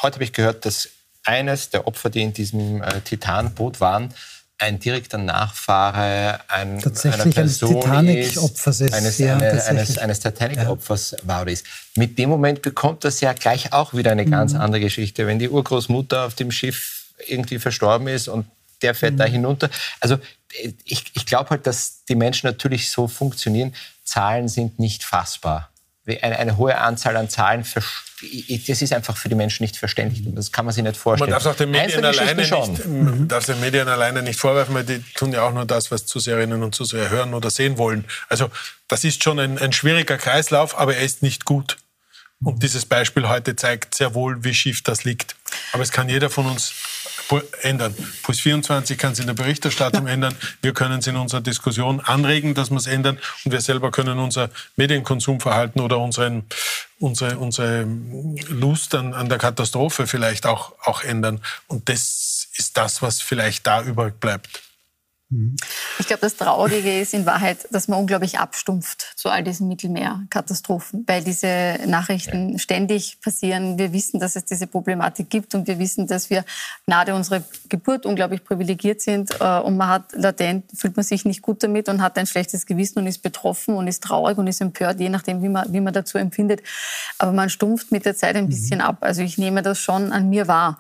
heute 0.03 0.14
habe 0.14 0.24
ich 0.24 0.32
gehört, 0.32 0.64
dass 0.64 0.88
eines 1.24 1.68
der 1.68 1.86
Opfer, 1.86 2.09
die 2.09 2.22
in 2.22 2.32
diesem 2.32 2.82
äh, 2.82 3.03
Titanboot 3.03 3.80
waren, 3.80 4.14
ein 4.62 4.78
direkter 4.78 5.18
Nachfahre 5.18 6.40
ein, 6.48 6.80
einer 6.80 7.26
Person 7.26 7.32
eines 7.34 7.58
Titanic-Opfers 7.58 8.80
ist. 8.80 8.94
Eines, 8.94 9.18
ja, 9.18 9.36
eine, 9.36 9.64
eines, 9.64 9.98
eines 9.98 10.20
Titanic-Opfers 10.20 11.10
ja. 11.12 11.18
war 11.24 11.48
ist. 11.48 11.66
Mit 11.96 12.16
dem 12.16 12.30
Moment 12.30 12.62
bekommt 12.62 13.02
das 13.04 13.20
ja 13.20 13.32
gleich 13.32 13.72
auch 13.72 13.92
wieder 13.92 14.12
eine 14.12 14.24
ganz 14.24 14.52
mhm. 14.52 14.60
andere 14.60 14.80
Geschichte. 14.80 15.26
Wenn 15.26 15.40
die 15.40 15.48
Urgroßmutter 15.48 16.26
auf 16.26 16.34
dem 16.34 16.52
Schiff 16.52 17.06
irgendwie 17.26 17.58
verstorben 17.58 18.06
ist 18.06 18.28
und 18.28 18.46
der 18.82 18.94
fährt 18.94 19.14
mhm. 19.14 19.18
da 19.18 19.24
hinunter. 19.24 19.70
Also 19.98 20.18
ich, 20.84 21.04
ich 21.14 21.26
glaube 21.26 21.50
halt, 21.50 21.66
dass 21.66 22.04
die 22.04 22.14
Menschen 22.14 22.46
natürlich 22.46 22.90
so 22.90 23.08
funktionieren. 23.08 23.74
Zahlen 24.04 24.48
sind 24.48 24.78
nicht 24.78 25.02
fassbar 25.02 25.71
eine, 26.07 26.38
eine 26.38 26.57
hohe 26.57 26.76
Anzahl 26.78 27.16
an 27.16 27.28
Zahlen, 27.28 27.64
das 27.64 28.82
ist 28.82 28.92
einfach 28.92 29.16
für 29.16 29.28
die 29.28 29.34
Menschen 29.34 29.62
nicht 29.62 29.76
verständlich. 29.76 30.22
Das 30.34 30.50
kann 30.50 30.64
man 30.64 30.74
sich 30.74 30.82
nicht 30.82 30.96
vorstellen. 30.96 31.30
Man 31.30 31.36
darf 31.36 31.46
es 31.46 31.53
auch 31.53 31.57
den 31.57 31.70
Medien, 31.70 32.05
alleine 32.05 32.34
nicht, 32.34 32.86
mhm. 32.86 33.28
darf 33.28 33.46
den 33.46 33.61
Medien 33.61 33.88
alleine 33.88 34.22
nicht 34.22 34.38
vorwerfen, 34.38 34.74
weil 34.74 34.84
die 34.84 35.03
tun 35.14 35.32
ja 35.32 35.42
auch 35.42 35.53
nur 35.53 35.64
das, 35.64 35.90
was 35.90 36.07
Zuseherinnen 36.07 36.62
und 36.62 36.74
Zuseher 36.74 37.11
hören 37.11 37.34
oder 37.34 37.50
sehen 37.50 37.78
wollen. 37.78 38.05
Also 38.28 38.50
das 38.88 39.05
ist 39.05 39.22
schon 39.22 39.38
ein, 39.38 39.59
ein 39.59 39.72
schwieriger 39.72 40.18
Kreislauf, 40.18 40.78
aber 40.78 40.96
er 40.96 41.03
ist 41.03 41.22
nicht 41.22 41.44
gut. 41.44 41.78
Und 42.44 42.62
dieses 42.62 42.86
Beispiel 42.86 43.28
heute 43.28 43.55
zeigt 43.55 43.94
sehr 43.94 44.14
wohl, 44.14 44.42
wie 44.42 44.55
schief 44.55 44.82
das 44.82 45.05
liegt. 45.05 45.36
Aber 45.72 45.82
es 45.82 45.92
kann 45.92 46.09
jeder 46.09 46.30
von 46.30 46.46
uns 46.46 46.74
ändern. 47.62 47.94
Puls 48.22 48.40
24 48.40 48.98
kann 48.98 49.12
es 49.12 49.18
in 49.18 49.26
der 49.26 49.34
Berichterstattung 49.34 50.07
ja. 50.07 50.12
ändern. 50.12 50.34
Wir 50.61 50.72
können 50.72 50.98
es 50.98 51.07
in 51.07 51.16
unserer 51.16 51.40
Diskussion 51.40 52.00
anregen, 52.00 52.55
dass 52.55 52.70
wir 52.70 52.76
es 52.76 52.86
ändern. 52.86 53.18
Und 53.44 53.53
wir 53.53 53.61
selber 53.61 53.90
können 53.90 54.18
unser 54.18 54.50
Medienkonsumverhalten 54.76 55.80
oder 55.80 55.98
unseren, 55.98 56.44
unsere, 56.98 57.38
unsere 57.38 57.86
Lust 58.48 58.94
an, 58.94 59.14
an 59.14 59.28
der 59.28 59.38
Katastrophe 59.38 60.07
vielleicht 60.07 60.46
auch, 60.46 60.74
auch 60.84 61.03
ändern. 61.03 61.40
Und 61.68 61.88
das 61.88 62.48
ist 62.57 62.76
das, 62.76 63.03
was 63.03 63.22
vielleicht 63.22 63.66
da 63.66 63.82
übrig 63.82 64.20
bleibt. 64.20 64.61
Mhm. 65.33 65.57
Ich 65.99 66.07
glaube, 66.07 66.20
das 66.20 66.37
Traurige 66.37 67.01
ist 67.01 67.14
in 67.14 67.26
Wahrheit, 67.26 67.66
dass 67.70 67.89
man 67.89 67.99
unglaublich 67.99 68.39
abstumpft 68.39 69.12
zu 69.16 69.30
all 69.30 69.43
diesen 69.43 69.66
Mittelmeerkatastrophen, 69.68 71.05
weil 71.07 71.24
diese 71.24 71.78
Nachrichten 71.87 72.59
ständig 72.59 73.20
passieren. 73.20 73.78
Wir 73.78 73.93
wissen, 73.93 74.20
dass 74.20 74.37
es 74.37 74.45
diese 74.45 74.66
Problematik 74.66 75.30
gibt 75.30 75.55
und 75.55 75.66
wir 75.66 75.78
wissen, 75.78 76.07
dass 76.07 76.28
wir 76.28 76.45
Gnade 76.87 77.14
unserer 77.14 77.43
Geburt 77.68 78.05
unglaublich 78.05 78.45
privilegiert 78.45 79.01
sind 79.01 79.30
äh, 79.41 79.59
und 79.61 79.76
man 79.76 79.89
hat 79.89 80.12
latent, 80.12 80.64
fühlt 80.74 80.97
man 80.97 81.05
sich 81.05 81.24
nicht 81.24 81.41
gut 81.41 81.62
damit 81.62 81.89
und 81.89 82.03
hat 82.03 82.18
ein 82.18 82.26
schlechtes 82.26 82.66
Gewissen 82.66 82.99
und 82.99 83.07
ist 83.07 83.22
betroffen 83.22 83.74
und 83.74 83.87
ist 83.87 84.03
traurig 84.03 84.37
und 84.37 84.47
ist 84.47 84.61
empört, 84.61 85.01
je 85.01 85.09
nachdem, 85.09 85.43
wie 85.43 85.49
man, 85.49 85.72
wie 85.72 85.80
man 85.80 85.95
dazu 85.95 86.18
empfindet. 86.18 86.62
Aber 87.18 87.33
man 87.33 87.49
stumpft 87.49 87.91
mit 87.91 88.05
der 88.05 88.16
Zeit 88.16 88.37
ein 88.37 88.45
mhm. 88.45 88.51
bisschen 88.51 88.80
ab. 88.80 88.99
Also 89.01 89.22
ich 89.22 89.39
nehme 89.39 89.62
das 89.62 89.78
schon 89.78 90.12
an 90.12 90.28
mir 90.28 90.47
wahr. 90.47 90.78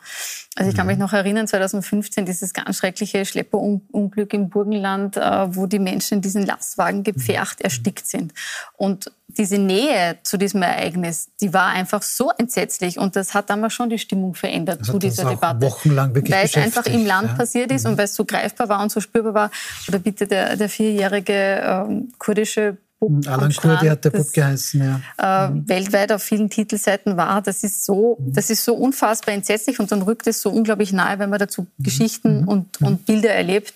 Also 0.56 0.70
ich 0.70 0.76
kann 0.76 0.86
mich 0.86 0.96
mhm. 0.96 1.02
noch 1.02 1.12
erinnern, 1.14 1.46
2015 1.46 2.26
dieses 2.26 2.52
ganz 2.52 2.76
schreckliche 2.76 3.24
Schlepperunglück 3.24 4.34
im 4.34 4.50
Burgenland, 4.50 5.16
äh, 5.16 5.56
wo 5.56 5.66
die 5.66 5.78
Menschen 5.78 6.16
in 6.16 6.20
diesen 6.20 6.44
Lastwagen 6.44 7.04
gepfercht 7.04 7.60
mhm. 7.60 7.64
erstickt 7.64 8.06
sind. 8.06 8.34
Und 8.76 9.10
diese 9.28 9.56
Nähe 9.56 10.18
zu 10.24 10.36
diesem 10.36 10.60
Ereignis, 10.60 11.28
die 11.40 11.54
war 11.54 11.68
einfach 11.68 12.02
so 12.02 12.30
entsetzlich 12.36 12.98
und 12.98 13.16
das 13.16 13.32
hat 13.32 13.48
damals 13.48 13.72
schon 13.72 13.88
die 13.88 13.98
Stimmung 13.98 14.34
verändert 14.34 14.80
das 14.80 14.88
zu 14.88 14.98
dieser 14.98 15.24
Debatte. 15.24 15.62
Wochenlang 15.62 16.14
wirklich 16.14 16.36
weil 16.36 16.44
es 16.44 16.56
einfach 16.56 16.84
im 16.84 17.06
Land 17.06 17.30
ja. 17.30 17.34
passiert 17.36 17.70
ist 17.72 17.84
mhm. 17.84 17.92
und 17.92 17.98
weil 17.98 18.04
es 18.04 18.14
so 18.14 18.26
greifbar 18.26 18.68
war 18.68 18.82
und 18.82 18.92
so 18.92 19.00
spürbar 19.00 19.32
war. 19.32 19.50
Oder 19.88 20.00
bitte 20.00 20.26
der, 20.26 20.56
der 20.56 20.68
vierjährige 20.68 21.62
ähm, 21.64 22.12
kurdische 22.18 22.76
Bub 23.02 23.26
Alan 23.26 23.52
Kurdi 23.52 23.88
hat 23.88 24.04
der 24.04 24.10
Bub 24.10 24.32
geheißen, 24.32 24.80
ja. 24.80 25.00
Äh, 25.18 25.50
mhm. 25.50 25.68
weltweit 25.68 26.12
auf 26.12 26.22
vielen 26.22 26.48
Titelseiten 26.48 27.16
war. 27.16 27.42
Das 27.42 27.64
ist 27.64 27.84
so, 27.84 28.16
mhm. 28.20 28.32
das 28.32 28.48
ist 28.48 28.64
so 28.64 28.74
unfassbar 28.74 29.34
entsetzlich 29.34 29.80
und 29.80 29.90
dann 29.90 30.02
rückt 30.02 30.28
es 30.28 30.40
so 30.40 30.50
unglaublich 30.50 30.92
nahe, 30.92 31.18
wenn 31.18 31.28
man 31.28 31.40
dazu 31.40 31.62
mhm. 31.62 31.82
Geschichten 31.82 32.42
mhm. 32.42 32.48
und, 32.48 32.80
mhm. 32.80 32.86
und 32.86 33.06
Bilder 33.06 33.30
erlebt. 33.30 33.74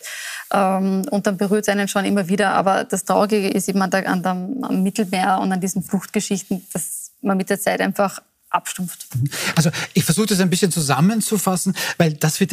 Ähm, 0.53 1.03
und 1.11 1.27
dann 1.27 1.37
berührt 1.39 1.67
es 1.67 1.69
einen 1.69 1.89
schon 1.89 2.05
immer 2.05 2.29
wieder. 2.29 2.51
Aber 2.53 2.85
das 2.85 3.05
Traurige 3.05 3.49
ist 3.49 3.69
eben 3.69 3.83
an 3.83 3.91
der, 3.91 4.09
an 4.09 4.23
der, 4.23 4.31
am 4.31 4.83
Mittelmeer 4.85 5.41
und 5.41 5.51
an 5.53 5.61
diesen 5.61 5.83
Fluchtgeschichten, 5.83 6.65
dass 6.73 7.11
man 7.21 7.37
mit 7.37 7.51
der 7.51 7.59
Zeit 7.59 7.81
einfach 7.81 8.23
abstumpft. 8.51 9.09
Also 9.57 9.71
ich 9.93 10.05
versuche 10.05 10.27
das 10.27 10.39
ein 10.39 10.51
bisschen 10.51 10.71
zusammenzufassen, 10.71 11.77
weil 11.99 12.15
das 12.15 12.39
wird 12.39 12.53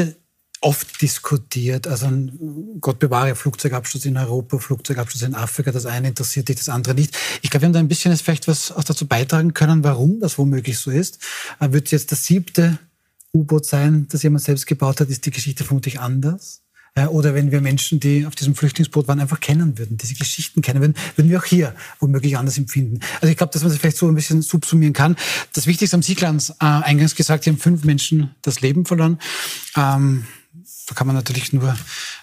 oft 0.64 1.02
diskutiert. 1.02 1.88
Also 1.88 2.10
Gott 2.80 2.98
bewahre, 3.00 3.36
Flugzeugabsturz 3.36 4.06
in 4.06 4.18
Europa, 4.18 4.58
Flugzeugabsturz 4.60 5.24
in 5.24 5.36
Afrika, 5.36 5.72
das 5.72 5.86
eine 5.86 6.08
interessiert 6.08 6.48
dich, 6.48 6.56
das 6.56 6.70
andere 6.70 6.96
nicht. 6.96 7.18
Ich 7.42 7.50
glaube, 7.50 7.64
wir 7.64 7.66
haben 7.68 7.74
da 7.74 7.80
ein 7.80 7.88
bisschen 7.90 8.16
vielleicht 8.16 8.48
was 8.48 8.72
auch 8.72 8.84
dazu 8.84 9.06
beitragen 9.06 9.54
können, 9.54 9.84
warum 9.84 10.20
das 10.20 10.38
womöglich 10.38 10.80
so 10.80 10.90
ist. 10.90 11.20
Wird 11.60 11.92
jetzt 11.92 12.12
das 12.12 12.26
siebte 12.26 12.80
U-Boot 13.34 13.66
sein, 13.66 14.08
das 14.10 14.24
jemand 14.24 14.44
selbst 14.44 14.66
gebaut 14.66 15.02
hat, 15.02 15.10
ist 15.10 15.26
die 15.26 15.32
Geschichte 15.32 15.64
vermutlich 15.64 16.00
anders. 16.00 16.62
Oder 17.10 17.34
wenn 17.34 17.52
wir 17.52 17.60
Menschen, 17.60 18.00
die 18.00 18.28
auf 18.28 18.36
diesem 18.36 18.54
Flüchtlingsboot 18.54 19.08
waren, 19.08 19.20
einfach 19.20 19.40
kennen 19.40 19.80
würden, 19.80 19.98
diese 19.98 20.14
Geschichten 20.14 20.62
kennen 20.62 20.80
würden, 20.80 20.96
würden 21.16 21.30
wir 21.32 21.40
auch 21.40 21.46
hier 21.46 21.74
womöglich 22.00 22.38
anders 22.38 22.60
empfinden. 22.60 23.00
Also 23.20 23.32
ich 23.32 23.38
glaube, 23.38 23.52
dass 23.52 23.64
man 23.64 23.72
sich 23.72 23.82
vielleicht 23.82 23.98
so 23.98 24.08
ein 24.08 24.14
bisschen 24.14 24.44
subsumieren 24.44 24.94
kann. 24.94 25.16
Das 25.54 25.66
Wichtigste 25.66 25.96
am 25.96 26.04
Sieglands, 26.04 26.52
äh, 26.52 26.56
eingangs 26.60 27.16
gesagt, 27.16 27.46
hier 27.46 27.54
haben 27.54 27.60
fünf 27.60 27.84
Menschen 27.84 28.36
das 28.44 28.62
Leben 28.62 28.86
verloren. 28.86 29.18
Ähm, 29.76 30.26
da 30.88 30.96
kann 30.96 31.08
man 31.08 31.16
natürlich 31.16 31.54
nur 31.54 31.76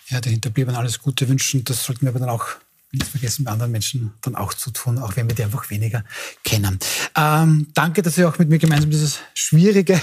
ja, 0.09 0.20
den 0.20 0.33
Hinterbliebenen 0.33 0.78
alles 0.78 1.01
Gute 1.01 1.28
wünschen. 1.28 1.64
Das 1.64 1.85
sollten 1.85 2.03
wir 2.03 2.11
aber 2.11 2.20
dann 2.20 2.31
auch 2.31 2.47
nicht 2.93 3.07
vergessen, 3.07 3.45
bei 3.45 3.53
anderen 3.53 3.70
Menschen 3.70 4.12
dann 4.20 4.35
auch 4.35 4.53
zu 4.53 4.72
tun, 4.72 4.99
auch 4.99 5.14
wenn 5.14 5.28
wir 5.28 5.35
die 5.37 5.45
einfach 5.45 5.70
weniger 5.70 6.05
kennen. 6.43 6.78
Ähm, 7.16 7.68
danke, 7.74 8.03
dass 8.03 8.16
Sie 8.16 8.24
auch 8.24 8.37
mit 8.39 8.49
mir 8.49 8.59
gemeinsam 8.59 8.91
dieses 8.91 9.20
schwierige 9.35 10.01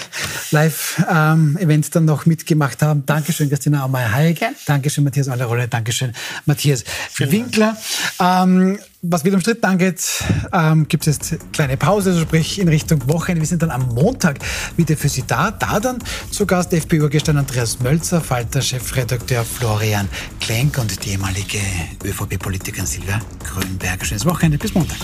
Live-Event 0.51 1.85
ähm, 1.85 1.91
dann 1.91 2.05
noch 2.05 2.25
mitgemacht 2.25 2.81
haben. 2.81 3.05
Dankeschön, 3.05 3.49
Christina 3.49 3.83
Aumeier-Heik. 3.83 4.39
Dankeschön, 4.65 5.03
Matthias 5.03 5.27
Allerrolle. 5.27 5.67
Dankeschön, 5.67 6.13
Matthias 6.45 6.85
Vielen 7.11 7.31
Winkler. 7.31 7.77
Ähm, 8.19 8.79
was 9.01 9.23
Wilhelm 9.23 9.41
Stritt 9.41 9.63
angeht, 9.63 10.01
ähm, 10.51 10.87
gibt 10.87 11.05
es 11.05 11.17
jetzt 11.17 11.53
kleine 11.53 11.77
Pause, 11.77 12.11
also 12.11 12.21
sprich 12.21 12.59
in 12.59 12.67
Richtung 12.67 13.07
Wochenende. 13.07 13.41
Wir 13.41 13.47
sind 13.47 13.61
dann 13.61 13.69
am 13.69 13.87
Montag 13.93 14.39
wieder 14.75 14.97
für 14.97 15.09
Sie 15.09 15.23
da. 15.25 15.51
Da 15.51 15.79
dann 15.79 15.99
zu 16.31 16.45
Gast 16.45 16.73
FPÖ-Gestern 16.73 17.37
Andreas 17.37 17.79
Mölzer, 17.79 18.21
Falter-Chefredakteur 18.21 19.43
Florian 19.43 20.09
Klenk 20.39 20.77
und 20.79 21.05
die 21.05 21.11
ehemalige 21.11 21.59
ÖVP-Politikerin 22.03 22.85
Silvia 22.85 23.21
Grünberg. 23.43 24.05
Schönes 24.05 24.25
Wochenende, 24.25 24.57
bis 24.57 24.73
Montag. 24.73 24.97